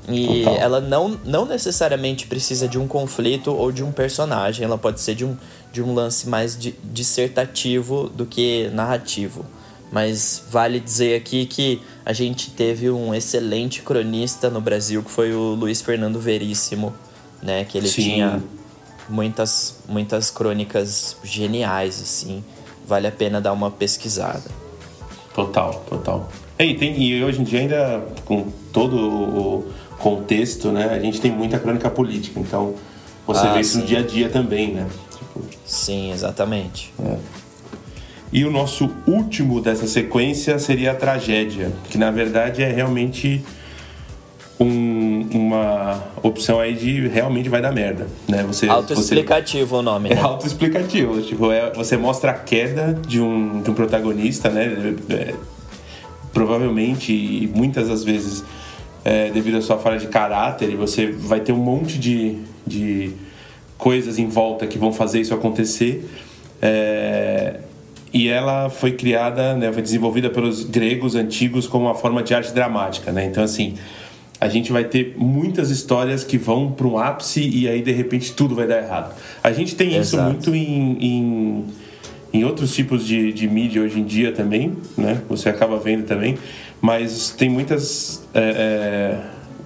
E 0.07 0.43
Total. 0.43 0.55
ela 0.55 0.79
não, 0.79 1.19
não 1.25 1.45
necessariamente 1.45 2.27
precisa 2.27 2.67
de 2.67 2.79
um 2.79 2.87
conflito 2.87 3.51
ou 3.53 3.71
de 3.71 3.83
um 3.83 3.91
personagem, 3.91 4.63
ela 4.63 4.77
pode 4.77 5.01
ser 5.01 5.15
de 5.15 5.25
um, 5.25 5.35
de 5.71 5.81
um 5.81 5.93
lance 5.93 6.29
mais 6.29 6.57
dissertativo 6.83 8.09
do 8.09 8.25
que 8.25 8.69
narrativo. 8.73 9.45
Mas 9.91 10.43
vale 10.49 10.79
dizer 10.79 11.15
aqui 11.15 11.45
que 11.45 11.81
a 12.05 12.13
gente 12.13 12.51
teve 12.51 12.89
um 12.89 13.13
excelente 13.13 13.81
cronista 13.81 14.49
no 14.49 14.59
Brasil, 14.61 15.03
que 15.03 15.11
foi 15.11 15.33
o 15.33 15.55
Luiz 15.55 15.81
Fernando 15.81 16.19
Veríssimo, 16.19 16.93
né? 17.41 17.63
Que 17.63 17.77
ele 17.77 17.87
Sim. 17.87 18.01
tinha 18.01 18.43
muitas, 19.07 19.79
muitas 19.87 20.29
crônicas 20.29 21.15
geniais, 21.23 22.01
assim. 22.01 22.43
Vale 22.85 23.07
a 23.07 23.11
pena 23.11 23.39
dar 23.39 23.53
uma 23.53 23.71
pesquisada. 23.71 24.49
Total, 25.33 25.85
total. 25.89 26.29
E, 26.59 26.73
tem, 26.73 26.99
e 27.01 27.23
hoje 27.23 27.41
em 27.41 27.43
dia 27.43 27.59
ainda, 27.59 28.05
com 28.25 28.51
todo 28.73 28.97
o 28.97 29.73
contexto, 29.99 30.71
né? 30.71 30.89
A 30.91 30.99
gente 30.99 31.19
tem 31.19 31.31
muita 31.31 31.59
crônica 31.59 31.89
política, 31.89 32.39
então 32.39 32.75
você 33.25 33.45
ah, 33.45 33.53
vê 33.53 33.59
isso 33.61 33.73
sim. 33.73 33.79
no 33.79 33.85
dia 33.85 33.99
a 33.99 34.03
dia 34.03 34.29
também, 34.29 34.73
né? 34.73 34.87
Tipo... 35.11 35.41
Sim, 35.65 36.11
exatamente. 36.11 36.93
É. 37.03 37.17
E 38.31 38.43
o 38.45 38.51
nosso 38.51 38.89
último 39.05 39.61
dessa 39.61 39.87
sequência 39.87 40.59
seria 40.59 40.91
a 40.91 40.95
tragédia, 40.95 41.71
que 41.89 41.97
na 41.97 42.11
verdade 42.11 42.61
é 42.61 42.69
realmente 42.69 43.43
um, 44.59 45.27
uma 45.31 46.03
opção 46.23 46.59
aí 46.59 46.73
de 46.73 47.07
realmente 47.07 47.47
vai 47.47 47.61
dar 47.61 47.71
merda, 47.71 48.07
né? 48.27 48.43
Você 48.43 48.67
autoexplicativo 48.67 49.67
você... 49.67 49.75
o 49.75 49.81
nome, 49.81 50.09
né? 50.09 50.15
É 50.15 50.19
autoexplicativo, 50.19 51.21
tipo, 51.21 51.51
é, 51.51 51.71
você 51.73 51.95
mostra 51.95 52.31
a 52.31 52.33
queda 52.33 52.93
de 52.93 53.21
um, 53.21 53.61
de 53.61 53.71
um 53.71 53.73
protagonista, 53.73 54.49
né? 54.49 54.95
É, 55.09 55.33
provavelmente 56.33 57.13
e 57.13 57.47
muitas 57.47 57.87
das 57.87 58.03
vezes 58.03 58.43
é, 59.07 59.29
devido 59.31 59.55
à 59.55 59.61
sua 59.61 59.77
falha 59.77 59.97
de 59.97 60.07
caráter 60.07 60.69
e 60.69 60.75
você 60.75 61.07
vai 61.09 61.39
ter 61.39 61.53
um 61.53 61.57
monte 61.57 61.97
de, 61.97 62.35
de 62.65 63.13
coisas 63.77 64.19
em 64.19 64.27
volta 64.27 64.67
que 64.67 64.77
vão 64.77 64.91
fazer 64.91 65.21
isso 65.21 65.33
acontecer. 65.33 66.05
É, 66.61 67.61
e 68.13 68.27
ela 68.27 68.69
foi 68.69 68.91
criada, 68.91 69.55
né, 69.55 69.71
foi 69.71 69.81
desenvolvida 69.81 70.29
pelos 70.29 70.65
gregos 70.65 71.15
antigos 71.15 71.67
como 71.67 71.85
uma 71.85 71.95
forma 71.95 72.21
de 72.21 72.33
arte 72.33 72.51
dramática, 72.53 73.13
né? 73.13 73.23
Então 73.23 73.41
assim, 73.41 73.75
a 74.41 74.49
gente 74.49 74.73
vai 74.73 74.83
ter 74.83 75.15
muitas 75.17 75.69
histórias 75.69 76.25
que 76.25 76.37
vão 76.37 76.69
para 76.69 76.85
um 76.85 76.97
ápice 76.97 77.41
e 77.41 77.65
aí 77.65 77.81
de 77.81 77.93
repente 77.93 78.33
tudo 78.33 78.55
vai 78.55 78.67
dar 78.67 78.79
errado. 78.79 79.15
A 79.41 79.53
gente 79.53 79.73
tem 79.73 79.95
Exato. 79.95 80.01
isso 80.01 80.21
muito 80.21 80.53
em, 80.53 80.97
em, 80.99 81.65
em, 82.33 82.43
outros 82.43 82.75
tipos 82.75 83.07
de, 83.07 83.31
de 83.31 83.47
mídia 83.47 83.81
hoje 83.81 84.01
em 84.01 84.03
dia 84.03 84.33
também, 84.33 84.75
né? 84.97 85.21
Você 85.29 85.47
acaba 85.47 85.77
vendo 85.77 86.03
também, 86.05 86.37
mas 86.81 87.31
tem 87.31 87.49
muitas 87.49 88.23
é, 88.33 89.21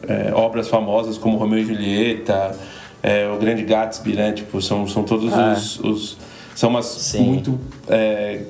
é, 0.08 0.30
é 0.30 0.34
obras 0.34 0.68
famosas 0.68 1.18
como 1.18 1.38
Romeu 1.38 1.60
e 1.60 1.66
Julieta, 1.66 2.56
é, 3.04 3.28
o 3.30 3.38
Grande 3.38 3.64
Gatsby, 3.64 4.14
né? 4.14 4.32
Tipo, 4.32 4.62
são, 4.62 4.88
são 4.88 5.04
todos 5.04 5.34
ah. 5.34 5.54
os, 5.54 5.80
os, 5.80 6.18
são 6.56 6.70
umas 6.70 6.86
Sim. 6.86 7.24
muito 7.24 7.60
é, 7.88 8.44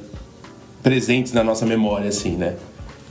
presentes 0.83 1.33
na 1.33 1.43
nossa 1.43 1.65
memória, 1.65 2.09
assim, 2.09 2.31
né? 2.35 2.55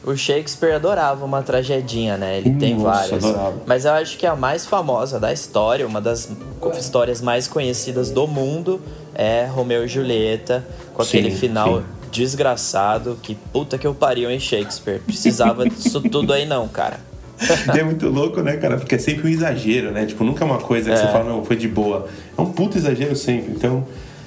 O 0.03 0.17
Shakespeare 0.17 0.73
adorava 0.73 1.25
uma 1.27 1.43
tragedinha, 1.43 2.17
né? 2.17 2.39
Ele 2.39 2.55
tem 2.55 2.77
várias. 2.79 3.23
Adorava. 3.23 3.57
Mas 3.67 3.85
eu 3.85 3.93
acho 3.93 4.17
que 4.17 4.27
a 4.27 4.35
mais 4.35 4.65
famosa 4.65 5.21
da 5.21 5.31
história, 5.31 5.87
uma 5.87 6.01
das 6.01 6.31
histórias 6.79 7.21
mais 7.21 7.47
conhecidas 7.47 8.11
do 8.11 8.27
mundo, 8.27 8.81
é 9.15 9.45
Romeu 9.45 9.85
e 9.85 9.89
Julieta, 9.89 10.67
com 10.95 11.03
aquele 11.03 11.31
sim, 11.31 11.37
final 11.37 11.81
sim. 11.81 11.85
Desgraçado. 12.11 13.19
Que 13.23 13.35
puta 13.35 13.79
que 13.79 13.87
eu 13.87 13.95
pariu 13.95 14.31
em 14.31 14.41
Shakespeare. 14.41 15.01
Precisava 15.01 15.67
disso 15.69 16.01
tudo 16.01 16.33
aí, 16.33 16.47
não, 16.47 16.69
cara. 16.69 17.01
é 17.77 17.83
muito 17.83 18.09
louco, 18.09 18.43
né, 18.43 18.57
cara? 18.57 18.77
Porque 18.77 18.95
é 18.95 18.99
sempre 18.99 19.29
um 19.29 19.31
exagero, 19.31 19.91
né? 19.91 20.05
Tipo, 20.07 20.25
nunca 20.25 20.45
é 20.45 20.47
uma 20.47 20.59
coisa 20.59 20.91
que 20.91 20.97
é. 20.97 20.99
você 20.99 21.13
fala, 21.13 21.25
não, 21.25 21.45
foi 21.45 21.57
de 21.57 21.69
boa. 21.69 22.09
É 22.37 22.41
um 22.41 22.53
puto 22.53 22.77
exagero 22.77 23.17
sempre. 23.17 23.53
Então, 23.53 23.87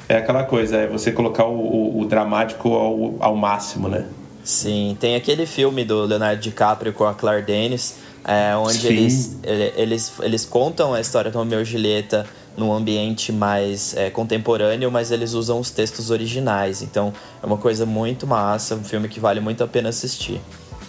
é 0.09 0.17
aquela 0.17 0.43
coisa, 0.43 0.77
é 0.77 0.87
você 0.87 1.11
colocar 1.11 1.45
o, 1.45 1.55
o, 1.55 2.01
o 2.01 2.05
dramático 2.05 2.73
ao, 2.73 3.15
ao 3.19 3.35
máximo, 3.35 3.87
né? 3.87 4.05
Sim, 4.43 4.97
tem 4.99 5.15
aquele 5.15 5.45
filme 5.45 5.85
do 5.85 6.03
Leonardo 6.03 6.41
DiCaprio 6.41 6.91
com 6.91 7.05
a 7.05 7.13
Claire 7.13 7.45
Denis, 7.45 7.95
é, 8.25 8.55
onde 8.55 8.85
eles, 8.87 9.37
eles, 9.43 10.13
eles 10.21 10.45
contam 10.45 10.93
a 10.93 10.99
história 10.99 11.31
do 11.31 11.37
Romeu 11.37 11.61
e 11.61 11.65
Julieta 11.65 12.25
num 12.57 12.73
ambiente 12.73 13.31
mais 13.31 13.95
é, 13.95 14.09
contemporâneo, 14.09 14.91
mas 14.91 15.11
eles 15.11 15.33
usam 15.33 15.59
os 15.59 15.71
textos 15.71 16.09
originais. 16.09 16.81
Então 16.81 17.13
é 17.41 17.45
uma 17.45 17.57
coisa 17.57 17.85
muito 17.85 18.27
massa, 18.27 18.75
um 18.75 18.83
filme 18.83 19.07
que 19.07 19.19
vale 19.19 19.39
muito 19.39 19.63
a 19.63 19.67
pena 19.67 19.89
assistir. 19.89 20.39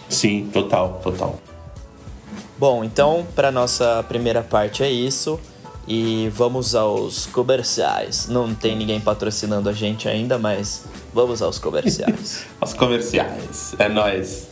Sim, 0.08 0.48
total, 0.52 1.00
total. 1.02 1.38
Bom, 2.58 2.84
então 2.84 3.26
para 3.34 3.50
nossa 3.50 4.04
primeira 4.08 4.42
parte 4.42 4.82
é 4.82 4.90
isso. 4.90 5.38
E 5.86 6.30
vamos 6.30 6.74
aos 6.74 7.26
comerciais. 7.26 8.26
Não 8.26 8.54
tem 8.54 8.74
ninguém 8.74 8.98
patrocinando 8.98 9.68
a 9.68 9.72
gente 9.72 10.08
ainda, 10.08 10.38
mas 10.38 10.84
vamos 11.12 11.42
aos 11.42 11.58
comerciais. 11.58 12.46
Os 12.58 12.72
comerciais, 12.72 13.74
é 13.78 13.86
nós. 13.86 14.48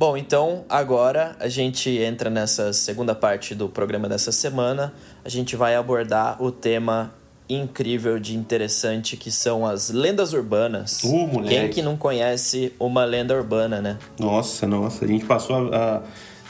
Bom, 0.00 0.16
então 0.16 0.64
agora 0.66 1.36
a 1.38 1.46
gente 1.46 1.90
entra 1.90 2.30
nessa 2.30 2.72
segunda 2.72 3.14
parte 3.14 3.54
do 3.54 3.68
programa 3.68 4.08
dessa 4.08 4.32
semana. 4.32 4.94
A 5.22 5.28
gente 5.28 5.54
vai 5.56 5.74
abordar 5.74 6.42
o 6.42 6.50
tema 6.50 7.12
incrível 7.46 8.18
de 8.18 8.34
interessante 8.34 9.14
que 9.14 9.30
são 9.30 9.66
as 9.66 9.90
lendas 9.90 10.32
urbanas. 10.32 11.02
Uh, 11.04 11.26
moleque. 11.26 11.54
Quem 11.54 11.68
que 11.68 11.82
não 11.82 11.98
conhece 11.98 12.72
uma 12.80 13.04
lenda 13.04 13.34
urbana, 13.36 13.82
né? 13.82 13.98
Nossa, 14.18 14.66
nossa. 14.66 15.04
A 15.04 15.08
gente 15.08 15.26
passou 15.26 15.70
a, 15.70 16.02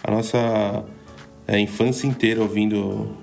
a, 0.04 0.10
nossa 0.12 0.38
a 1.48 1.56
é, 1.56 1.58
infância 1.58 2.06
inteira 2.06 2.40
ouvindo 2.40 3.16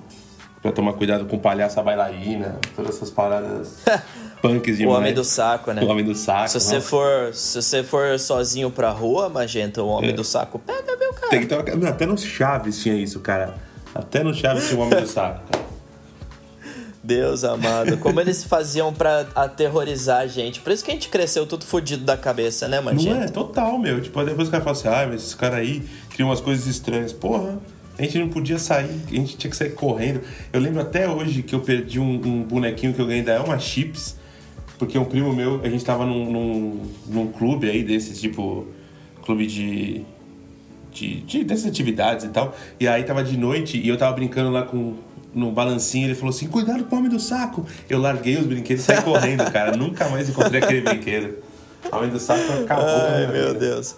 pra 0.61 0.73
tomar 0.73 0.91
cuidado 0.91 1.23
com 1.23 1.39
palhaça 1.39 1.81
bailarina, 1.81 2.59
todas 2.75 2.97
essas 2.97 3.09
paradas 3.09 3.77
punks 4.47 4.77
demais. 4.77 4.95
O 4.95 4.99
homem 4.99 5.13
do 5.13 5.23
saco, 5.23 5.71
né? 5.71 5.81
O 5.81 5.87
homem 5.87 6.05
do 6.05 6.15
saco. 6.15 6.49
Se 6.49 6.59
você 6.59 6.81
for, 6.81 7.33
se 7.33 7.61
você 7.61 7.83
for 7.83 8.19
sozinho 8.19 8.71
pra 8.71 8.89
rua, 8.89 9.29
Magenta, 9.29 9.81
o 9.83 9.87
homem 9.87 10.11
é. 10.11 10.13
do 10.13 10.23
saco 10.23 10.59
pega 10.59 10.95
meu 10.97 11.13
cara. 11.13 11.29
Tem 11.29 11.41
que 11.41 11.47
ter, 11.47 11.87
até 11.87 12.05
no 12.05 12.17
Chaves 12.17 12.81
tinha 12.81 12.95
isso, 12.95 13.19
cara. 13.19 13.55
Até 13.93 14.23
no 14.23 14.33
Chaves 14.33 14.67
tinha 14.67 14.79
o 14.79 14.83
homem 14.83 14.99
do 15.01 15.07
saco, 15.07 15.41
cara. 15.51 15.67
Deus 17.07 17.45
amado, 17.45 17.97
como 17.99 18.19
eles 18.19 18.43
faziam 18.43 18.93
para 18.93 19.27
aterrorizar 19.33 20.23
a 20.23 20.27
gente. 20.27 20.59
Por 20.59 20.73
isso 20.73 20.83
que 20.83 20.91
a 20.91 20.93
gente 20.93 21.07
cresceu 21.07 21.47
tudo 21.47 21.63
fodido 21.63 22.03
da 22.03 22.17
cabeça, 22.17 22.67
né, 22.67 22.81
Magenta? 22.81 23.15
Não 23.15 23.23
é, 23.23 23.27
total, 23.29 23.79
meu. 23.79 24.01
Tipo, 24.01 24.21
depois 24.25 24.49
o 24.49 24.51
cara 24.51 24.61
fala 24.61 24.75
assim, 24.75 24.87
ah, 24.89 25.07
mas 25.07 25.21
esses 25.21 25.33
caras 25.33 25.59
aí 25.59 25.83
criam 26.09 26.27
umas 26.27 26.41
coisas 26.41 26.67
estranhas. 26.67 27.13
Porra, 27.13 27.59
a 27.97 28.01
gente 28.01 28.19
não 28.19 28.27
podia 28.27 28.59
sair, 28.59 29.01
a 29.07 29.15
gente 29.15 29.37
tinha 29.37 29.49
que 29.49 29.55
sair 29.55 29.69
correndo. 29.69 30.19
Eu 30.51 30.59
lembro 30.59 30.81
até 30.81 31.07
hoje 31.07 31.43
que 31.43 31.55
eu 31.55 31.61
perdi 31.61 31.97
um, 31.97 32.11
um 32.13 32.43
bonequinho 32.43 32.93
que 32.93 32.99
eu 32.99 33.07
ganhei 33.07 33.23
da 33.23 33.35
Elma 33.35 33.57
Chips, 33.57 34.16
porque 34.77 34.97
um 34.97 35.05
primo 35.05 35.33
meu, 35.33 35.61
a 35.63 35.69
gente 35.69 35.83
tava 35.83 36.05
num, 36.05 36.31
num, 36.31 36.81
num 37.07 37.27
clube 37.31 37.69
aí 37.69 37.83
desses, 37.83 38.19
tipo, 38.19 38.67
clube 39.23 39.47
de, 39.47 40.03
de, 40.91 41.21
de, 41.21 41.43
dessas 41.43 41.65
atividades 41.65 42.25
e 42.25 42.29
tal. 42.29 42.55
E 42.79 42.87
aí 42.87 43.03
tava 43.03 43.23
de 43.23 43.37
noite 43.37 43.77
e 43.77 43.87
eu 43.87 43.97
tava 43.97 44.15
brincando 44.15 44.51
lá 44.51 44.63
com, 44.63 44.95
no 45.33 45.51
balancinho, 45.51 46.07
ele 46.07 46.15
falou 46.15 46.29
assim: 46.29 46.47
cuidado 46.47 46.83
com 46.85 46.95
o 46.95 46.99
homem 46.99 47.11
do 47.11 47.19
saco. 47.19 47.65
Eu 47.89 47.99
larguei 47.99 48.37
os 48.37 48.45
brinquedos 48.45 48.83
e 48.83 48.85
saí 48.85 49.01
correndo, 49.01 49.49
cara. 49.51 49.75
Nunca 49.75 50.09
mais 50.09 50.29
encontrei 50.29 50.61
aquele 50.61 50.81
brinquedo. 50.81 51.37
O 51.91 51.95
homem 51.97 52.09
do 52.09 52.19
saco 52.19 52.41
acabou. 52.63 52.85
Ai, 52.85 53.27
meu 53.27 53.53
vida. 53.53 53.53
Deus. 53.53 53.95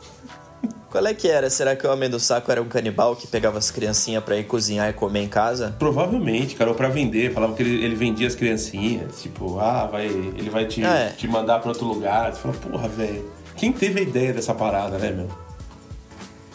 Qual 0.89 1.05
é 1.05 1.13
que 1.13 1.27
era? 1.27 1.49
Será 1.51 1.75
que 1.75 1.85
o 1.85 1.91
Homem 1.91 2.09
do 2.09 2.19
Saco 2.19 2.51
era 2.51 2.59
um 2.59 2.67
canibal 2.67 3.15
que 3.15 3.27
pegava 3.27 3.59
as 3.59 3.69
criancinhas 3.69 4.23
para 4.23 4.37
ir 4.37 4.45
cozinhar 4.45 4.89
e 4.89 4.93
comer 4.93 5.21
em 5.21 5.27
casa? 5.27 5.75
Provavelmente, 5.77 6.55
cara, 6.55 6.71
ou 6.71 6.75
pra 6.75 6.89
vender. 6.89 7.31
Falava 7.31 7.53
que 7.53 7.61
ele, 7.61 7.83
ele 7.85 7.93
vendia 7.93 8.27
as 8.27 8.33
criancinhas. 8.33 9.21
Tipo, 9.21 9.59
ah, 9.59 9.85
vai, 9.85 10.07
ele 10.07 10.49
vai 10.49 10.65
te, 10.65 10.83
é. 10.83 11.09
te 11.09 11.27
mandar 11.27 11.59
pra 11.59 11.69
outro 11.69 11.85
lugar. 11.85 12.33
Você 12.33 12.41
fala, 12.41 12.55
porra, 12.55 12.87
velho. 12.87 13.31
Quem 13.55 13.71
teve 13.71 13.99
a 13.99 14.03
ideia 14.03 14.33
dessa 14.33 14.55
parada, 14.55 14.97
né, 14.97 15.11
meu? 15.11 15.27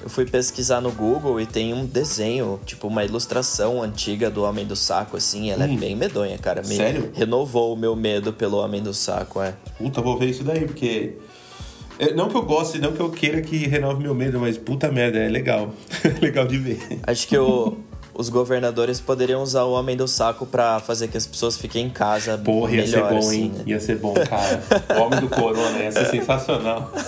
Eu 0.02 0.10
fui 0.10 0.26
pesquisar 0.26 0.80
no 0.80 0.90
Google 0.90 1.40
e 1.40 1.46
tem 1.46 1.72
um 1.72 1.86
desenho, 1.86 2.60
tipo 2.66 2.88
uma 2.88 3.04
ilustração 3.04 3.82
antiga 3.82 4.28
do 4.30 4.42
Homem 4.42 4.66
do 4.66 4.74
Saco, 4.74 5.16
assim. 5.16 5.50
Ela 5.50 5.64
é 5.64 5.68
hum. 5.68 5.74
é 5.74 5.76
bem 5.76 5.94
medonha, 5.94 6.36
cara. 6.38 6.60
Me 6.60 6.76
Sério? 6.76 7.12
Renovou 7.14 7.72
o 7.72 7.76
meu 7.76 7.94
medo 7.94 8.32
pelo 8.32 8.58
Homem 8.58 8.82
do 8.82 8.92
Saco, 8.92 9.40
é. 9.40 9.54
Puta, 9.78 10.02
vou 10.02 10.18
ver 10.18 10.30
isso 10.30 10.42
daí, 10.42 10.66
porque. 10.66 11.18
Não 12.14 12.28
que 12.28 12.36
eu 12.36 12.42
goste, 12.42 12.78
não 12.78 12.92
que 12.92 13.00
eu 13.00 13.10
queira 13.10 13.40
que 13.40 13.56
renove 13.66 14.02
meu 14.02 14.14
medo, 14.14 14.40
mas 14.40 14.58
puta 14.58 14.90
merda, 14.90 15.18
é 15.18 15.28
legal. 15.28 15.72
legal 16.20 16.46
de 16.46 16.58
ver. 16.58 17.00
Acho 17.04 17.28
que 17.28 17.38
o, 17.38 17.76
os 18.12 18.28
governadores 18.28 19.00
poderiam 19.00 19.42
usar 19.42 19.64
o 19.64 19.72
Homem 19.72 19.96
do 19.96 20.06
Saco 20.08 20.46
para 20.46 20.80
fazer 20.80 21.08
que 21.08 21.16
as 21.16 21.26
pessoas 21.26 21.56
fiquem 21.56 21.86
em 21.86 21.90
casa 21.90 22.38
Porra, 22.38 22.72
ia 22.72 22.82
melhor, 22.82 23.08
ser 23.08 23.14
bom, 23.14 23.18
assim, 23.18 23.42
hein? 23.42 23.52
né? 23.56 23.64
Ia 23.66 23.80
ser 23.80 23.96
bom, 23.98 24.14
cara. 24.14 24.62
O 24.96 25.02
Homem 25.02 25.20
do 25.20 25.28
Corona 25.28 25.78
ia 25.78 25.92
ser 25.92 26.06
sensacional. 26.06 26.90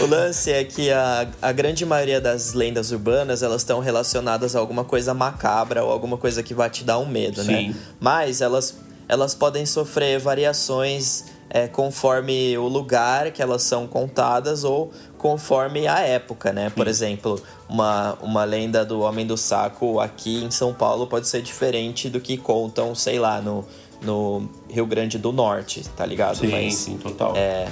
O 0.00 0.06
lance 0.06 0.50
é 0.50 0.64
que 0.64 0.90
a, 0.90 1.28
a 1.40 1.52
grande 1.52 1.84
maioria 1.84 2.20
das 2.20 2.54
lendas 2.54 2.90
urbanas 2.90 3.42
elas 3.42 3.60
estão 3.60 3.78
relacionadas 3.78 4.56
a 4.56 4.58
alguma 4.58 4.84
coisa 4.84 5.14
macabra 5.14 5.84
ou 5.84 5.92
alguma 5.92 6.16
coisa 6.16 6.42
que 6.42 6.54
vai 6.54 6.68
te 6.70 6.82
dar 6.82 6.98
um 6.98 7.06
medo, 7.06 7.44
né? 7.44 7.56
Sim. 7.56 7.76
Mas 8.00 8.40
elas, 8.40 8.76
elas 9.08 9.34
podem 9.34 9.64
sofrer 9.64 10.18
variações 10.18 11.26
é, 11.54 11.68
conforme 11.68 12.56
o 12.56 12.66
lugar 12.66 13.30
que 13.30 13.42
elas 13.42 13.62
são 13.62 13.86
contadas 13.86 14.64
ou 14.64 14.90
conforme 15.18 15.86
a 15.86 16.00
época, 16.00 16.50
né? 16.50 16.70
Por 16.70 16.88
exemplo, 16.88 17.38
uma, 17.68 18.14
uma 18.22 18.42
lenda 18.42 18.86
do 18.86 19.00
Homem 19.02 19.26
do 19.26 19.36
Saco 19.36 20.00
aqui 20.00 20.42
em 20.42 20.50
São 20.50 20.72
Paulo 20.72 21.06
pode 21.06 21.28
ser 21.28 21.42
diferente 21.42 22.08
do 22.08 22.20
que 22.20 22.38
contam, 22.38 22.94
sei 22.94 23.18
lá, 23.18 23.42
no, 23.42 23.66
no 24.00 24.48
Rio 24.70 24.86
Grande 24.86 25.18
do 25.18 25.30
Norte, 25.30 25.86
tá 25.94 26.06
ligado? 26.06 26.38
Sim, 26.38 26.50
Mas 26.50 26.74
sim, 26.74 26.96
total. 26.96 27.34
é, 27.36 27.68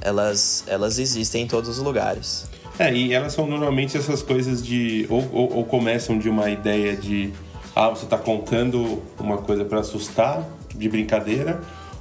elas, 0.00 0.64
elas 0.66 0.98
existem 0.98 1.44
em 1.44 1.46
todos 1.46 1.70
os 1.70 1.78
lugares. 1.78 2.50
É, 2.76 2.92
e 2.92 3.12
elas 3.12 3.32
são 3.34 3.46
normalmente 3.46 3.96
essas 3.96 4.20
coisas 4.20 4.66
de. 4.66 5.06
Ou, 5.08 5.28
ou, 5.32 5.56
ou 5.58 5.64
começam 5.64 6.18
de 6.18 6.28
uma 6.28 6.50
ideia 6.50 6.96
de. 6.96 7.32
Ah, 7.76 7.88
você 7.90 8.04
tá 8.04 8.18
contando 8.18 9.00
uma 9.18 9.38
coisa 9.38 9.64
para 9.64 9.78
assustar, 9.78 10.44
de 10.74 10.88
brincadeira. 10.88 11.60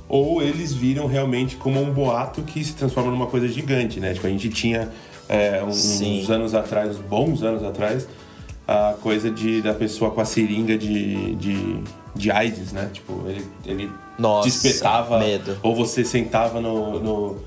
Ou 0.10 0.42
eles 0.42 0.74
viram 0.74 1.06
realmente 1.06 1.56
como 1.56 1.80
um 1.80 1.94
boato 1.94 2.42
que 2.42 2.64
se 2.64 2.74
transforma 2.74 3.12
numa 3.12 3.28
coisa 3.28 3.48
gigante, 3.48 4.00
né? 4.00 4.14
Tipo, 4.14 4.26
a 4.26 4.30
gente 4.32 4.50
tinha 4.50 4.90
é, 5.30 5.64
uns, 5.64 6.02
anos 6.32 6.56
atrás, 6.56 6.98
uns 6.98 7.06
bons 7.06 7.44
anos 7.44 7.64
atrás, 7.64 8.08
a 8.68 8.96
coisa 9.00 9.30
de, 9.30 9.62
da 9.62 9.74
pessoa 9.74 10.10
com 10.10 10.20
a 10.20 10.26
seringa 10.26 10.76
de, 10.76 11.36
de, 11.36 11.84
de 12.16 12.32
AIDS, 12.32 12.72
né? 12.72 12.90
Tipo, 12.92 13.24
ele, 13.28 13.46
ele 13.64 13.92
Nossa, 14.18 14.50
medo. 15.20 15.58
Ou 15.62 15.76
você 15.76 16.04
sentava 16.04 16.60
no, 16.60 17.00
no, 17.00 17.38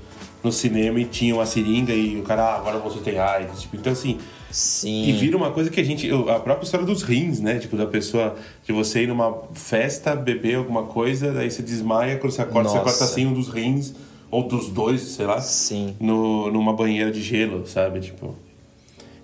no 0.41 0.51
cinema 0.51 1.01
e 1.01 1.05
tinha 1.05 1.35
uma 1.35 1.45
seringa 1.45 1.93
e 1.93 2.17
o 2.17 2.23
cara, 2.23 2.43
ah, 2.43 2.55
agora 2.55 2.79
você 2.79 2.99
tem 2.99 3.19
AIDS. 3.19 3.63
Tipo, 3.63 3.75
então, 3.75 3.91
assim, 3.91 4.19
Sim. 4.53 5.05
e 5.05 5.11
vira 5.11 5.35
uma 5.35 5.49
coisa 5.49 5.69
que 5.71 5.81
a 5.81 5.83
gente. 5.83 6.09
A 6.11 6.39
própria 6.39 6.63
história 6.63 6.85
dos 6.85 7.01
rins, 7.01 7.39
né? 7.39 7.57
Tipo, 7.57 7.75
da 7.75 7.87
pessoa. 7.87 8.35
De 8.63 8.71
você 8.71 9.03
ir 9.03 9.07
numa 9.07 9.35
festa, 9.53 10.15
beber 10.15 10.55
alguma 10.55 10.83
coisa, 10.83 11.31
daí 11.33 11.49
você 11.49 11.63
desmaia, 11.63 12.17
quando 12.17 12.31
você 12.31 12.43
acorda, 12.43 12.69
você 12.69 12.77
Nossa. 12.77 12.89
acorda 12.89 13.03
assim 13.05 13.25
um 13.25 13.33
dos 13.33 13.49
rins, 13.49 13.93
ou 14.29 14.43
dos 14.47 14.69
dois, 14.69 15.01
sei 15.01 15.25
lá, 15.25 15.41
Sim. 15.41 15.95
no, 15.99 16.51
numa 16.51 16.71
banheira 16.71 17.11
de 17.11 17.21
gelo, 17.21 17.65
sabe? 17.65 17.99
Tipo. 17.99 18.35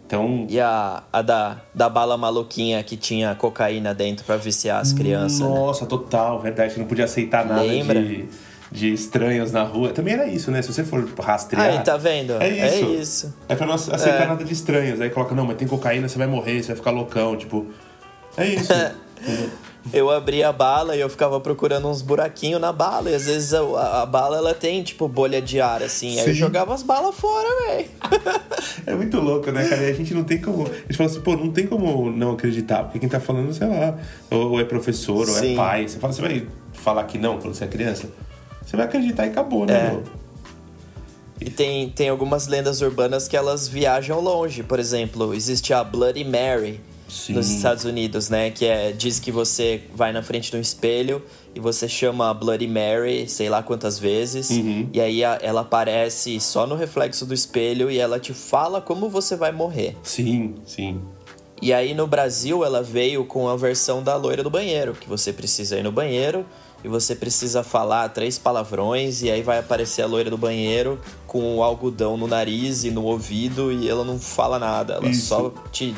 Então. 0.05 0.47
E 0.49 0.59
a, 0.59 1.03
a 1.13 1.21
da, 1.21 1.61
da 1.75 1.87
bala 1.87 2.17
maluquinha 2.17 2.81
que 2.81 2.97
tinha 2.97 3.35
cocaína 3.35 3.93
dentro 3.93 4.25
pra 4.25 4.37
viciar 4.37 4.81
as 4.81 4.91
crianças, 4.91 5.39
né? 5.41 5.47
Nossa, 5.47 5.85
total, 5.85 6.39
verdade. 6.41 6.73
Você 6.73 6.79
não 6.79 6.87
podia 6.87 7.05
aceitar 7.05 7.45
nada 7.45 7.61
Lembra? 7.61 8.01
de, 8.01 8.25
de 8.71 8.93
estranhos 8.93 9.51
na 9.51 9.63
rua. 9.63 9.89
Também 9.89 10.13
era 10.13 10.27
isso, 10.27 10.51
né? 10.51 10.61
Se 10.61 10.71
você 10.71 10.83
for 10.83 11.07
rastrear. 11.19 11.65
Aí, 11.67 11.79
tá 11.83 11.97
vendo? 11.97 12.33
É 12.41 12.49
isso. 12.49 12.63
É 12.63 12.79
isso. 12.81 13.35
É 13.49 13.55
pra 13.55 13.65
não 13.67 13.73
aceitar 13.73 14.23
É. 14.23 14.27
nada 14.27 14.43
de 14.43 14.53
estranhos. 14.53 15.01
Aí 15.01 15.09
coloca, 15.09 15.33
não, 15.35 15.45
mas 15.45 15.57
tem 15.57 15.67
cocaína, 15.67 16.07
você 16.07 16.17
vai 16.17 16.27
morrer, 16.27 16.61
você 16.61 16.67
vai 16.67 16.75
ficar 16.77 16.91
loucão. 16.91 17.35
Tipo. 17.35 17.65
É 18.37 18.45
isso. 18.47 18.71
Eu 19.93 20.11
abria 20.11 20.49
a 20.49 20.51
bala 20.51 20.95
e 20.95 20.99
eu 20.99 21.09
ficava 21.09 21.39
procurando 21.39 21.87
uns 21.87 22.01
buraquinhos 22.01 22.59
na 22.59 22.71
bala. 22.71 23.09
E 23.09 23.15
às 23.15 23.25
vezes 23.25 23.53
a, 23.53 23.61
a- 23.61 24.01
a 24.01 24.05
bala 24.05 24.37
ela 24.37 24.53
tem, 24.53 24.83
tipo, 24.83 25.07
bolha 25.07 25.41
de 25.41 25.59
ar, 25.61 25.81
assim. 25.81 26.19
Aí 26.19 26.27
eu 26.27 26.33
Sim. 26.33 26.33
jogava 26.33 26.73
as 26.73 26.83
balas 26.83 27.15
fora, 27.15 27.47
velho. 27.65 27.87
É 28.85 28.93
muito 28.93 29.19
louco, 29.19 29.49
né, 29.51 29.67
cara? 29.67 29.81
E 29.83 29.89
a 29.91 29.93
gente 29.93 30.13
não 30.13 30.23
tem 30.23 30.39
como. 30.39 30.63
A 30.63 30.69
gente 30.73 30.97
fala 30.97 31.09
assim, 31.09 31.21
pô, 31.21 31.35
não 31.35 31.49
tem 31.51 31.65
como 31.65 32.11
não 32.11 32.31
acreditar, 32.31 32.83
porque 32.83 32.99
quem 32.99 33.07
tá 33.09 33.19
falando, 33.19 33.53
sei 33.53 33.67
lá, 33.67 33.97
ou, 34.29 34.51
ou 34.51 34.59
é 34.59 34.63
professor, 34.65 35.27
ou 35.27 35.37
é 35.37 35.39
Sim. 35.41 35.55
pai. 35.55 35.87
Você 35.87 35.97
fala, 35.97 36.13
você 36.13 36.21
vai 36.21 36.47
falar 36.73 37.03
que 37.05 37.17
não 37.17 37.39
quando 37.39 37.53
você 37.55 37.63
é 37.63 37.67
criança? 37.67 38.09
Você 38.69 38.77
vai 38.77 38.85
acreditar 38.85 39.25
e 39.25 39.29
acabou, 39.29 39.65
né, 39.65 39.73
É. 39.87 39.89
meu? 39.91 40.03
E 41.41 41.49
tem, 41.49 41.89
tem 41.89 42.07
algumas 42.09 42.45
lendas 42.47 42.81
urbanas 42.81 43.27
que 43.27 43.35
elas 43.35 43.67
viajam 43.67 44.19
longe. 44.19 44.61
Por 44.61 44.77
exemplo, 44.79 45.33
existe 45.33 45.73
a 45.73 45.83
Bloody 45.83 46.23
Mary 46.23 46.79
Sim. 47.07 47.33
nos 47.33 47.49
Estados 47.49 47.83
Unidos, 47.85 48.29
né? 48.29 48.51
Que 48.51 48.65
é, 48.65 48.91
diz 48.91 49.19
que 49.19 49.31
você 49.31 49.81
vai 49.95 50.11
na 50.11 50.21
frente 50.21 50.51
de 50.51 50.57
um 50.57 50.59
espelho 50.61 51.23
e 51.55 51.59
você 51.59 51.87
chama 51.89 52.29
a 52.29 52.33
Bloody 52.33 52.67
Mary, 52.67 53.27
sei 53.27 53.49
lá 53.49 53.63
quantas 53.63 53.97
vezes, 53.97 54.51
Uhum. 54.51 54.87
e 54.93 55.01
aí 55.01 55.23
ela 55.23 55.61
aparece 55.61 56.39
só 56.39 56.67
no 56.67 56.75
reflexo 56.75 57.25
do 57.25 57.33
espelho 57.33 57.89
e 57.89 57.97
ela 57.97 58.19
te 58.19 58.33
fala 58.35 58.79
como 58.81 59.09
você 59.09 59.35
vai 59.35 59.51
morrer. 59.51 59.95
Sim, 60.03 60.55
sim. 60.65 61.01
E 61.61 61.73
aí 61.73 61.93
no 61.95 62.05
Brasil 62.05 62.63
ela 62.63 62.83
veio 62.83 63.25
com 63.25 63.47
a 63.49 63.55
versão 63.55 64.03
da 64.03 64.15
loira 64.15 64.43
do 64.43 64.49
banheiro, 64.49 64.93
que 64.93 65.09
você 65.09 65.33
precisa 65.33 65.77
ir 65.79 65.83
no 65.83 65.91
banheiro 65.91 66.45
e 66.83 66.87
você 66.87 67.15
precisa 67.15 67.63
falar 67.63 68.09
três 68.09 68.37
palavrões 68.37 69.21
e 69.21 69.29
aí 69.29 69.41
vai 69.41 69.59
aparecer 69.59 70.01
a 70.01 70.05
loira 70.07 70.29
do 70.29 70.37
banheiro 70.37 70.99
com 71.27 71.57
o 71.57 71.63
algodão 71.63 72.15
no 72.17 72.25
nariz 72.27 72.83
e 72.85 72.91
no 72.91 73.03
ouvido 73.03 73.71
e 73.71 73.89
ela 73.89 74.03
não 74.05 74.17
fala 74.19 74.57
nada, 74.57 74.93
ela 74.93 75.07
Isso. 75.09 75.27
só 75.27 75.53
te 75.71 75.93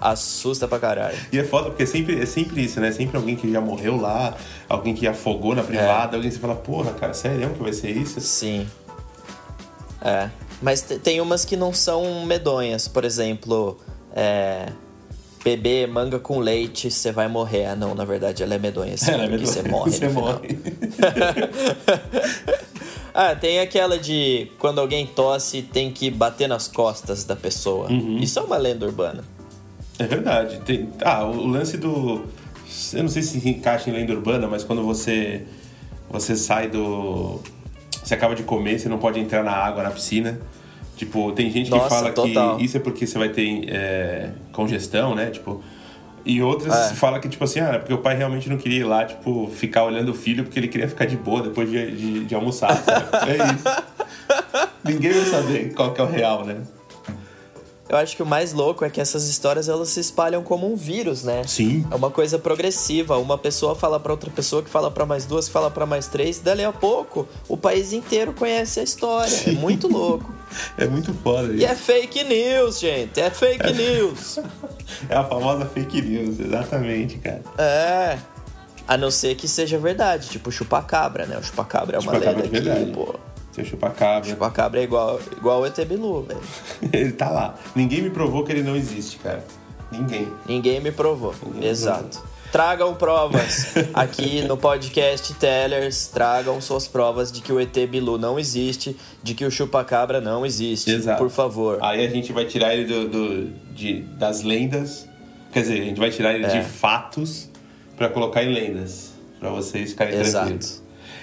assusta 0.00 0.66
pra 0.66 0.78
caralho. 0.80 1.16
E 1.30 1.38
é 1.38 1.44
foda, 1.44 1.68
porque 1.70 1.84
é 1.84 1.86
sempre, 1.86 2.20
é 2.20 2.26
sempre 2.26 2.64
isso, 2.64 2.80
né? 2.80 2.90
Sempre 2.90 3.16
alguém 3.16 3.36
que 3.36 3.50
já 3.52 3.60
morreu 3.60 3.96
lá, 4.00 4.34
alguém 4.68 4.94
que 4.94 5.06
afogou 5.06 5.52
É. 5.52 5.56
na 5.56 5.62
privada, 5.62 6.16
alguém 6.16 6.28
que 6.30 6.34
você 6.36 6.40
fala, 6.40 6.56
porra, 6.56 6.92
cara, 6.94 7.14
sério 7.14 7.50
que 7.50 7.62
vai 7.62 7.72
ser 7.72 7.90
isso? 7.90 8.20
Sim. 8.20 8.66
É. 10.00 10.28
Mas 10.60 10.82
te- 10.82 10.98
tem 10.98 11.20
umas 11.20 11.44
que 11.44 11.56
não 11.56 11.72
são 11.72 12.24
medonhas, 12.26 12.88
por 12.88 13.04
exemplo, 13.04 13.78
é. 14.14 14.66
Beber 15.44 15.88
manga 15.88 16.18
com 16.18 16.38
leite, 16.38 16.90
você 16.90 17.10
vai 17.10 17.28
morrer. 17.28 17.66
Ah, 17.66 17.76
não, 17.76 17.94
na 17.94 18.04
verdade 18.04 18.42
ela 18.42 18.54
é 18.54 18.58
medonha, 18.58 18.96
sim, 18.96 19.10
Ela 19.10 19.24
é 19.24 19.28
porque 19.28 19.46
você 19.46 19.62
medonha, 19.62 19.78
morre. 19.78 19.90
Você 19.90 20.08
morre. 20.08 20.58
Ah, 23.14 23.34
tem 23.34 23.60
aquela 23.60 23.98
de 23.98 24.50
quando 24.58 24.80
alguém 24.80 25.06
tosse 25.06 25.60
tem 25.60 25.92
que 25.92 26.10
bater 26.10 26.48
nas 26.48 26.66
costas 26.66 27.24
da 27.24 27.36
pessoa. 27.36 27.90
Uhum. 27.90 28.16
Isso 28.16 28.38
é 28.38 28.42
uma 28.42 28.56
lenda 28.56 28.86
urbana. 28.86 29.22
É 29.98 30.06
verdade. 30.06 30.60
Tem, 30.60 30.88
ah, 31.04 31.24
o, 31.24 31.36
o 31.36 31.46
lance 31.46 31.76
do. 31.76 32.24
Eu 32.92 33.02
não 33.02 33.08
sei 33.08 33.22
se 33.22 33.48
encaixa 33.48 33.90
em 33.90 33.92
lenda 33.92 34.12
urbana, 34.12 34.48
mas 34.48 34.64
quando 34.64 34.82
você. 34.82 35.44
Você 36.10 36.36
sai 36.36 36.68
do. 36.68 37.40
Você 38.02 38.14
acaba 38.14 38.34
de 38.34 38.42
comer, 38.42 38.78
você 38.78 38.88
não 38.88 38.98
pode 38.98 39.20
entrar 39.20 39.44
na 39.44 39.52
água, 39.52 39.82
na 39.82 39.90
piscina. 39.90 40.40
Tipo, 40.96 41.32
tem 41.32 41.50
gente 41.50 41.70
que 41.70 41.76
Nossa, 41.76 41.88
fala 41.88 42.12
total. 42.12 42.56
que 42.56 42.64
isso 42.64 42.76
é 42.76 42.80
porque 42.80 43.06
você 43.06 43.18
vai 43.18 43.28
ter 43.30 43.64
é, 43.68 44.30
congestão, 44.52 45.14
né? 45.14 45.30
Tipo. 45.30 45.62
E 46.24 46.40
outras 46.40 46.92
É. 46.92 46.94
fala 46.94 47.18
que, 47.18 47.28
tipo 47.28 47.42
assim, 47.42 47.58
ah, 47.58 47.70
é 47.74 47.78
porque 47.78 47.92
o 47.92 47.98
pai 47.98 48.16
realmente 48.16 48.48
não 48.48 48.56
queria 48.56 48.78
ir 48.80 48.84
lá, 48.84 49.04
tipo, 49.04 49.50
ficar 49.52 49.82
olhando 49.84 50.10
o 50.10 50.14
filho 50.14 50.44
porque 50.44 50.56
ele 50.56 50.68
queria 50.68 50.86
ficar 50.86 51.04
de 51.04 51.16
boa 51.16 51.42
depois 51.42 51.68
de, 51.68 51.90
de, 51.90 52.24
de 52.26 52.34
almoçar. 52.34 52.70
É 53.26 53.52
isso. 53.52 53.82
Ninguém 54.84 55.10
vai 55.12 55.24
saber 55.24 55.74
qual 55.74 55.92
que 55.92 56.00
é 56.00 56.04
o 56.04 56.06
real, 56.06 56.44
né? 56.44 56.58
Eu 57.88 57.96
acho 57.98 58.16
que 58.16 58.22
o 58.22 58.26
mais 58.26 58.52
louco 58.54 58.84
é 58.84 58.90
que 58.90 59.00
essas 59.00 59.28
histórias 59.28 59.68
elas 59.68 59.88
se 59.90 60.00
espalham 60.00 60.42
como 60.42 60.70
um 60.72 60.76
vírus, 60.76 61.24
né? 61.24 61.42
Sim. 61.46 61.84
É 61.90 61.94
uma 61.94 62.10
coisa 62.10 62.38
progressiva. 62.38 63.18
Uma 63.18 63.36
pessoa 63.36 63.74
fala 63.74 64.00
pra 64.00 64.12
outra 64.12 64.30
pessoa, 64.30 64.62
que 64.62 64.70
fala 64.70 64.90
pra 64.90 65.04
mais 65.04 65.26
duas, 65.26 65.46
que 65.46 65.52
fala 65.52 65.70
pra 65.70 65.84
mais 65.84 66.06
três. 66.06 66.38
Dali 66.38 66.64
a 66.64 66.72
pouco, 66.72 67.28
o 67.48 67.56
país 67.56 67.92
inteiro 67.92 68.32
conhece 68.32 68.80
a 68.80 68.82
história. 68.82 69.34
É 69.46 69.52
muito 69.52 69.88
louco. 69.88 70.32
É 70.76 70.86
muito 70.86 71.14
foda 71.14 71.50
E 71.50 71.56
isso. 71.56 71.64
é 71.64 71.74
fake 71.74 72.24
news, 72.24 72.78
gente. 72.78 73.18
É 73.18 73.30
fake 73.30 73.72
news. 73.72 74.38
É 75.08 75.16
a 75.16 75.24
famosa 75.24 75.64
fake 75.64 76.02
news, 76.02 76.38
exatamente, 76.38 77.16
cara. 77.16 77.40
É. 77.56 78.18
A 78.86 78.98
não 78.98 79.10
ser 79.10 79.34
que 79.34 79.48
seja 79.48 79.78
verdade, 79.78 80.28
tipo 80.28 80.52
chupacabra, 80.52 81.24
né? 81.24 81.38
O 81.38 81.42
chupacabra 81.42 81.96
é 81.96 82.00
uma 82.00 82.12
lenda 82.12 82.42
verdade. 82.46 82.84
que, 82.84 82.92
pô. 82.92 83.14
Seu 83.52 83.64
chupacabra. 83.64 84.28
Chupacabra 84.30 84.80
é 84.80 84.84
igual, 84.84 85.20
igual 85.36 85.60
o 85.60 85.66
ET 85.66 85.78
Bilu, 85.84 86.22
velho. 86.22 86.40
ele 86.92 87.12
tá 87.12 87.28
lá. 87.30 87.54
Ninguém 87.76 88.02
me 88.02 88.10
provou 88.10 88.44
que 88.44 88.52
ele 88.52 88.62
não 88.62 88.74
existe, 88.74 89.18
cara. 89.18 89.44
Ninguém. 89.90 90.26
Ninguém 90.46 90.80
me 90.80 90.90
provou. 90.90 91.34
Ninguém 91.46 91.68
Exato. 91.68 92.22
Tragam 92.50 92.94
provas 92.94 93.72
aqui 93.94 94.42
no 94.42 94.56
podcast 94.58 95.32
Tellers. 95.34 96.08
Tragam 96.08 96.60
suas 96.60 96.86
provas 96.86 97.32
de 97.32 97.40
que 97.40 97.50
o 97.52 97.58
ET 97.60 97.74
Bilu 97.88 98.18
não 98.18 98.38
existe, 98.38 98.94
de 99.22 99.32
que 99.34 99.44
o 99.44 99.50
chupacabra 99.50 100.20
não 100.20 100.44
existe. 100.44 100.90
Exato. 100.90 101.18
Por 101.22 101.30
favor. 101.30 101.78
Aí 101.82 102.06
a 102.06 102.10
gente 102.10 102.30
vai 102.32 102.44
tirar 102.46 102.74
ele 102.74 102.84
do, 102.86 103.08
do- 103.08 103.50
de, 103.74 104.00
das 104.18 104.42
lendas. 104.42 105.06
Quer 105.52 105.60
dizer, 105.60 105.80
a 105.80 105.84
gente 105.84 105.98
vai 105.98 106.10
tirar 106.10 106.34
ele 106.34 106.44
É. 106.46 106.60
de 106.60 106.62
fatos 106.66 107.48
pra 107.96 108.08
colocar 108.08 108.42
em 108.42 108.52
lendas. 108.52 109.12
Pra 109.40 109.48
vocês 109.50 109.90
ficarem 109.90 110.18
Exato. 110.20 110.46
tranquilos. 110.46 110.81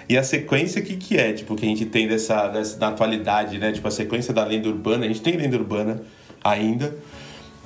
E 0.10 0.18
a 0.18 0.24
sequência, 0.24 0.82
o 0.82 0.84
que, 0.84 0.98
que 0.98 1.18
é? 1.18 1.34
Tipo, 1.34 1.56
que 1.56 1.64
a 1.64 1.70
gente 1.70 1.86
tem 1.86 2.08
dessa, 2.08 2.48
dessa, 2.48 2.80
na 2.80 2.88
atualidade, 2.88 3.60
né? 3.60 3.72
Tipo, 3.72 3.88
a 3.88 3.92
sequência 3.92 4.34
da 4.34 4.44
lenda 4.44 4.68
urbana. 4.68 5.06
A 5.06 5.08
gente 5.08 5.22
tem 5.22 5.38
lenda 5.38 5.56
urbana 5.56 6.02
ainda. 6.44 6.96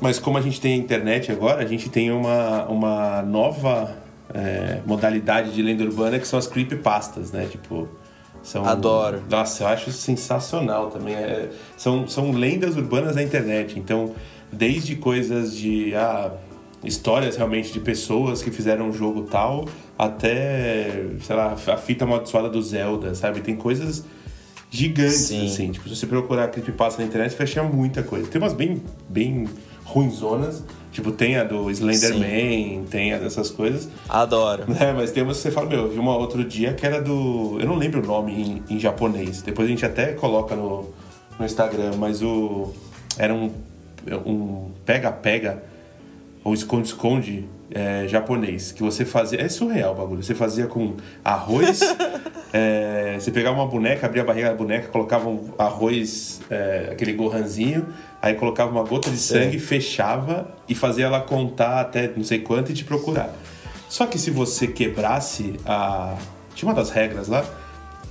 Mas 0.02 0.20
como 0.20 0.38
a 0.38 0.42
gente 0.42 0.60
tem 0.60 0.74
a 0.74 0.76
internet 0.76 1.32
agora, 1.32 1.64
a 1.64 1.66
gente 1.66 1.90
tem 1.90 2.12
uma, 2.12 2.66
uma 2.66 3.22
nova 3.22 3.96
é, 4.34 4.82
modalidade 4.86 5.54
de 5.54 5.62
lenda 5.62 5.86
urbana 5.86 6.20
que 6.20 6.28
são 6.28 6.38
as 6.38 6.46
creepypastas, 6.46 7.32
né? 7.32 7.48
Tipo, 7.50 7.88
São, 8.42 8.66
Adoro. 8.66 9.24
Nossa, 9.30 9.64
eu 9.64 9.68
acho 9.68 9.92
sensacional 9.94 10.90
também. 10.90 11.16
É, 11.16 11.50
são, 11.78 12.06
são 12.10 12.32
lendas 12.32 12.76
urbanas 12.76 13.16
da 13.16 13.24
internet. 13.24 13.80
Então, 13.80 14.14
desde 14.52 14.98
coisas 14.98 15.56
de 15.56 15.96
ah, 15.96 16.32
histórias 16.84 17.36
realmente 17.36 17.72
de 17.72 17.80
pessoas 17.80 18.42
que 18.42 18.52
fizeram 18.52 18.90
um 18.90 18.94
jogo 18.94 19.24
tal, 19.24 19.66
até, 19.98 21.06
sei 21.22 21.36
lá, 21.36 21.54
a 21.54 21.78
fita 21.78 22.04
amaldiçoada 22.04 22.50
do 22.50 22.62
Zelda, 22.62 23.16
sabe? 23.16 23.42
Tem 23.42 23.56
coisas 23.56 24.04
gigantes, 24.70 25.28
Sim. 25.28 25.46
assim. 25.46 25.72
Tipo, 25.72 25.88
se 25.88 25.96
você 25.96 26.08
procurar 26.08 26.48
creepypasta 26.48 27.02
na 27.02 27.08
internet, 27.08 27.32
você 27.32 27.38
vai 27.38 27.48
achar 27.48 27.64
muita 27.64 28.02
coisa. 28.02 28.28
Tem 28.28 28.42
umas 28.42 28.54
bem, 28.54 28.82
bem 29.08 29.48
ruinzonas. 29.86 30.64
Tipo, 30.92 31.12
tem 31.12 31.38
a 31.38 31.44
do 31.44 31.72
Slenderman, 31.72 32.84
tem 32.90 33.14
a 33.14 33.18
dessas 33.18 33.50
coisas. 33.50 33.90
Adoro. 34.10 34.66
É, 34.80 34.92
mas 34.94 35.12
tem 35.12 35.24
umas 35.24 35.38
que 35.38 35.44
você 35.44 35.52
fala, 35.52 35.68
meu, 35.68 35.82
eu 35.82 35.90
vi 35.90 36.00
uma 36.00 36.16
outro 36.18 36.44
dia 36.44 36.74
que 36.74 36.86
era 36.86 37.02
do. 37.02 37.58
Eu 37.60 37.68
não 37.68 37.76
lembro 37.76 38.02
o 38.02 38.06
nome 38.06 38.62
em, 38.70 38.76
em 38.76 38.80
japonês. 38.80 39.42
Depois 39.42 39.68
a 39.68 39.72
gente 39.72 39.86
até 39.86 40.14
coloca 40.14 40.56
no, 40.56 40.90
no 41.40 41.46
Instagram, 41.46 41.94
mas 41.98 42.22
o. 42.22 42.74
Era 43.18 43.34
um. 43.34 43.52
Um 44.26 44.70
pega-pega, 44.86 45.64
ou 46.44 46.54
esconde-esconde 46.54 47.48
é, 47.72 48.08
japonês. 48.08 48.72
Que 48.72 48.84
você 48.84 49.06
fazia. 49.06 49.42
É 49.42 49.50
surreal 49.50 49.94
o 49.94 49.96
bagulho. 49.96 50.24
Você 50.24 50.36
fazia 50.36 50.68
com 50.68 50.96
arroz. 51.24 51.82
é, 52.54 53.18
você 53.20 53.32
pegava 53.32 53.56
uma 53.56 53.68
boneca, 53.68 54.06
abria 54.06 54.22
a 54.22 54.26
barriga 54.26 54.50
da 54.50 54.56
boneca, 54.56 54.88
colocava 54.90 55.30
um 55.30 55.50
arroz, 55.58 56.42
é, 56.50 56.90
aquele 56.92 57.14
gohanzinho, 57.14 57.88
aí 58.22 58.36
colocava 58.36 58.72
uma 58.72 58.84
gota 58.84 59.10
de 59.10 59.18
sangue, 59.18 59.60
fechava 59.60 60.54
e 60.68 60.76
fazia 60.76 61.06
ela 61.06 61.22
contar 61.22 61.80
até 61.80 62.12
não 62.16 62.24
sei 62.24 62.40
quanto 62.40 62.72
e 62.72 62.76
te 62.76 62.84
procurar. 62.84 63.34
Só 63.90 64.06
que 64.06 64.18
se 64.20 64.32
você 64.32 64.68
quebrasse 64.68 65.56
a. 65.66 66.16
Tinha 66.56 66.70
uma 66.70 66.76
das 66.76 66.92
regras 66.92 67.28
lá, 67.28 67.44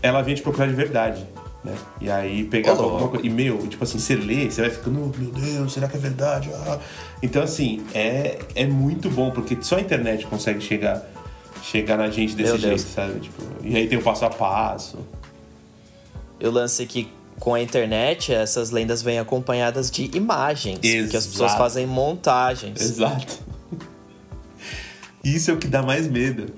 ela 0.03 0.23
vinha 0.23 0.37
te 0.37 0.43
procurar 0.43 0.67
de 0.67 0.75
verdade. 0.75 1.25
Né? 1.65 1.77
E 2.01 2.11
aí 2.11 2.45
pegava 2.45 2.83
alguma 2.83 3.09
coisa. 3.09 3.25
E 3.25 3.31
meu, 3.31 3.67
tipo 3.69 3.83
assim, 3.85 3.99
você 3.99 4.17
lê, 4.17 4.51
você 4.51 4.63
vai 4.63 4.71
ficando, 4.71 5.13
meu 5.17 5.31
Deus, 5.31 5.73
será 5.73 5.87
que 5.87 5.97
é 5.97 6.01
verdade? 6.01 6.51
Ah. 6.53 6.79
Então, 7.23 7.43
assim, 7.43 7.85
é, 7.95 8.39
é 8.55 8.67
muito 8.67 9.09
bom, 9.09 9.31
porque 9.31 9.57
só 9.61 9.77
a 9.77 9.81
internet 9.81 10.27
consegue 10.27 10.61
chegar, 10.61 11.07
chegar 11.63 11.97
na 11.97 12.11
gente 12.11 12.35
desse 12.35 12.51
Meu 12.51 12.59
jeito, 12.59 12.83
Deus. 12.83 12.95
sabe? 12.95 13.21
Tipo, 13.21 13.43
e 13.63 13.77
aí 13.77 13.87
tem 13.87 13.97
o 13.97 14.03
passo 14.03 14.25
a 14.25 14.31
passo. 14.31 14.99
Eu 16.41 16.51
lance 16.51 16.85
que 16.87 17.09
com 17.39 17.55
a 17.55 17.61
internet, 17.61 18.33
essas 18.33 18.71
lendas 18.71 19.03
vêm 19.03 19.19
acompanhadas 19.19 19.91
de 19.91 20.11
imagens. 20.17 20.81
Que 20.81 21.17
as 21.17 21.27
pessoas 21.27 21.51
Exato. 21.51 21.59
fazem 21.59 21.87
montagens. 21.87 22.81
Exato. 22.81 23.39
Isso 25.23 25.51
é 25.51 25.55
o 25.55 25.57
que 25.57 25.69
dá 25.69 25.83
mais 25.83 26.09
medo. 26.09 26.53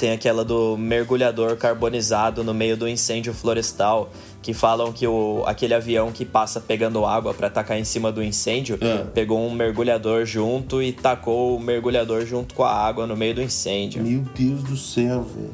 Tem 0.00 0.12
aquela 0.12 0.42
do 0.46 0.78
mergulhador 0.78 1.54
carbonizado 1.58 2.42
no 2.42 2.54
meio 2.54 2.74
do 2.74 2.88
incêndio 2.88 3.34
florestal, 3.34 4.10
que 4.40 4.54
falam 4.54 4.90
que 4.94 5.06
o, 5.06 5.44
aquele 5.46 5.74
avião 5.74 6.10
que 6.10 6.24
passa 6.24 6.58
pegando 6.58 7.04
água 7.04 7.34
pra 7.34 7.50
tacar 7.50 7.78
em 7.78 7.84
cima 7.84 8.10
do 8.10 8.22
incêndio, 8.22 8.78
Ah. 8.80 9.04
pegou 9.12 9.38
um 9.46 9.52
mergulhador 9.52 10.24
junto 10.24 10.82
e 10.82 10.90
tacou 10.90 11.54
o 11.54 11.60
mergulhador 11.60 12.24
junto 12.24 12.54
com 12.54 12.64
a 12.64 12.72
água 12.72 13.06
no 13.06 13.14
meio 13.14 13.34
do 13.34 13.42
incêndio. 13.42 14.02
Meu 14.02 14.22
Deus 14.34 14.62
do 14.64 14.74
céu, 14.74 15.22
velho. 15.22 15.50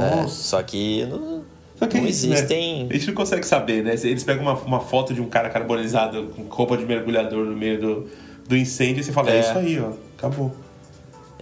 É, 0.00 0.16
Nossa. 0.22 0.28
só 0.28 0.62
que 0.62 1.04
não, 1.06 1.42
Só 1.76 1.88
que 1.88 1.98
não 1.98 2.06
é 2.06 2.10
isso, 2.10 2.28
né? 2.28 2.34
existem. 2.34 2.86
A 2.88 2.92
gente 2.92 3.08
não 3.08 3.14
consegue 3.14 3.44
saber, 3.44 3.82
né? 3.82 3.94
Eles 4.04 4.22
pegam 4.22 4.44
uma, 4.44 4.54
uma 4.54 4.78
foto 4.78 5.12
de 5.12 5.20
um 5.20 5.28
cara 5.28 5.50
carbonizado 5.50 6.28
com 6.36 6.44
roupa 6.44 6.76
de 6.76 6.86
mergulhador 6.86 7.44
no 7.44 7.56
meio 7.56 7.80
do, 7.80 8.06
do 8.48 8.56
incêndio 8.56 9.00
e 9.00 9.04
você 9.04 9.10
fala, 9.10 9.30
é. 9.32 9.38
É. 9.38 9.40
isso 9.40 9.58
aí, 9.58 9.80
ó. 9.80 9.90
Acabou. 10.16 10.54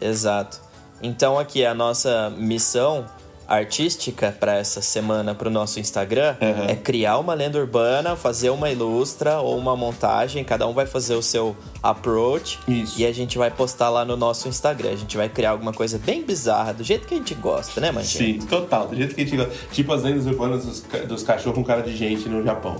Exato. 0.00 0.69
Então 1.02 1.38
aqui 1.38 1.64
a 1.64 1.74
nossa 1.74 2.32
missão 2.36 3.04
artística 3.48 4.30
para 4.38 4.54
essa 4.58 4.80
semana 4.80 5.34
para 5.34 5.48
o 5.48 5.50
nosso 5.50 5.80
Instagram 5.80 6.36
Uhum. 6.40 6.64
é 6.68 6.76
criar 6.76 7.18
uma 7.18 7.34
lenda 7.34 7.58
urbana, 7.58 8.14
fazer 8.14 8.48
uma 8.50 8.70
ilustra 8.70 9.40
ou 9.40 9.58
uma 9.58 9.74
montagem, 9.76 10.44
cada 10.44 10.68
um 10.68 10.72
vai 10.72 10.86
fazer 10.86 11.14
o 11.16 11.22
seu 11.22 11.56
approach 11.82 12.60
Isso. 12.68 13.00
e 13.00 13.04
a 13.04 13.12
gente 13.12 13.36
vai 13.36 13.50
postar 13.50 13.88
lá 13.90 14.04
no 14.04 14.16
nosso 14.16 14.46
Instagram. 14.48 14.90
A 14.92 14.96
gente 14.96 15.16
vai 15.16 15.28
criar 15.28 15.50
alguma 15.50 15.72
coisa 15.72 15.98
bem 15.98 16.22
bizarra, 16.22 16.72
do 16.72 16.84
jeito 16.84 17.08
que 17.08 17.14
a 17.14 17.16
gente 17.16 17.34
gosta, 17.34 17.80
né, 17.80 17.90
Manchinho? 17.90 18.40
Sim, 18.40 18.46
total. 18.46 18.86
Do 18.86 18.94
jeito 18.94 19.16
que 19.16 19.20
a 19.22 19.24
gente 19.24 19.36
gosta. 19.36 19.52
Tipo 19.72 19.92
as 19.94 20.02
lendas 20.04 20.26
urbanas 20.26 20.64
dos, 20.64 20.80
dos 21.08 21.22
cachorros 21.24 21.56
com 21.58 21.64
cara 21.64 21.82
de 21.82 21.96
gente 21.96 22.28
no 22.28 22.44
Japão. 22.44 22.76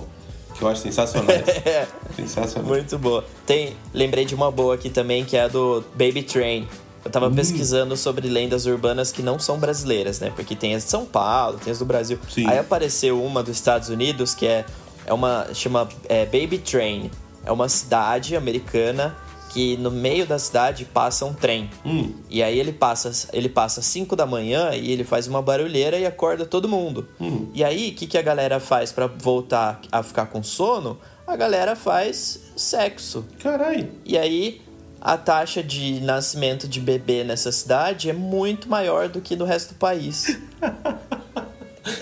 Que 0.57 0.63
eu 0.63 0.69
acho 0.69 0.81
sensacionais. 0.81 1.43
É, 1.65 1.85
sensacional. 2.15 2.69
muito 2.69 2.97
boa. 2.97 3.25
Tem, 3.45 3.75
lembrei 3.93 4.23
de 4.23 4.33
uma 4.35 4.49
boa 4.49 4.75
aqui 4.75 4.89
também, 4.89 5.25
que 5.25 5.35
é 5.35 5.41
a 5.41 5.47
do 5.49 5.83
Baby 5.95 6.23
Train. 6.23 6.65
Eu 7.03 7.09
tava 7.11 7.27
Hum. 7.27 7.35
pesquisando 7.35 7.97
sobre 7.97 8.27
lendas 8.29 8.65
urbanas 8.65 9.11
que 9.11 9.21
não 9.23 9.39
são 9.39 9.57
brasileiras, 9.59 10.19
né? 10.19 10.31
Porque 10.35 10.55
tem 10.55 10.75
as 10.75 10.83
de 10.83 10.89
São 10.89 11.05
Paulo, 11.05 11.57
tem 11.63 11.71
as 11.71 11.79
do 11.79 11.85
Brasil. 11.85 12.19
Sim. 12.29 12.47
Aí 12.47 12.59
apareceu 12.59 13.23
uma 13.23 13.41
dos 13.41 13.55
Estados 13.55 13.89
Unidos 13.89 14.33
que 14.35 14.45
é, 14.47 14.65
é 15.05 15.11
uma. 15.13 15.47
chama 15.53 15.89
é, 16.07 16.25
Baby 16.25 16.59
Train. 16.59 17.09
É 17.43 17.51
uma 17.51 17.67
cidade 17.67 18.35
americana 18.35 19.15
que 19.49 19.75
no 19.77 19.89
meio 19.91 20.25
da 20.27 20.37
cidade 20.39 20.85
passa 20.85 21.25
um 21.25 21.33
trem. 21.33 21.69
Hum, 21.85 22.13
E 22.29 22.41
aí 22.41 22.57
ele 22.57 22.71
passa 22.71 23.27
ele 23.33 23.49
passa 23.49 23.79
às 23.81 23.85
5 23.87 24.15
da 24.15 24.25
manhã 24.25 24.69
e 24.73 24.91
ele 24.91 25.03
faz 25.03 25.27
uma 25.27 25.41
barulheira 25.41 25.97
e 25.97 26.05
acorda 26.05 26.45
todo 26.45 26.69
mundo. 26.69 27.07
Hum. 27.19 27.49
E 27.53 27.61
aí, 27.63 27.89
o 27.89 27.93
que, 27.95 28.07
que 28.07 28.17
a 28.17 28.21
galera 28.21 28.59
faz 28.61 28.91
pra 28.93 29.07
voltar 29.07 29.81
a 29.91 30.01
ficar 30.03 30.27
com 30.27 30.41
sono? 30.43 30.97
A 31.27 31.35
galera 31.35 31.75
faz 31.75 32.39
sexo. 32.55 33.25
carai. 33.39 33.89
E 34.05 34.17
aí, 34.17 34.61
a 35.01 35.17
taxa 35.17 35.63
de 35.63 35.99
nascimento 36.01 36.67
de 36.67 36.79
bebê 36.79 37.23
nessa 37.23 37.51
cidade 37.51 38.09
é 38.09 38.13
muito 38.13 38.69
maior 38.69 39.09
do 39.09 39.19
que 39.19 39.35
no 39.35 39.45
resto 39.45 39.73
do 39.73 39.77
país. 39.77 40.37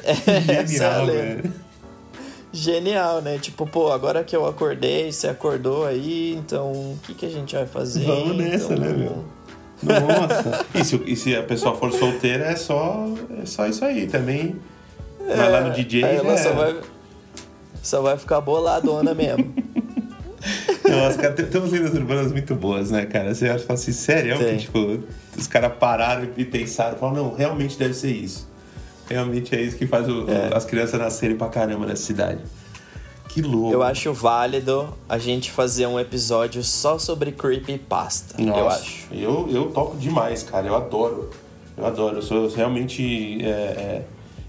É 0.04 0.66
Genial, 0.66 1.06
velho. 1.08 1.54
Genial, 2.52 3.22
né? 3.22 3.38
Tipo, 3.38 3.66
pô, 3.66 3.92
agora 3.94 4.26
que 4.26 4.36
eu 4.36 4.46
acordei, 4.46 5.10
você 5.10 5.30
acordou 5.30 5.86
aí, 5.86 6.36
então 6.36 6.72
o 6.72 7.00
que, 7.04 7.14
que 7.14 7.26
a 7.26 7.30
gente 7.30 7.56
vai 7.56 7.66
fazer? 7.66 8.04
Vamos 8.04 8.36
nessa, 8.36 8.74
Então, 8.74 8.86
né, 8.86 8.94
meu? 8.94 9.26
Nossa. 9.82 10.66
e, 10.76 10.84
se, 10.84 11.02
e 11.06 11.16
se 11.16 11.36
a 11.36 11.44
pessoa 11.44 11.76
for 11.78 11.94
solteira, 11.94 12.44
é 12.46 12.58
só, 12.58 13.08
é 13.42 13.46
só 13.46 13.66
isso 13.68 13.86
aí 13.86 14.08
também. 14.08 14.58
Vai 15.26 15.50
lá 15.50 15.62
no 15.62 15.74
DJ 15.74 16.04
Aí 16.04 16.16
e 16.16 16.18
ela 16.18 16.36
já 16.36 16.44
só 16.44 16.54
vai, 16.54 16.82
só 17.82 18.02
vai 18.02 18.18
ficar 18.18 18.42
boladona 18.42 19.14
mesmo. 19.14 19.54
Nossa, 20.90 21.18
cara, 21.18 21.34
tem, 21.34 21.46
tem 21.46 21.62
umas 21.62 21.72
lendas 21.72 21.94
urbanas 21.94 22.32
muito 22.32 22.56
boas, 22.56 22.92
né, 22.92 23.06
cara? 23.06 23.34
Você 23.34 23.48
acha 23.50 23.66
fala 23.66 23.80
assim, 23.80 23.92
sério? 23.92 24.38
Tem. 24.38 24.58
Que, 24.58 24.64
tipo, 24.66 25.00
os 25.38 25.48
caras 25.48 25.74
pararam 25.80 26.28
e 26.38 26.46
pensaram, 26.46 26.98
falaram, 26.98 27.24
não, 27.26 27.36
realmente 27.36 27.78
deve 27.78 27.94
ser 27.94 28.12
isso. 28.12 28.48
Realmente 29.10 29.56
é 29.56 29.62
isso 29.62 29.76
que 29.78 29.88
faz 29.88 30.08
o- 30.08 30.30
É. 30.30 30.56
as 30.56 30.66
crianças 30.66 31.00
nascerem 31.00 31.36
pra 31.36 31.48
caramba 31.48 31.86
nessa 31.86 32.04
cidade. 32.04 32.40
Que 33.28 33.42
louco. 33.42 33.72
Eu 33.74 33.84
acho 33.84 34.12
válido 34.14 34.92
a 35.08 35.18
gente 35.20 35.52
fazer 35.52 35.86
um 35.88 36.00
episódio 36.00 36.64
só 36.64 36.98
sobre 36.98 37.32
creepypasta. 37.32 38.42
Nossa, 38.42 38.60
Eu 38.60 38.70
acho. 38.70 39.08
Eu, 39.12 39.50
eu 39.52 39.66
topo 39.72 39.98
demais, 39.98 40.42
cara. 40.44 40.66
Eu 40.68 40.76
adoro. 40.76 41.30
Eu 41.78 41.86
adoro. 41.86 42.18
Eu 42.18 42.22
sou 42.24 42.48
realmente 42.50 43.40
é, 43.46 43.48
é, 43.50 44.06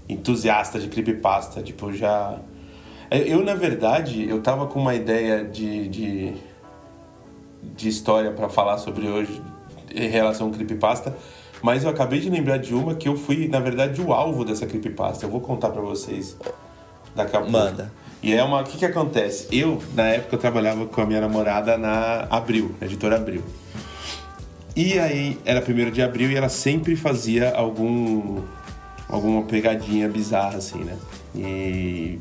entusiasta 0.09 0.79
de 0.79 0.87
creepypasta. 0.87 1.61
Tipo, 1.61 1.93
já. 1.93 2.37
Eu, 3.11 3.17
eu, 3.19 3.43
na 3.43 3.53
verdade, 3.53 4.27
eu 4.27 4.41
tava 4.41 4.67
com 4.67 4.79
uma 4.79 4.95
ideia 4.95 5.43
de, 5.43 5.87
de, 5.89 6.33
de 7.75 7.89
história 7.89 8.31
pra 8.31 8.47
falar 8.47 8.77
sobre 8.77 9.07
hoje 9.07 9.41
em 9.93 10.07
relação 10.07 10.47
ao 10.47 10.53
creepypasta. 10.53 11.15
Mas 11.61 11.83
eu 11.83 11.89
acabei 11.89 12.19
de 12.19 12.29
lembrar 12.29 12.57
de 12.57 12.73
uma 12.73 12.95
que 12.95 13.07
eu 13.07 13.15
fui, 13.15 13.47
na 13.47 13.59
verdade, 13.59 14.01
o 14.01 14.13
alvo 14.13 14.45
dessa 14.45 14.65
creepypasta. 14.65 15.25
Eu 15.25 15.29
vou 15.29 15.41
contar 15.41 15.69
pra 15.69 15.81
vocês 15.81 16.37
daqui 17.13 17.35
a 17.35 17.39
pouco. 17.39 17.51
Manda. 17.51 17.91
E 18.23 18.33
é 18.33 18.43
uma. 18.43 18.61
O 18.61 18.63
que, 18.63 18.77
que 18.77 18.85
acontece? 18.85 19.47
Eu, 19.51 19.81
na 19.93 20.03
época, 20.03 20.35
eu 20.35 20.39
trabalhava 20.39 20.85
com 20.85 21.01
a 21.01 21.05
minha 21.05 21.21
namorada 21.21 21.77
na 21.77 22.27
Abril, 22.29 22.73
na 22.79 22.87
editora 22.87 23.17
Abril. 23.17 23.43
E 24.75 24.97
aí, 24.97 25.37
era 25.43 25.61
primeiro 25.61 25.91
de 25.91 26.01
abril 26.01 26.31
e 26.31 26.35
ela 26.35 26.47
sempre 26.47 26.95
fazia 26.95 27.53
algum. 27.53 28.41
alguma 29.09 29.43
pegadinha 29.43 30.07
bizarra, 30.07 30.57
assim, 30.57 30.79
né? 30.83 30.97
E. 31.35 32.19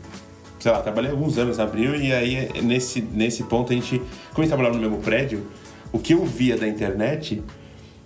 Sei 0.60 0.70
lá, 0.70 0.80
trabalhei 0.82 1.10
alguns 1.10 1.38
anos 1.38 1.56
na 1.56 1.64
Abril 1.64 1.96
e 1.96 2.12
aí, 2.12 2.50
nesse, 2.62 3.00
nesse 3.00 3.42
ponto, 3.44 3.72
a 3.72 3.74
gente. 3.74 3.98
Como 3.98 4.38
a 4.38 4.40
gente 4.42 4.48
trabalhava 4.48 4.76
no 4.76 4.80
mesmo 4.80 4.98
prédio, 4.98 5.46
o 5.90 5.98
que 5.98 6.12
eu 6.12 6.24
via 6.24 6.56
da 6.56 6.68
internet, 6.68 7.42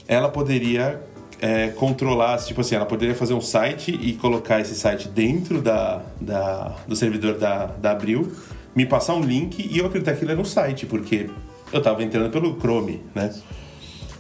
ela 0.07 0.29
poderia 0.29 1.03
é, 1.41 1.69
controlar, 1.69 2.39
tipo 2.39 2.61
assim, 2.61 2.77
ela 2.77 2.87
poderia 2.87 3.15
fazer 3.15 3.35
um 3.35 3.41
site 3.41 3.91
e 4.01 4.13
colocar 4.15 4.61
esse 4.61 4.75
site 4.75 5.09
dentro 5.09 5.61
da, 5.61 6.01
da, 6.21 6.77
do 6.87 6.95
servidor 6.95 7.37
da, 7.39 7.67
da 7.67 7.91
Abril, 7.91 8.33
me 8.75 8.87
passar 8.87 9.15
um 9.15 9.21
link 9.21 9.69
e 9.71 9.79
eu 9.79 9.87
acreditar 9.87 10.13
que 10.13 10.19
aquilo 10.19 10.31
era 10.31 10.41
um 10.41 10.45
site, 10.45 10.87
porque 10.87 11.29
eu 11.73 11.83
tava 11.83 12.03
entrando 12.05 12.31
pelo 12.31 12.59
Chrome, 12.61 13.03
né? 13.15 13.35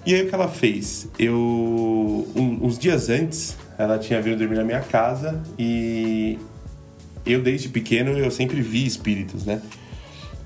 E 0.04 0.14
aí 0.14 0.22
o 0.22 0.28
que 0.28 0.34
ela 0.34 0.48
fez? 0.48 1.08
Eu. 1.18 1.34
um- 2.36 2.58
uns 2.62 2.78
dias 2.78 3.08
antes, 3.08 3.56
ela 3.78 3.98
tinha 3.98 4.20
vindo 4.20 4.36
dormir 4.38 4.56
na 4.56 4.64
minha 4.64 4.80
casa 4.80 5.40
e 5.58 6.38
eu 7.26 7.42
desde 7.42 7.68
pequeno 7.68 8.10
eu 8.18 8.30
sempre 8.30 8.60
vi 8.60 8.86
espíritos, 8.86 9.44
né? 9.44 9.60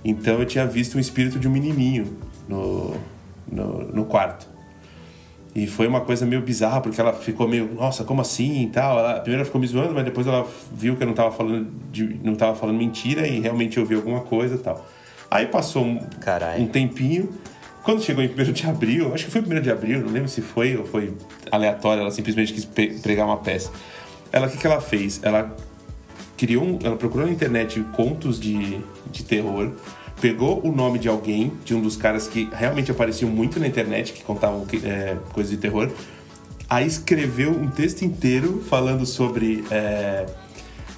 Então 0.04 0.38
eu 0.38 0.46
tinha 0.46 0.66
visto 0.66 0.96
um 0.96 1.00
espírito 1.00 1.38
de 1.38 1.48
um 1.48 1.50
menininho 1.50 2.16
no, 2.48 2.96
no, 3.50 3.92
no 3.92 4.04
quarto. 4.04 4.46
E 5.54 5.66
foi 5.66 5.88
uma 5.88 6.00
coisa 6.02 6.24
meio 6.24 6.40
bizarra, 6.40 6.80
porque 6.80 7.00
ela 7.00 7.12
ficou 7.12 7.48
meio, 7.48 7.74
nossa, 7.74 8.04
como 8.04 8.20
assim 8.20 8.62
e 8.62 8.68
tal. 8.68 8.98
Ela, 8.98 9.14
primeiro 9.14 9.40
ela 9.40 9.44
ficou 9.44 9.60
me 9.60 9.66
zoando, 9.66 9.92
mas 9.92 10.04
depois 10.04 10.26
ela 10.26 10.46
viu 10.72 10.94
que 10.96 11.02
eu 11.02 11.06
não 11.06 11.14
tava 11.14 11.32
falando, 11.32 11.68
de, 11.90 12.20
não 12.22 12.36
tava 12.36 12.54
falando 12.54 12.76
mentira 12.76 13.26
e 13.26 13.40
realmente 13.40 13.80
ouviu 13.80 13.98
alguma 13.98 14.20
coisa 14.20 14.54
e 14.54 14.58
tal. 14.58 14.86
Aí 15.30 15.46
passou 15.46 15.84
um, 15.84 16.00
um 16.58 16.66
tempinho. 16.66 17.30
Quando 17.82 18.02
chegou 18.02 18.22
em 18.22 18.28
1 18.28 18.52
de 18.52 18.66
abril, 18.66 19.12
acho 19.14 19.24
que 19.24 19.30
foi 19.30 19.40
1 19.40 19.60
de 19.60 19.70
abril, 19.70 20.00
não 20.00 20.12
lembro 20.12 20.28
se 20.28 20.42
foi 20.42 20.76
ou 20.76 20.84
foi 20.84 21.14
aleatório, 21.50 22.02
ela 22.02 22.10
simplesmente 22.10 22.52
quis 22.52 22.64
pregar 22.64 23.26
uma 23.26 23.38
peça. 23.38 23.72
Ela, 24.30 24.46
o 24.46 24.50
que, 24.50 24.58
que 24.58 24.66
ela 24.66 24.80
fez? 24.80 25.20
Ela 25.24 25.56
criou, 26.38 26.78
ela 26.82 26.96
procurou 26.96 27.26
na 27.26 27.32
internet 27.32 27.84
contos 27.92 28.40
de, 28.40 28.80
de 29.10 29.24
terror, 29.24 29.72
pegou 30.20 30.64
o 30.64 30.72
nome 30.72 30.98
de 30.98 31.08
alguém, 31.08 31.52
de 31.64 31.74
um 31.74 31.80
dos 31.80 31.96
caras 31.96 32.26
que 32.28 32.48
realmente 32.52 32.90
apareciam 32.90 33.30
muito 33.30 33.60
na 33.60 33.66
internet, 33.66 34.12
que 34.12 34.22
contavam 34.22 34.64
é, 34.84 35.16
coisas 35.32 35.50
de 35.50 35.58
terror, 35.58 35.90
aí 36.70 36.86
escreveu 36.86 37.50
um 37.50 37.68
texto 37.68 38.02
inteiro 38.02 38.62
falando 38.68 39.04
sobre 39.04 39.64
é, 39.70 40.26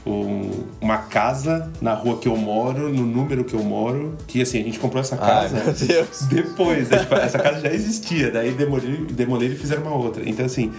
um, 0.06 0.64
uma 0.80 0.98
casa 0.98 1.70
na 1.80 1.94
rua 1.94 2.18
que 2.18 2.28
eu 2.28 2.36
moro, 2.36 2.88
no 2.90 3.06
número 3.06 3.44
que 3.44 3.54
eu 3.54 3.62
moro, 3.62 4.16
que 4.26 4.42
assim, 4.42 4.60
a 4.60 4.64
gente 4.64 4.78
comprou 4.78 5.00
essa 5.00 5.16
casa 5.16 5.62
Ai, 5.66 6.06
depois, 6.28 6.88
né? 6.90 6.98
tipo, 6.98 7.14
essa 7.14 7.38
casa 7.38 7.60
já 7.60 7.72
existia, 7.72 8.30
daí 8.30 8.52
demoliram 8.52 9.54
e 9.54 9.58
fizeram 9.58 9.82
uma 9.82 9.94
outra. 9.94 10.22
Então 10.28 10.44
assim, 10.44 10.72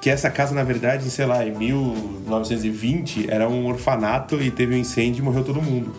que 0.00 0.10
essa 0.10 0.30
casa, 0.30 0.54
na 0.54 0.62
verdade, 0.62 1.10
sei 1.10 1.26
lá, 1.26 1.44
em 1.44 1.52
1920 1.52 3.30
era 3.30 3.48
um 3.48 3.66
orfanato 3.66 4.40
e 4.40 4.50
teve 4.50 4.74
um 4.74 4.78
incêndio 4.78 5.22
e 5.22 5.24
morreu 5.24 5.44
todo 5.44 5.60
mundo. 5.60 5.92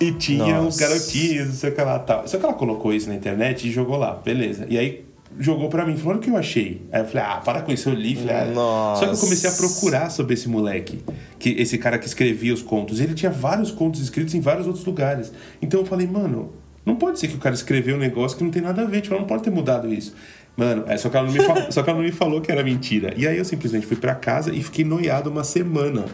E 0.00 0.12
tinha 0.12 0.54
Nossa. 0.54 0.68
uns 0.68 0.76
garotinhos, 0.76 1.48
não 1.48 1.54
sei 1.54 1.70
o 1.70 1.74
que 1.74 1.80
lá 1.82 1.98
tal. 1.98 2.28
Só 2.28 2.38
que 2.38 2.44
ela 2.44 2.54
colocou 2.54 2.92
isso 2.92 3.08
na 3.08 3.14
internet 3.14 3.66
e 3.66 3.70
jogou 3.70 3.96
lá, 3.96 4.12
beleza. 4.14 4.66
E 4.68 4.78
aí 4.78 5.04
jogou 5.38 5.68
pra 5.68 5.84
mim, 5.84 5.96
falou 5.96 6.18
o 6.18 6.20
que 6.20 6.30
eu 6.30 6.36
achei. 6.36 6.82
Aí 6.92 7.00
eu 7.00 7.06
falei, 7.06 7.22
ah, 7.22 7.36
para 7.36 7.62
com 7.62 7.72
isso, 7.72 7.88
eu 7.88 7.94
li. 7.94 8.14
Falei, 8.14 8.36
ah. 8.36 8.94
Só 8.96 9.06
que 9.06 9.14
eu 9.14 9.18
comecei 9.18 9.50
a 9.50 9.52
procurar 9.52 10.10
sobre 10.10 10.34
esse 10.34 10.48
moleque, 10.48 11.02
que 11.38 11.50
esse 11.50 11.78
cara 11.78 11.98
que 11.98 12.06
escrevia 12.06 12.54
os 12.54 12.62
contos. 12.62 13.00
Ele 13.00 13.14
tinha 13.14 13.30
vários 13.30 13.70
contos 13.70 14.00
escritos 14.00 14.34
em 14.34 14.40
vários 14.40 14.66
outros 14.66 14.84
lugares. 14.84 15.32
Então 15.60 15.80
eu 15.80 15.86
falei, 15.86 16.06
mano, 16.06 16.52
não 16.84 16.96
pode 16.96 17.18
ser 17.18 17.28
que 17.28 17.34
o 17.34 17.38
cara 17.38 17.54
escreveu 17.54 17.96
um 17.96 17.98
negócio 17.98 18.38
que 18.38 18.44
não 18.44 18.50
tem 18.50 18.62
nada 18.62 18.82
a 18.82 18.84
ver, 18.84 19.00
tipo, 19.00 19.14
não 19.14 19.24
pode 19.24 19.42
ter 19.42 19.50
mudado 19.50 19.92
isso. 19.92 20.14
Mano, 20.58 20.82
é, 20.88 20.96
só, 20.96 21.08
que 21.08 21.16
ela 21.16 21.24
não 21.24 21.32
me 21.32 21.40
falou, 21.40 21.70
só 21.70 21.84
que 21.84 21.88
ela 21.88 21.98
não 22.00 22.04
me 22.04 22.10
falou 22.10 22.40
que 22.40 22.50
era 22.50 22.64
mentira. 22.64 23.14
E 23.16 23.28
aí 23.28 23.38
eu 23.38 23.44
simplesmente 23.44 23.86
fui 23.86 23.96
para 23.96 24.12
casa 24.12 24.52
e 24.52 24.60
fiquei 24.60 24.84
noiado 24.84 25.30
uma 25.30 25.44
semana, 25.44 26.04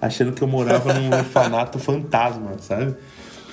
achando 0.00 0.32
que 0.32 0.42
eu 0.42 0.48
morava 0.48 0.92
num 0.92 1.06
orfanato 1.16 1.78
fantasma, 1.78 2.56
sabe? 2.58 2.96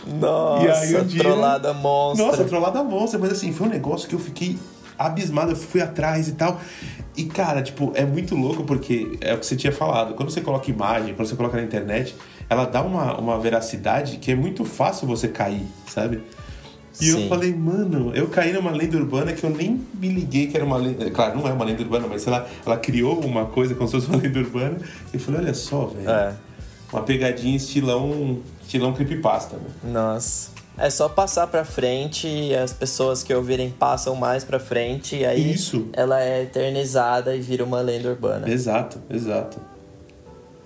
Nossa, 0.07 1.01
um 1.01 1.05
dia, 1.05 1.21
trollada 1.21 1.71
monstra. 1.71 2.25
Nossa, 2.25 2.43
trollada 2.45 2.83
monstra, 2.83 3.19
mas 3.19 3.31
assim, 3.31 3.53
foi 3.53 3.67
um 3.67 3.69
negócio 3.69 4.09
que 4.09 4.15
eu 4.15 4.19
fiquei 4.19 4.57
abismado, 4.97 5.51
eu 5.51 5.55
fui 5.55 5.81
atrás 5.81 6.27
e 6.27 6.31
tal. 6.31 6.59
E 7.15 7.25
cara, 7.25 7.61
tipo, 7.61 7.91
é 7.93 8.03
muito 8.03 8.35
louco 8.35 8.63
porque 8.63 9.19
é 9.21 9.35
o 9.35 9.37
que 9.37 9.45
você 9.45 9.55
tinha 9.55 9.71
falado. 9.71 10.15
Quando 10.15 10.31
você 10.31 10.41
coloca 10.41 10.67
imagem, 10.71 11.13
quando 11.13 11.27
você 11.27 11.35
coloca 11.35 11.57
na 11.57 11.63
internet, 11.63 12.15
ela 12.49 12.65
dá 12.65 12.81
uma, 12.81 13.19
uma 13.19 13.39
veracidade 13.39 14.17
que 14.17 14.31
é 14.31 14.35
muito 14.35 14.65
fácil 14.65 15.07
você 15.07 15.27
cair, 15.27 15.67
sabe? 15.85 16.23
E 16.99 17.05
Sim. 17.05 17.23
eu 17.23 17.29
falei, 17.29 17.53
mano, 17.53 18.11
eu 18.13 18.27
caí 18.27 18.51
numa 18.51 18.71
lenda 18.71 18.97
urbana 18.97 19.31
que 19.31 19.43
eu 19.43 19.49
nem 19.49 19.81
me 19.93 20.09
liguei 20.09 20.47
que 20.47 20.57
era 20.57 20.65
uma 20.65 20.77
lenda. 20.77 21.09
Claro, 21.11 21.37
não 21.37 21.47
é 21.47 21.53
uma 21.53 21.63
lenda 21.63 21.81
urbana, 21.81 22.07
mas 22.07 22.21
sei 22.21 22.31
lá, 22.31 22.45
ela 22.65 22.77
criou 22.77 23.19
uma 23.21 23.45
coisa 23.45 23.73
como 23.73 23.87
se 23.87 23.95
fosse 23.95 24.07
uma 24.07 24.17
lenda 24.21 24.39
urbana. 24.39 24.77
E 25.13 25.15
eu 25.15 25.19
falei, 25.19 25.41
olha 25.41 25.53
só, 25.53 25.85
velho. 25.85 26.09
É. 26.09 26.33
Uma 26.91 27.03
pegadinha 27.03 27.55
estilão, 27.55 28.39
estilão 28.61 28.93
creepypasta, 28.93 29.55
né? 29.55 29.91
Nossa. 29.91 30.49
É 30.77 30.89
só 30.89 31.09
passar 31.09 31.47
pra 31.47 31.65
frente 31.65 32.25
e 32.27 32.55
as 32.55 32.71
pessoas 32.71 33.21
que 33.21 33.33
ouvirem 33.33 33.69
passam 33.69 34.15
mais 34.15 34.45
pra 34.45 34.59
frente 34.59 35.17
e 35.17 35.25
aí 35.25 35.53
Isso. 35.53 35.87
ela 35.91 36.21
é 36.21 36.43
eternizada 36.43 37.35
e 37.35 37.41
vira 37.41 37.65
uma 37.65 37.81
lenda 37.81 38.09
urbana. 38.09 38.49
Exato, 38.49 38.97
exato. 39.09 39.59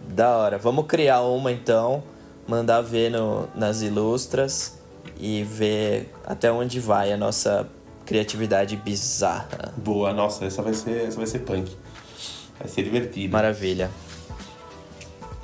Da 0.07 0.37
hora. 0.37 0.59
Vamos 0.59 0.85
criar 0.85 1.21
uma 1.21 1.51
então, 1.51 2.03
mandar 2.47 2.81
ver 2.81 3.09
no, 3.09 3.47
nas 3.55 3.81
ilustras 3.81 4.77
e 5.23 5.41
ver 5.41 6.13
até 6.25 6.51
onde 6.51 6.81
vai 6.81 7.13
a 7.13 7.15
nossa 7.15 7.65
criatividade 8.05 8.75
bizarra. 8.75 9.73
Boa, 9.77 10.11
nossa, 10.11 10.43
essa 10.43 10.61
vai 10.61 10.73
ser, 10.73 11.07
essa 11.07 11.15
vai 11.15 11.25
ser 11.25 11.39
punk. 11.39 11.71
Vai 12.59 12.67
ser 12.67 12.83
divertido. 12.83 13.31
Maravilha. 13.31 13.89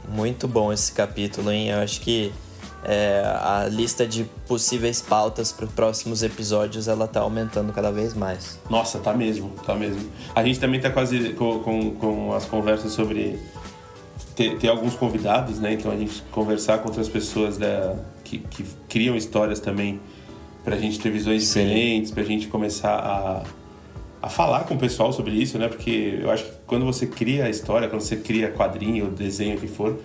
Muito 0.10 0.50
bom 0.50 0.74
esse 0.74 0.92
capítulo, 0.92 1.50
hein? 1.50 1.70
Eu 1.70 1.80
acho 1.80 2.02
que 2.02 2.34
é, 2.84 3.24
a 3.24 3.70
lista 3.72 4.06
de 4.06 4.26
possíveis 4.46 5.02
pautas 5.02 5.54
para 5.54 5.66
os 5.66 5.72
próximos 5.72 6.24
episódios 6.24 6.90
ela 6.90 7.08
tá 7.08 7.22
aumentando 7.22 7.72
cada 7.72 7.90
vez 7.90 8.14
mais. 8.14 8.60
Nossa, 8.70 9.00
tá 9.00 9.14
mesmo, 9.14 9.52
tá 9.66 9.76
mesmo. 9.76 10.12
A 10.36 10.44
gente 10.44 10.60
também 10.60 10.82
tá 10.82 10.90
quase 10.90 11.30
com, 11.36 11.60
com, 11.60 11.92
com 11.92 12.34
as 12.34 12.44
conversas 12.44 12.92
sobre 12.92 13.40
ter, 14.36 14.58
ter, 14.58 14.68
alguns 14.68 14.96
convidados, 14.96 15.58
né? 15.58 15.72
Então 15.72 15.90
a 15.90 15.96
gente 15.96 16.22
conversar 16.32 16.80
com 16.80 16.90
outras 16.90 17.08
pessoas 17.08 17.58
da, 17.58 17.96
que, 18.30 18.38
que 18.40 18.64
criam 18.88 19.16
histórias 19.16 19.60
também 19.60 20.00
para 20.64 20.76
a 20.76 20.80
gente 20.80 21.00
ter 21.00 21.10
visões 21.10 21.44
Sim. 21.46 21.62
diferentes, 21.62 22.12
para 22.12 22.22
a 22.22 22.26
gente 22.26 22.48
começar 22.48 22.94
a, 22.94 23.44
a 24.22 24.30
falar 24.30 24.66
com 24.66 24.76
o 24.76 24.78
pessoal 24.78 25.12
sobre 25.12 25.32
isso, 25.32 25.58
né? 25.58 25.68
Porque 25.68 26.20
eu 26.22 26.30
acho 26.30 26.44
que 26.44 26.52
quando 26.68 26.86
você 26.86 27.08
cria 27.08 27.46
a 27.46 27.50
história, 27.50 27.88
quando 27.88 28.02
você 28.02 28.18
cria 28.18 28.52
quadrinho, 28.52 29.10
desenho, 29.10 29.58
o 29.58 29.60
que 29.60 29.68
for, 29.68 30.00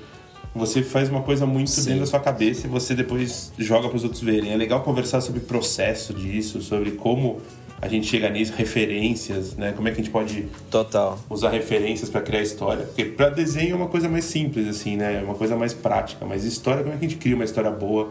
você 0.55 0.83
faz 0.83 1.11
uma 1.11 1.23
coisa 1.23 1.45
muito 1.45 1.71
Sim. 1.71 1.85
dentro 1.85 2.01
da 2.01 2.07
sua 2.07 2.21
cabeça 2.21 2.67
e 2.67 2.71
você 2.71 2.95
depois 2.95 3.53
joga 3.59 3.89
para 3.89 3.97
os 3.97 4.05
outros 4.05 4.23
verem. 4.23 4.53
É 4.53 4.57
legal 4.57 4.83
conversar 4.83 5.21
sobre 5.21 5.41
o 5.41 5.45
processo 5.45 6.15
disso, 6.15 6.63
sobre 6.63 6.93
como 6.93 7.41
a 7.85 7.89
gente 7.89 8.07
chega 8.07 8.31
nisso, 8.31 8.55
referências, 8.57 9.55
né? 9.57 9.73
Como 9.73 9.87
é 9.87 9.91
que 9.91 10.01
a 10.01 10.03
gente 10.03 10.11
pode 10.11 10.49
Total. 10.71 11.19
usar 11.29 11.51
referências 11.51 12.09
para 12.09 12.23
criar 12.23 12.41
história? 12.41 12.87
Porque 12.87 13.05
para 13.05 13.29
desenho 13.29 13.73
é 13.73 13.77
uma 13.77 13.89
coisa 13.89 14.09
mais 14.09 14.25
simples, 14.25 14.67
assim, 14.67 14.97
né? 14.97 15.21
É 15.21 15.23
uma 15.23 15.35
coisa 15.35 15.55
mais 15.55 15.75
prática. 15.75 16.25
Mas 16.25 16.45
história, 16.45 16.83
como 16.83 16.95
é 16.95 16.99
que 16.99 17.05
a 17.05 17.09
gente 17.09 17.21
cria 17.21 17.35
uma 17.35 17.45
história 17.45 17.71
boa 17.71 18.09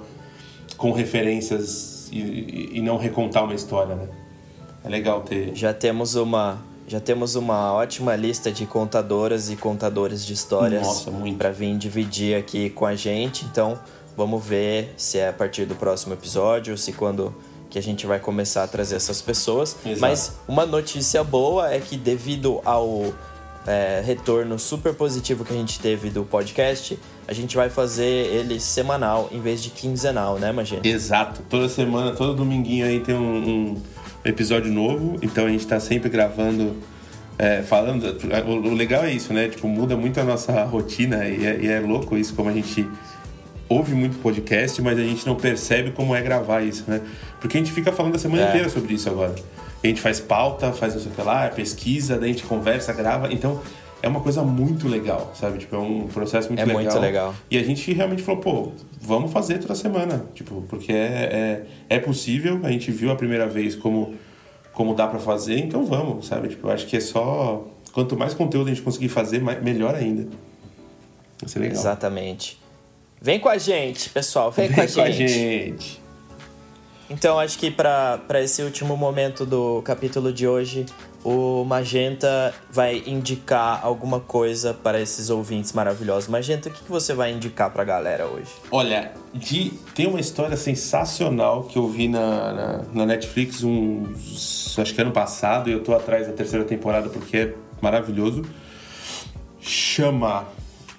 com 0.78 0.91
referências 0.91 2.07
e, 2.11 2.69
e 2.74 2.82
não 2.82 2.97
recontar 2.97 3.43
uma 3.43 3.55
história, 3.55 3.95
né? 3.95 4.07
É 4.84 4.89
legal 4.89 5.21
ter. 5.21 5.55
Já 5.55 5.74
temos 5.74 6.13
uma 6.13 6.61
já 6.88 6.99
temos 6.99 7.36
uma 7.36 7.74
ótima 7.74 8.15
lista 8.15 8.51
de 8.51 8.67
contadoras 8.67 9.49
e 9.49 9.55
contadores 9.55 10.24
de 10.24 10.34
histórias 10.34 11.07
para 11.36 11.49
vir 11.49 11.76
dividir 11.78 12.38
aqui 12.38 12.69
com 12.69 12.86
a 12.86 12.93
gente. 12.93 13.45
Então, 13.45 13.80
vamos 14.15 14.45
ver 14.45 14.93
se 14.97 15.17
é 15.17 15.30
a 15.30 15.34
partir 15.34 15.65
do 15.65 15.74
próximo 15.74 16.13
episódio, 16.13 16.78
se 16.78 16.91
quando 16.91 17.34
que 17.74 17.80
a 17.80 17.82
gente 17.82 18.05
vai 18.05 18.19
começar 18.19 18.63
a 18.63 18.67
trazer 18.67 18.97
essas 18.97 19.19
pessoas. 19.19 19.76
Exato. 19.84 19.99
Mas 19.99 20.38
uma 20.47 20.63
notícia 20.63 21.24
boa 21.24 21.74
é 21.74 21.80
que 21.80 21.97
devido 21.97 22.61
ao 22.63 23.11
é, 23.65 23.99
retorno 24.05 24.59
super 24.59 24.93
positivo 24.93 25.43
que 25.43 25.51
a 25.51 25.55
gente 25.55 25.80
teve 25.80 26.11
do 26.11 26.24
podcast, 26.24 26.99
a 27.28 27.34
gente 27.34 27.55
vai 27.55 27.71
fazer 27.71 28.28
ele 28.28 28.59
semanal 28.59 29.28
em 29.32 29.41
vez 29.41 29.63
de 29.63 29.71
quinzenal, 29.71 30.38
né, 30.38 30.51
Magê? 30.51 30.82
Exato. 30.84 31.41
Toda 31.49 31.67
semana, 31.67 32.11
todo 32.11 32.36
dominguinho 32.36 32.86
aí 32.86 32.99
tem 32.99 33.15
um, 33.15 33.71
um 33.74 33.82
episódio 34.24 34.71
novo, 34.71 35.17
então 35.24 35.47
a 35.47 35.49
gente 35.49 35.65
tá 35.65 35.80
sempre 35.80 36.09
gravando. 36.09 36.76
É, 37.36 37.63
falando, 37.63 38.15
o 38.47 38.76
legal 38.76 39.03
é 39.03 39.11
isso, 39.11 39.34
né? 39.34 39.47
Tipo, 39.47 39.67
muda 39.67 39.97
muito 39.97 40.19
a 40.19 40.24
nossa 40.24 40.63
rotina 40.65 41.28
e 41.28 41.43
é, 41.43 41.59
e 41.59 41.67
é 41.67 41.80
louco 41.80 42.15
isso, 42.15 42.36
como 42.36 42.47
a 42.49 42.53
gente 42.53 42.88
ouve 43.74 43.93
muito 43.93 44.17
podcast, 44.19 44.82
mas 44.82 44.97
a 44.97 45.01
gente 45.01 45.26
não 45.26 45.36
percebe 45.36 45.91
como 45.91 46.15
é 46.15 46.21
gravar 46.21 46.61
isso, 46.61 46.84
né? 46.88 47.01
Porque 47.39 47.57
a 47.57 47.59
gente 47.59 47.71
fica 47.71 47.91
falando 47.91 48.15
a 48.15 48.19
semana 48.19 48.45
é. 48.45 48.49
inteira 48.49 48.69
sobre 48.69 48.93
isso 48.93 49.09
agora. 49.09 49.36
A 49.84 49.88
gente 49.88 49.99
faz 49.99 50.19
pauta, 50.19 50.71
faz 50.71 50.93
não 50.93 51.01
sei 51.01 51.11
o 51.11 51.15
que 51.15 51.21
lá, 51.21 51.49
pesquisa, 51.49 52.17
daí 52.17 52.30
a 52.30 52.34
gente 52.34 52.45
conversa, 52.45 52.93
grava. 52.93 53.34
Então, 53.34 53.61
é 54.01 54.07
uma 54.07 54.21
coisa 54.21 54.43
muito 54.43 54.88
legal, 54.88 55.32
sabe? 55.34 55.57
Tipo, 55.59 55.76
é 55.76 55.80
um 55.80 56.07
processo 56.07 56.47
muito 56.47 56.61
é 56.61 56.65
legal. 56.65 56.82
É 56.82 56.84
muito 56.84 56.99
legal. 56.99 57.36
E 57.51 57.57
a 57.57 57.63
gente 57.63 57.91
realmente 57.91 58.21
falou, 58.21 58.41
pô, 58.41 58.71
vamos 59.01 59.32
fazer 59.32 59.59
toda 59.59 59.76
semana. 59.76 60.26
Tipo, 60.34 60.61
porque 60.69 60.93
é, 60.93 61.65
é, 61.89 61.95
é 61.97 61.99
possível, 61.99 62.61
a 62.63 62.71
gente 62.71 62.91
viu 62.91 63.11
a 63.11 63.15
primeira 63.15 63.47
vez 63.47 63.76
como, 63.76 64.13
como 64.71 64.93
dá 64.93 65.07
para 65.07 65.19
fazer, 65.19 65.57
então 65.57 65.86
vamos, 65.86 66.28
sabe? 66.28 66.49
Tipo, 66.49 66.67
eu 66.67 66.71
acho 66.71 66.86
que 66.86 66.97
é 66.97 67.01
só... 67.01 67.67
Quanto 67.91 68.17
mais 68.17 68.34
conteúdo 68.34 68.67
a 68.67 68.74
gente 68.74 68.82
conseguir 68.82 69.09
fazer, 69.09 69.41
melhor 69.61 69.93
ainda. 69.93 70.28
Vai 71.39 71.49
ser 71.49 71.59
legal. 71.59 71.78
Exatamente. 71.78 72.62
Vem 73.24 73.39
com 73.39 73.47
a 73.47 73.57
gente, 73.57 74.09
pessoal, 74.09 74.51
vem, 74.51 74.67
vem 74.67 74.76
com 74.76 74.82
a 74.82 74.86
gente. 74.86 74.97
Com 74.97 75.01
a 75.01 75.09
gente. 75.09 76.03
Então, 77.09 77.39
acho 77.39 77.57
que 77.57 77.71
para 77.71 78.19
esse 78.43 78.61
último 78.61 78.97
momento 78.97 79.45
do 79.45 79.82
capítulo 79.84 80.34
de 80.34 80.45
hoje, 80.45 80.86
o 81.24 81.63
Magenta 81.63 82.53
vai 82.69 83.01
indicar 83.07 83.80
alguma 83.82 84.19
coisa 84.19 84.74
para 84.74 84.99
esses 84.99 85.30
ouvintes 85.30 85.71
maravilhosos. 85.71 86.28
Magenta, 86.28 86.67
o 86.67 86.71
que, 86.74 86.84
que 86.84 86.91
você 86.91 87.13
vai 87.13 87.32
indicar 87.32 87.71
para 87.71 87.84
a 87.84 87.86
galera 87.86 88.26
hoje? 88.28 88.51
Olha, 88.69 89.13
de, 89.34 89.71
tem 89.95 90.05
uma 90.05 90.19
história 90.19 90.57
sensacional 90.57 91.63
que 91.63 91.78
eu 91.78 91.88
vi 91.88 92.09
na, 92.09 92.51
na, 92.51 92.82
na 92.93 93.05
Netflix, 93.05 93.63
um, 93.63 94.03
acho 94.78 94.93
que 94.93 94.99
ano 94.99 95.11
passado, 95.13 95.69
e 95.69 95.74
eu 95.74 95.82
tô 95.82 95.93
atrás 95.93 96.28
da 96.28 96.34
terceira 96.34 96.65
temporada 96.65 97.07
porque 97.07 97.38
é 97.38 97.53
maravilhoso. 97.82 98.43
Chama 99.61 100.45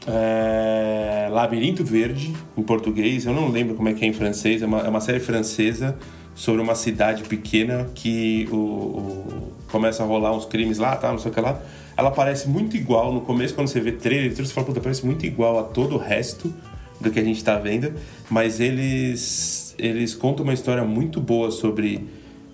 é, 0.07 1.29
Labirinto 1.31 1.85
Verde, 1.85 2.35
em 2.57 2.63
português. 2.63 3.27
Eu 3.27 3.33
não 3.33 3.49
lembro 3.49 3.75
como 3.75 3.89
é 3.89 3.95
que 3.95 4.05
é 4.05 4.09
em 4.09 4.13
francês. 4.13 4.63
É 4.63 4.67
uma, 4.67 4.81
é 4.81 4.89
uma 4.89 5.01
série 5.01 5.21
francesa 5.21 5.97
sobre 6.35 6.61
uma 6.61 6.75
cidade 6.75 7.23
pequena 7.25 7.89
que 7.95 8.49
o, 8.51 8.57
o, 8.57 9.53
começa 9.71 10.03
a 10.03 10.07
rolar 10.07 10.37
uns 10.37 10.45
crimes 10.45 10.79
lá, 10.79 10.97
tá, 10.97 11.11
não 11.11 11.19
sei 11.19 11.31
o 11.31 11.35
que 11.35 11.41
lá. 11.41 11.61
Ela 11.97 12.11
parece 12.11 12.49
muito 12.49 12.77
igual 12.77 13.13
no 13.13 13.21
começo, 13.21 13.55
quando 13.55 13.69
você 13.69 13.81
vê 13.81 13.93
trailer, 13.93 14.35
você 14.35 14.53
fala, 14.53 14.67
puta, 14.67 14.81
parece 14.81 15.07
muito 15.07 15.25
igual 15.25 15.59
a 15.61 15.63
todo 15.63 15.95
o 15.95 15.99
resto 15.99 16.53
do 17.01 17.11
que 17.11 17.21
a 17.21 17.25
gente 17.25 17.43
tá 17.43 17.57
vendo, 17.57 17.93
mas 18.29 18.59
eles, 18.59 19.75
eles 19.79 20.15
contam 20.15 20.45
uma 20.45 20.55
história 20.55 20.85
muito 20.85 21.21
boa 21.21 21.51
sobre. 21.51 22.09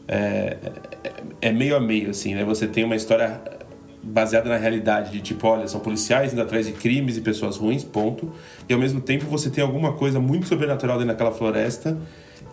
É, 0.07 0.57
é, 1.05 1.49
é 1.49 1.53
meio 1.53 1.77
a 1.77 1.81
meio, 1.81 2.11
assim, 2.11 2.35
né? 2.35 2.45
Você 2.45 2.67
tem 2.67 2.85
uma 2.85 2.97
história 2.97 3.41
baseada 4.03 4.49
na 4.49 4.57
realidade 4.57 5.13
de 5.13 5.21
tipo, 5.21 5.47
olha, 5.47 5.69
são 5.69 5.81
policiais 5.81 6.33
indo 6.33 6.41
atrás 6.43 6.67
de 6.67 6.73
crimes 6.73 7.17
e 7.17 7.21
pessoas 7.21 7.57
ruins, 7.57 7.85
ponto. 7.85 8.31
E 8.69 8.73
ao 8.73 8.79
mesmo 8.79 9.01
tempo 9.01 9.27
você 9.27 9.51
tem 9.51 9.63
alguma 9.63 9.93
coisa 9.93 10.19
muito 10.19 10.49
sobrenatural 10.49 10.99
dentro 10.99 11.13
daquela 11.13 11.33
floresta 11.33 11.99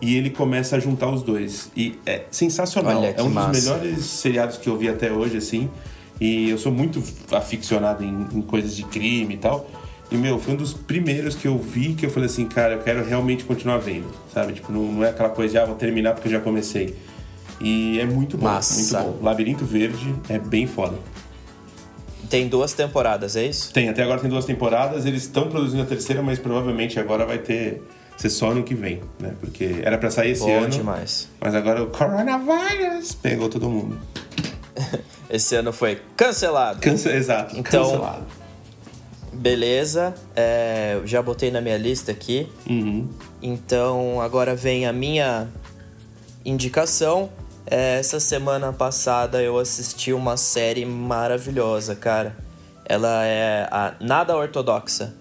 e 0.00 0.16
ele 0.16 0.30
começa 0.30 0.76
a 0.76 0.78
juntar 0.78 1.10
os 1.10 1.22
dois. 1.22 1.70
E 1.76 1.98
é 2.06 2.24
sensacional. 2.30 2.98
Olha, 2.98 3.14
é 3.16 3.22
um 3.22 3.30
massa. 3.30 3.50
dos 3.50 3.64
melhores 3.64 4.04
seriados 4.04 4.56
que 4.56 4.68
eu 4.68 4.76
vi 4.76 4.88
até 4.88 5.10
hoje, 5.10 5.36
assim. 5.36 5.68
E 6.20 6.50
eu 6.50 6.58
sou 6.58 6.72
muito 6.72 7.02
aficionado 7.32 8.04
em, 8.04 8.26
em, 8.32 8.42
coisas 8.42 8.74
de 8.74 8.84
crime 8.84 9.34
e 9.34 9.38
tal. 9.38 9.68
E, 10.10 10.16
meu, 10.16 10.38
foi 10.38 10.54
um 10.54 10.56
dos 10.56 10.72
primeiros 10.72 11.34
que 11.34 11.46
eu 11.46 11.58
vi 11.58 11.94
que 11.94 12.06
eu 12.06 12.10
falei 12.10 12.28
assim, 12.28 12.46
cara, 12.46 12.74
eu 12.74 12.80
quero 12.80 13.04
realmente 13.04 13.44
continuar 13.44 13.78
vendo, 13.78 14.08
sabe? 14.32 14.54
Tipo, 14.54 14.72
não, 14.72 14.90
não 14.90 15.04
é 15.04 15.10
aquela 15.10 15.28
coisa 15.28 15.52
de, 15.52 15.58
ah, 15.58 15.66
vou 15.66 15.76
terminar 15.76 16.14
porque 16.14 16.28
eu 16.28 16.32
já 16.32 16.40
comecei. 16.40 16.96
E 17.60 17.98
é 18.00 18.06
muito 18.06 18.36
bom, 18.36 18.46
Massa. 18.46 19.00
muito 19.00 19.12
bom. 19.12 19.24
Labirinto 19.24 19.64
Verde 19.64 20.14
é 20.28 20.38
bem 20.38 20.66
foda. 20.66 20.96
Tem 22.28 22.46
duas 22.48 22.72
temporadas, 22.72 23.36
é 23.36 23.44
isso? 23.46 23.72
Tem, 23.72 23.88
até 23.88 24.02
agora 24.02 24.20
tem 24.20 24.28
duas 24.28 24.44
temporadas, 24.44 25.06
eles 25.06 25.22
estão 25.22 25.48
produzindo 25.48 25.82
a 25.82 25.86
terceira, 25.86 26.22
mas 26.22 26.38
provavelmente 26.38 26.98
agora 27.00 27.24
vai 27.24 27.38
ter 27.38 27.82
ser 28.16 28.28
só 28.30 28.50
ano 28.50 28.62
que 28.64 28.74
vem, 28.74 29.00
né? 29.20 29.34
Porque 29.40 29.76
era 29.82 29.96
para 29.96 30.10
sair 30.10 30.32
esse 30.32 30.42
Bom 30.42 30.58
ano. 30.58 30.68
demais. 30.70 31.28
Mas 31.40 31.54
agora 31.54 31.82
o 31.82 31.86
coronavírus 31.86 33.12
pegou 33.14 33.48
todo 33.48 33.68
mundo. 33.70 33.98
Esse 35.30 35.54
ano 35.56 35.72
foi 35.74 36.00
cancelado. 36.16 36.80
Cance 36.80 37.06
exato, 37.08 37.54
Então- 37.56 37.84
cancelado. 37.84 38.26
Beleza, 39.32 40.14
é, 40.34 41.00
já 41.04 41.20
botei 41.22 41.50
na 41.50 41.60
minha 41.60 41.76
lista 41.76 42.10
aqui. 42.10 42.48
Uhum. 42.68 43.06
Então 43.42 44.20
agora 44.20 44.56
vem 44.56 44.86
a 44.86 44.92
minha 44.92 45.46
indicação. 46.44 47.30
É, 47.70 47.98
Essa 47.98 48.18
semana 48.20 48.72
passada 48.72 49.42
eu 49.42 49.58
assisti 49.58 50.12
uma 50.12 50.36
série 50.36 50.84
maravilhosa, 50.84 51.94
cara. 51.94 52.36
Ela 52.84 53.24
é 53.24 53.68
a 53.70 53.94
Nada 54.00 54.36
Ortodoxa. 54.36 55.14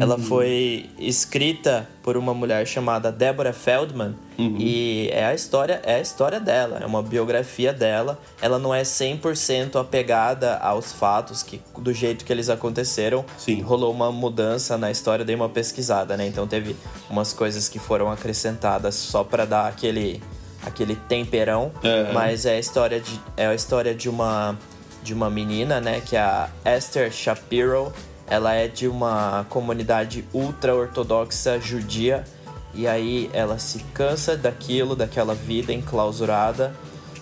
Ela 0.00 0.16
foi 0.16 0.88
escrita 0.98 1.86
por 2.02 2.16
uma 2.16 2.32
mulher 2.32 2.66
chamada 2.66 3.12
Deborah 3.12 3.52
Feldman 3.52 4.14
e 4.38 5.10
é 5.12 5.26
a 5.26 5.34
história 5.34 5.80
é 5.84 5.96
a 5.96 6.00
história 6.00 6.40
dela, 6.40 6.78
é 6.80 6.86
uma 6.86 7.02
biografia 7.02 7.72
dela. 7.72 8.18
Ela 8.40 8.58
não 8.58 8.74
é 8.74 8.82
100% 8.82 9.78
apegada 9.78 10.56
aos 10.56 10.92
fatos 10.92 11.42
que 11.42 11.60
do 11.76 11.92
jeito 11.92 12.24
que 12.24 12.32
eles 12.32 12.48
aconteceram. 12.48 13.24
Sim. 13.36 13.60
Rolou 13.60 13.92
uma 13.92 14.10
mudança 14.10 14.78
na 14.78 14.90
história, 14.90 15.24
dei 15.24 15.36
uma 15.36 15.50
pesquisada, 15.50 16.16
né? 16.16 16.26
Então 16.26 16.46
teve 16.46 16.74
umas 17.10 17.32
coisas 17.34 17.68
que 17.68 17.78
foram 17.78 18.10
acrescentadas 18.10 18.94
só 18.94 19.22
pra 19.22 19.44
dar 19.44 19.68
aquele 19.68 20.22
aquele 20.66 20.96
temperão, 20.96 21.72
Aham. 21.84 22.12
mas 22.12 22.46
é 22.46 22.56
a 22.56 22.58
história 22.58 23.00
de 23.00 23.20
é 23.36 23.46
a 23.46 23.54
história 23.54 23.94
de 23.94 24.08
uma 24.08 24.58
de 25.02 25.12
uma 25.12 25.28
menina, 25.28 25.80
né, 25.80 26.00
que 26.00 26.16
é 26.16 26.20
a 26.20 26.48
Esther 26.64 27.12
Shapiro. 27.12 27.92
Ela 28.26 28.54
é 28.54 28.66
de 28.66 28.88
uma 28.88 29.44
comunidade 29.50 30.24
ultra 30.32 30.74
ortodoxa 30.74 31.60
judia 31.60 32.24
e 32.72 32.88
aí 32.88 33.28
ela 33.34 33.58
se 33.58 33.80
cansa 33.92 34.34
daquilo, 34.34 34.96
daquela 34.96 35.34
vida 35.34 35.74
enclausurada 35.74 36.74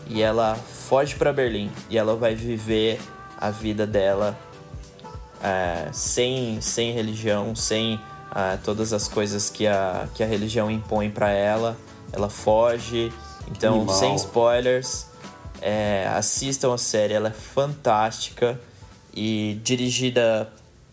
e 0.07 0.23
ela 0.23 0.55
foge 0.55 1.17
para 1.17 1.33
Berlim 1.33 1.73
e 1.91 1.99
ela 1.99 2.15
vai 2.15 2.37
viver 2.37 3.01
a 3.37 3.51
vida 3.51 3.85
dela 3.85 4.39
é, 5.43 5.89
sem, 5.93 6.61
sem 6.61 6.93
religião, 6.93 7.57
sem 7.57 8.01
ah, 8.31 8.57
todas 8.63 8.93
as 8.93 9.09
coisas 9.09 9.51
que 9.51 9.67
a, 9.67 10.07
que 10.15 10.23
a 10.23 10.27
religião 10.27 10.71
impõe 10.71 11.11
para 11.11 11.31
ela. 11.31 11.77
Ela 12.13 12.31
foge. 12.31 13.13
Então, 13.57 13.77
Animal. 13.77 13.95
sem 13.95 14.15
spoilers, 14.17 15.07
é, 15.61 16.09
assistam 16.15 16.75
a 16.75 16.79
série, 16.79 17.15
ela 17.15 17.29
é 17.29 17.33
fantástica 17.33 18.59
e 19.15 19.61
dirigida 19.63 20.51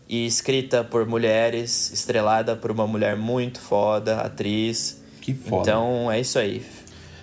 e 0.08 0.26
escrita 0.26 0.84
por 0.84 1.06
mulheres, 1.06 1.92
estrelada 1.92 2.56
por 2.56 2.72
uma 2.72 2.86
mulher 2.86 3.16
muito 3.16 3.60
foda, 3.60 4.22
atriz. 4.22 5.02
Que 5.22 5.34
foda. 5.34 5.62
Então 5.62 6.12
é 6.12 6.20
isso 6.20 6.40
aí. 6.40 6.66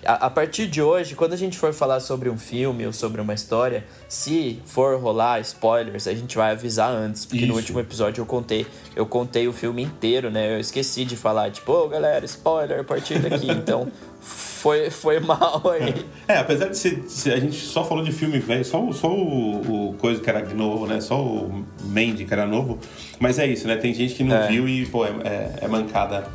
A, 0.05 0.27
a 0.27 0.29
partir 0.29 0.67
de 0.67 0.81
hoje, 0.81 1.15
quando 1.15 1.33
a 1.33 1.37
gente 1.37 1.57
for 1.57 1.73
falar 1.73 1.99
sobre 1.99 2.29
um 2.29 2.37
filme 2.37 2.85
ou 2.85 2.93
sobre 2.93 3.19
uma 3.19 3.33
história, 3.33 3.83
se 4.07 4.59
for 4.65 4.99
rolar 4.99 5.39
spoilers, 5.41 6.07
a 6.07 6.13
gente 6.13 6.37
vai 6.37 6.51
avisar 6.51 6.91
antes, 6.91 7.25
porque 7.25 7.45
no 7.45 7.51
Isso. 7.53 7.59
último 7.59 7.79
episódio 7.79 8.21
eu 8.21 8.25
contei, 8.25 8.65
eu 8.95 9.05
contei 9.05 9.47
o 9.47 9.53
filme 9.53 9.83
inteiro, 9.83 10.29
né? 10.29 10.53
Eu 10.55 10.59
esqueci 10.59 11.03
de 11.05 11.15
falar, 11.17 11.51
tipo, 11.51 11.71
ô 11.71 11.87
galera, 11.87 12.23
spoiler 12.25 12.79
a 12.79 12.83
partir 12.83 13.19
daqui. 13.19 13.49
então 13.51 13.87
foi, 14.21 14.89
foi 14.89 15.19
mal 15.19 15.61
aí. 15.69 16.05
É, 16.27 16.37
apesar 16.37 16.67
de 16.69 16.77
ser, 16.77 17.03
se 17.07 17.31
a 17.31 17.39
gente 17.39 17.55
só 17.65 17.83
falou 17.83 18.03
de 18.03 18.11
filme 18.11 18.39
velho, 18.39 18.63
só, 18.65 18.83
o- 18.83 18.93
só 18.93 19.07
o, 19.09 19.89
o 19.89 19.93
coisa 19.95 20.21
que 20.21 20.29
era 20.29 20.43
novo, 20.53 20.85
né? 20.87 20.99
Só 21.01 21.21
o 21.21 21.65
Mandy 21.83 22.25
que 22.25 22.33
era 22.33 22.45
novo. 22.45 22.77
Mas 23.19 23.39
é 23.39 23.47
isso, 23.47 23.67
né? 23.67 23.75
Tem 23.77 23.93
gente 23.93 24.13
que 24.15 24.23
não 24.23 24.35
É. 24.35 24.47
viu 24.47 24.67
e, 24.67 24.85
pô, 24.85 25.05
é, 25.05 25.09
é, 25.23 25.53
é 25.61 25.67
mancada 25.67 26.27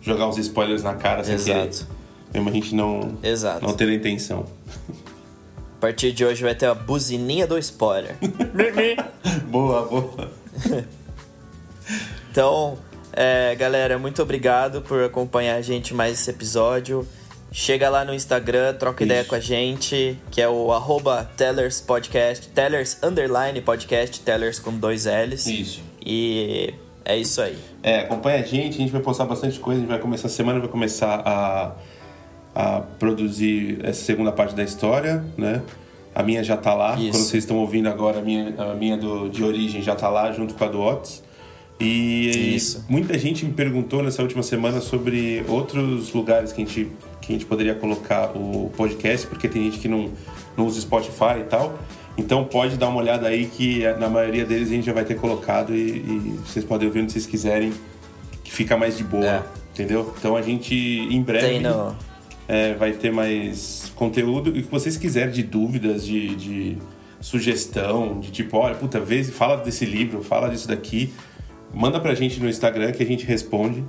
jogar 0.00 0.28
uns 0.28 0.38
spoilers 0.38 0.82
na 0.82 0.94
cara 0.94 1.24
sem 1.24 1.36
querer. 1.38 1.70
Mesmo 2.36 2.50
a 2.50 2.52
gente 2.52 2.74
não, 2.74 3.16
Exato. 3.22 3.64
não 3.64 3.72
ter 3.72 3.88
a 3.88 3.94
intenção. 3.94 4.44
A 5.76 5.80
partir 5.80 6.12
de 6.12 6.22
hoje 6.22 6.42
vai 6.42 6.54
ter 6.54 6.66
a 6.66 6.74
buzininha 6.74 7.46
do 7.46 7.56
spoiler. 7.58 8.16
boa, 9.48 9.82
boa. 9.82 10.30
Então, 12.30 12.76
é, 13.14 13.54
galera, 13.54 13.98
muito 13.98 14.20
obrigado 14.20 14.82
por 14.82 15.02
acompanhar 15.02 15.54
a 15.54 15.62
gente 15.62 15.94
mais 15.94 16.20
esse 16.20 16.28
episódio. 16.28 17.08
Chega 17.50 17.88
lá 17.88 18.04
no 18.04 18.12
Instagram, 18.12 18.74
troca 18.74 19.02
Isso. 19.02 19.10
ideia 19.10 19.24
com 19.24 19.34
a 19.34 19.40
gente, 19.40 20.18
que 20.30 20.42
é 20.42 20.48
o 20.48 20.70
arroba 20.70 21.24
Tellers 21.34 21.80
Podcast, 21.80 22.48
Tellers 22.48 22.98
Underline 23.02 23.62
Podcast, 23.62 24.20
Tellers 24.20 24.58
com 24.58 24.70
dois 24.76 25.06
L's. 25.06 25.46
Isso. 25.46 25.80
E 26.04 26.74
é 27.06 27.16
isso 27.16 27.40
aí. 27.40 27.56
É, 27.82 28.00
acompanha 28.00 28.40
a 28.40 28.46
gente, 28.46 28.74
a 28.74 28.78
gente 28.80 28.92
vai 28.92 29.00
postar 29.00 29.24
bastante 29.24 29.58
coisa, 29.58 29.78
a 29.78 29.80
gente 29.80 29.88
vai 29.88 29.98
começar, 29.98 30.28
semana 30.28 30.60
vai 30.60 30.68
começar 30.68 31.22
a, 31.24 31.74
a 32.56 32.80
produzir 32.80 33.78
essa 33.82 34.02
segunda 34.02 34.32
parte 34.32 34.54
da 34.54 34.64
história, 34.64 35.22
né? 35.36 35.60
A 36.14 36.22
minha 36.22 36.42
já 36.42 36.56
tá 36.56 36.72
lá, 36.72 36.94
Isso. 36.98 37.10
quando 37.10 37.24
vocês 37.24 37.42
estão 37.44 37.58
ouvindo 37.58 37.86
agora, 37.90 38.20
a 38.20 38.22
minha, 38.22 38.54
a 38.56 38.74
minha 38.74 38.96
do, 38.96 39.28
de 39.28 39.44
origem 39.44 39.82
já 39.82 39.94
tá 39.94 40.08
lá, 40.08 40.32
junto 40.32 40.54
com 40.54 40.64
a 40.64 40.68
do 40.68 40.80
Otis. 40.80 41.22
E 41.78 42.54
Isso. 42.56 42.82
muita 42.88 43.18
gente 43.18 43.44
me 43.44 43.52
perguntou 43.52 44.02
nessa 44.02 44.22
última 44.22 44.42
semana 44.42 44.80
sobre 44.80 45.44
outros 45.46 46.14
lugares 46.14 46.50
que 46.54 46.62
a 46.62 46.64
gente, 46.64 46.90
que 47.20 47.32
a 47.32 47.34
gente 47.34 47.44
poderia 47.44 47.74
colocar 47.74 48.30
o 48.34 48.70
podcast, 48.74 49.26
porque 49.26 49.46
tem 49.46 49.64
gente 49.64 49.78
que 49.78 49.88
não, 49.88 50.08
não 50.56 50.64
usa 50.66 50.80
Spotify 50.80 51.40
e 51.40 51.44
tal. 51.44 51.78
Então 52.16 52.44
pode 52.44 52.78
dar 52.78 52.88
uma 52.88 52.98
olhada 52.98 53.28
aí 53.28 53.44
que 53.44 53.84
eh, 53.84 53.94
na 53.98 54.08
maioria 54.08 54.46
deles 54.46 54.68
a 54.70 54.72
gente 54.72 54.86
já 54.86 54.94
vai 54.94 55.04
ter 55.04 55.16
colocado 55.16 55.74
e, 55.74 55.98
e 55.98 56.40
vocês 56.46 56.64
podem 56.64 56.88
ouvir 56.88 57.00
onde 57.02 57.12
vocês 57.12 57.26
quiserem, 57.26 57.74
que 58.42 58.50
fica 58.50 58.74
mais 58.74 58.96
de 58.96 59.04
boa, 59.04 59.26
É. 59.26 59.42
entendeu? 59.74 60.14
Então 60.18 60.34
a 60.34 60.40
gente 60.40 60.74
em 60.74 61.20
breve 61.20 61.46
Tem 61.46 61.60
no. 61.60 61.94
É, 62.48 62.74
vai 62.74 62.92
ter 62.92 63.10
mais 63.12 63.92
conteúdo 63.96 64.56
e 64.56 64.60
o 64.60 64.62
que 64.62 64.70
vocês 64.70 64.96
quiserem 64.96 65.32
de 65.32 65.42
dúvidas, 65.42 66.04
de, 66.06 66.34
de 66.36 66.78
sugestão, 67.20 68.20
de 68.20 68.30
tipo, 68.30 68.56
olha, 68.56 68.74
puta, 68.74 69.00
vê, 69.00 69.24
fala 69.24 69.56
desse 69.56 69.84
livro, 69.84 70.22
fala 70.22 70.48
disso 70.48 70.68
daqui, 70.68 71.12
manda 71.74 71.98
pra 72.00 72.14
gente 72.14 72.38
no 72.40 72.48
Instagram 72.48 72.92
que 72.92 73.02
a 73.02 73.06
gente 73.06 73.24
responde. 73.26 73.82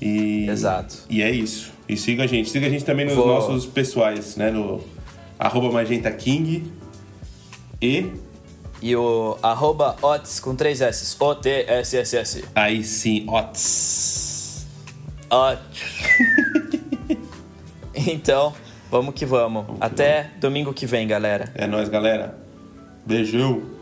E, 0.00 0.46
Exato. 0.48 0.96
E 1.10 1.22
é 1.22 1.30
isso. 1.30 1.72
E 1.88 1.96
siga 1.96 2.22
a 2.24 2.26
gente. 2.26 2.50
Siga 2.50 2.66
a 2.66 2.70
gente 2.70 2.84
também 2.84 3.04
nos 3.06 3.14
Vou- 3.14 3.26
nossos 3.26 3.66
pessoais, 3.66 4.36
né? 4.36 4.50
No 4.50 4.80
arroba 5.38 5.72
Magenta 5.72 6.10
King 6.12 6.64
e 7.82 8.06
E 8.80 8.94
o 8.94 9.36
arroba 9.42 9.96
Ots 10.00 10.38
com 10.38 10.54
três 10.54 10.80
S. 10.80 11.16
O-T-S-S-S. 11.18 12.44
aí 12.54 12.84
sim, 12.84 13.24
Ots. 13.28 14.66
Ots. 15.30 16.67
então, 18.12 18.54
vamos 18.90 19.14
que 19.14 19.26
vamos. 19.26 19.66
Até 19.80 20.30
domingo 20.40 20.72
que 20.72 20.86
vem, 20.86 21.06
galera. 21.06 21.52
É 21.54 21.66
nóis, 21.66 21.88
galera. 21.88 22.36
Beijão. 23.04 23.77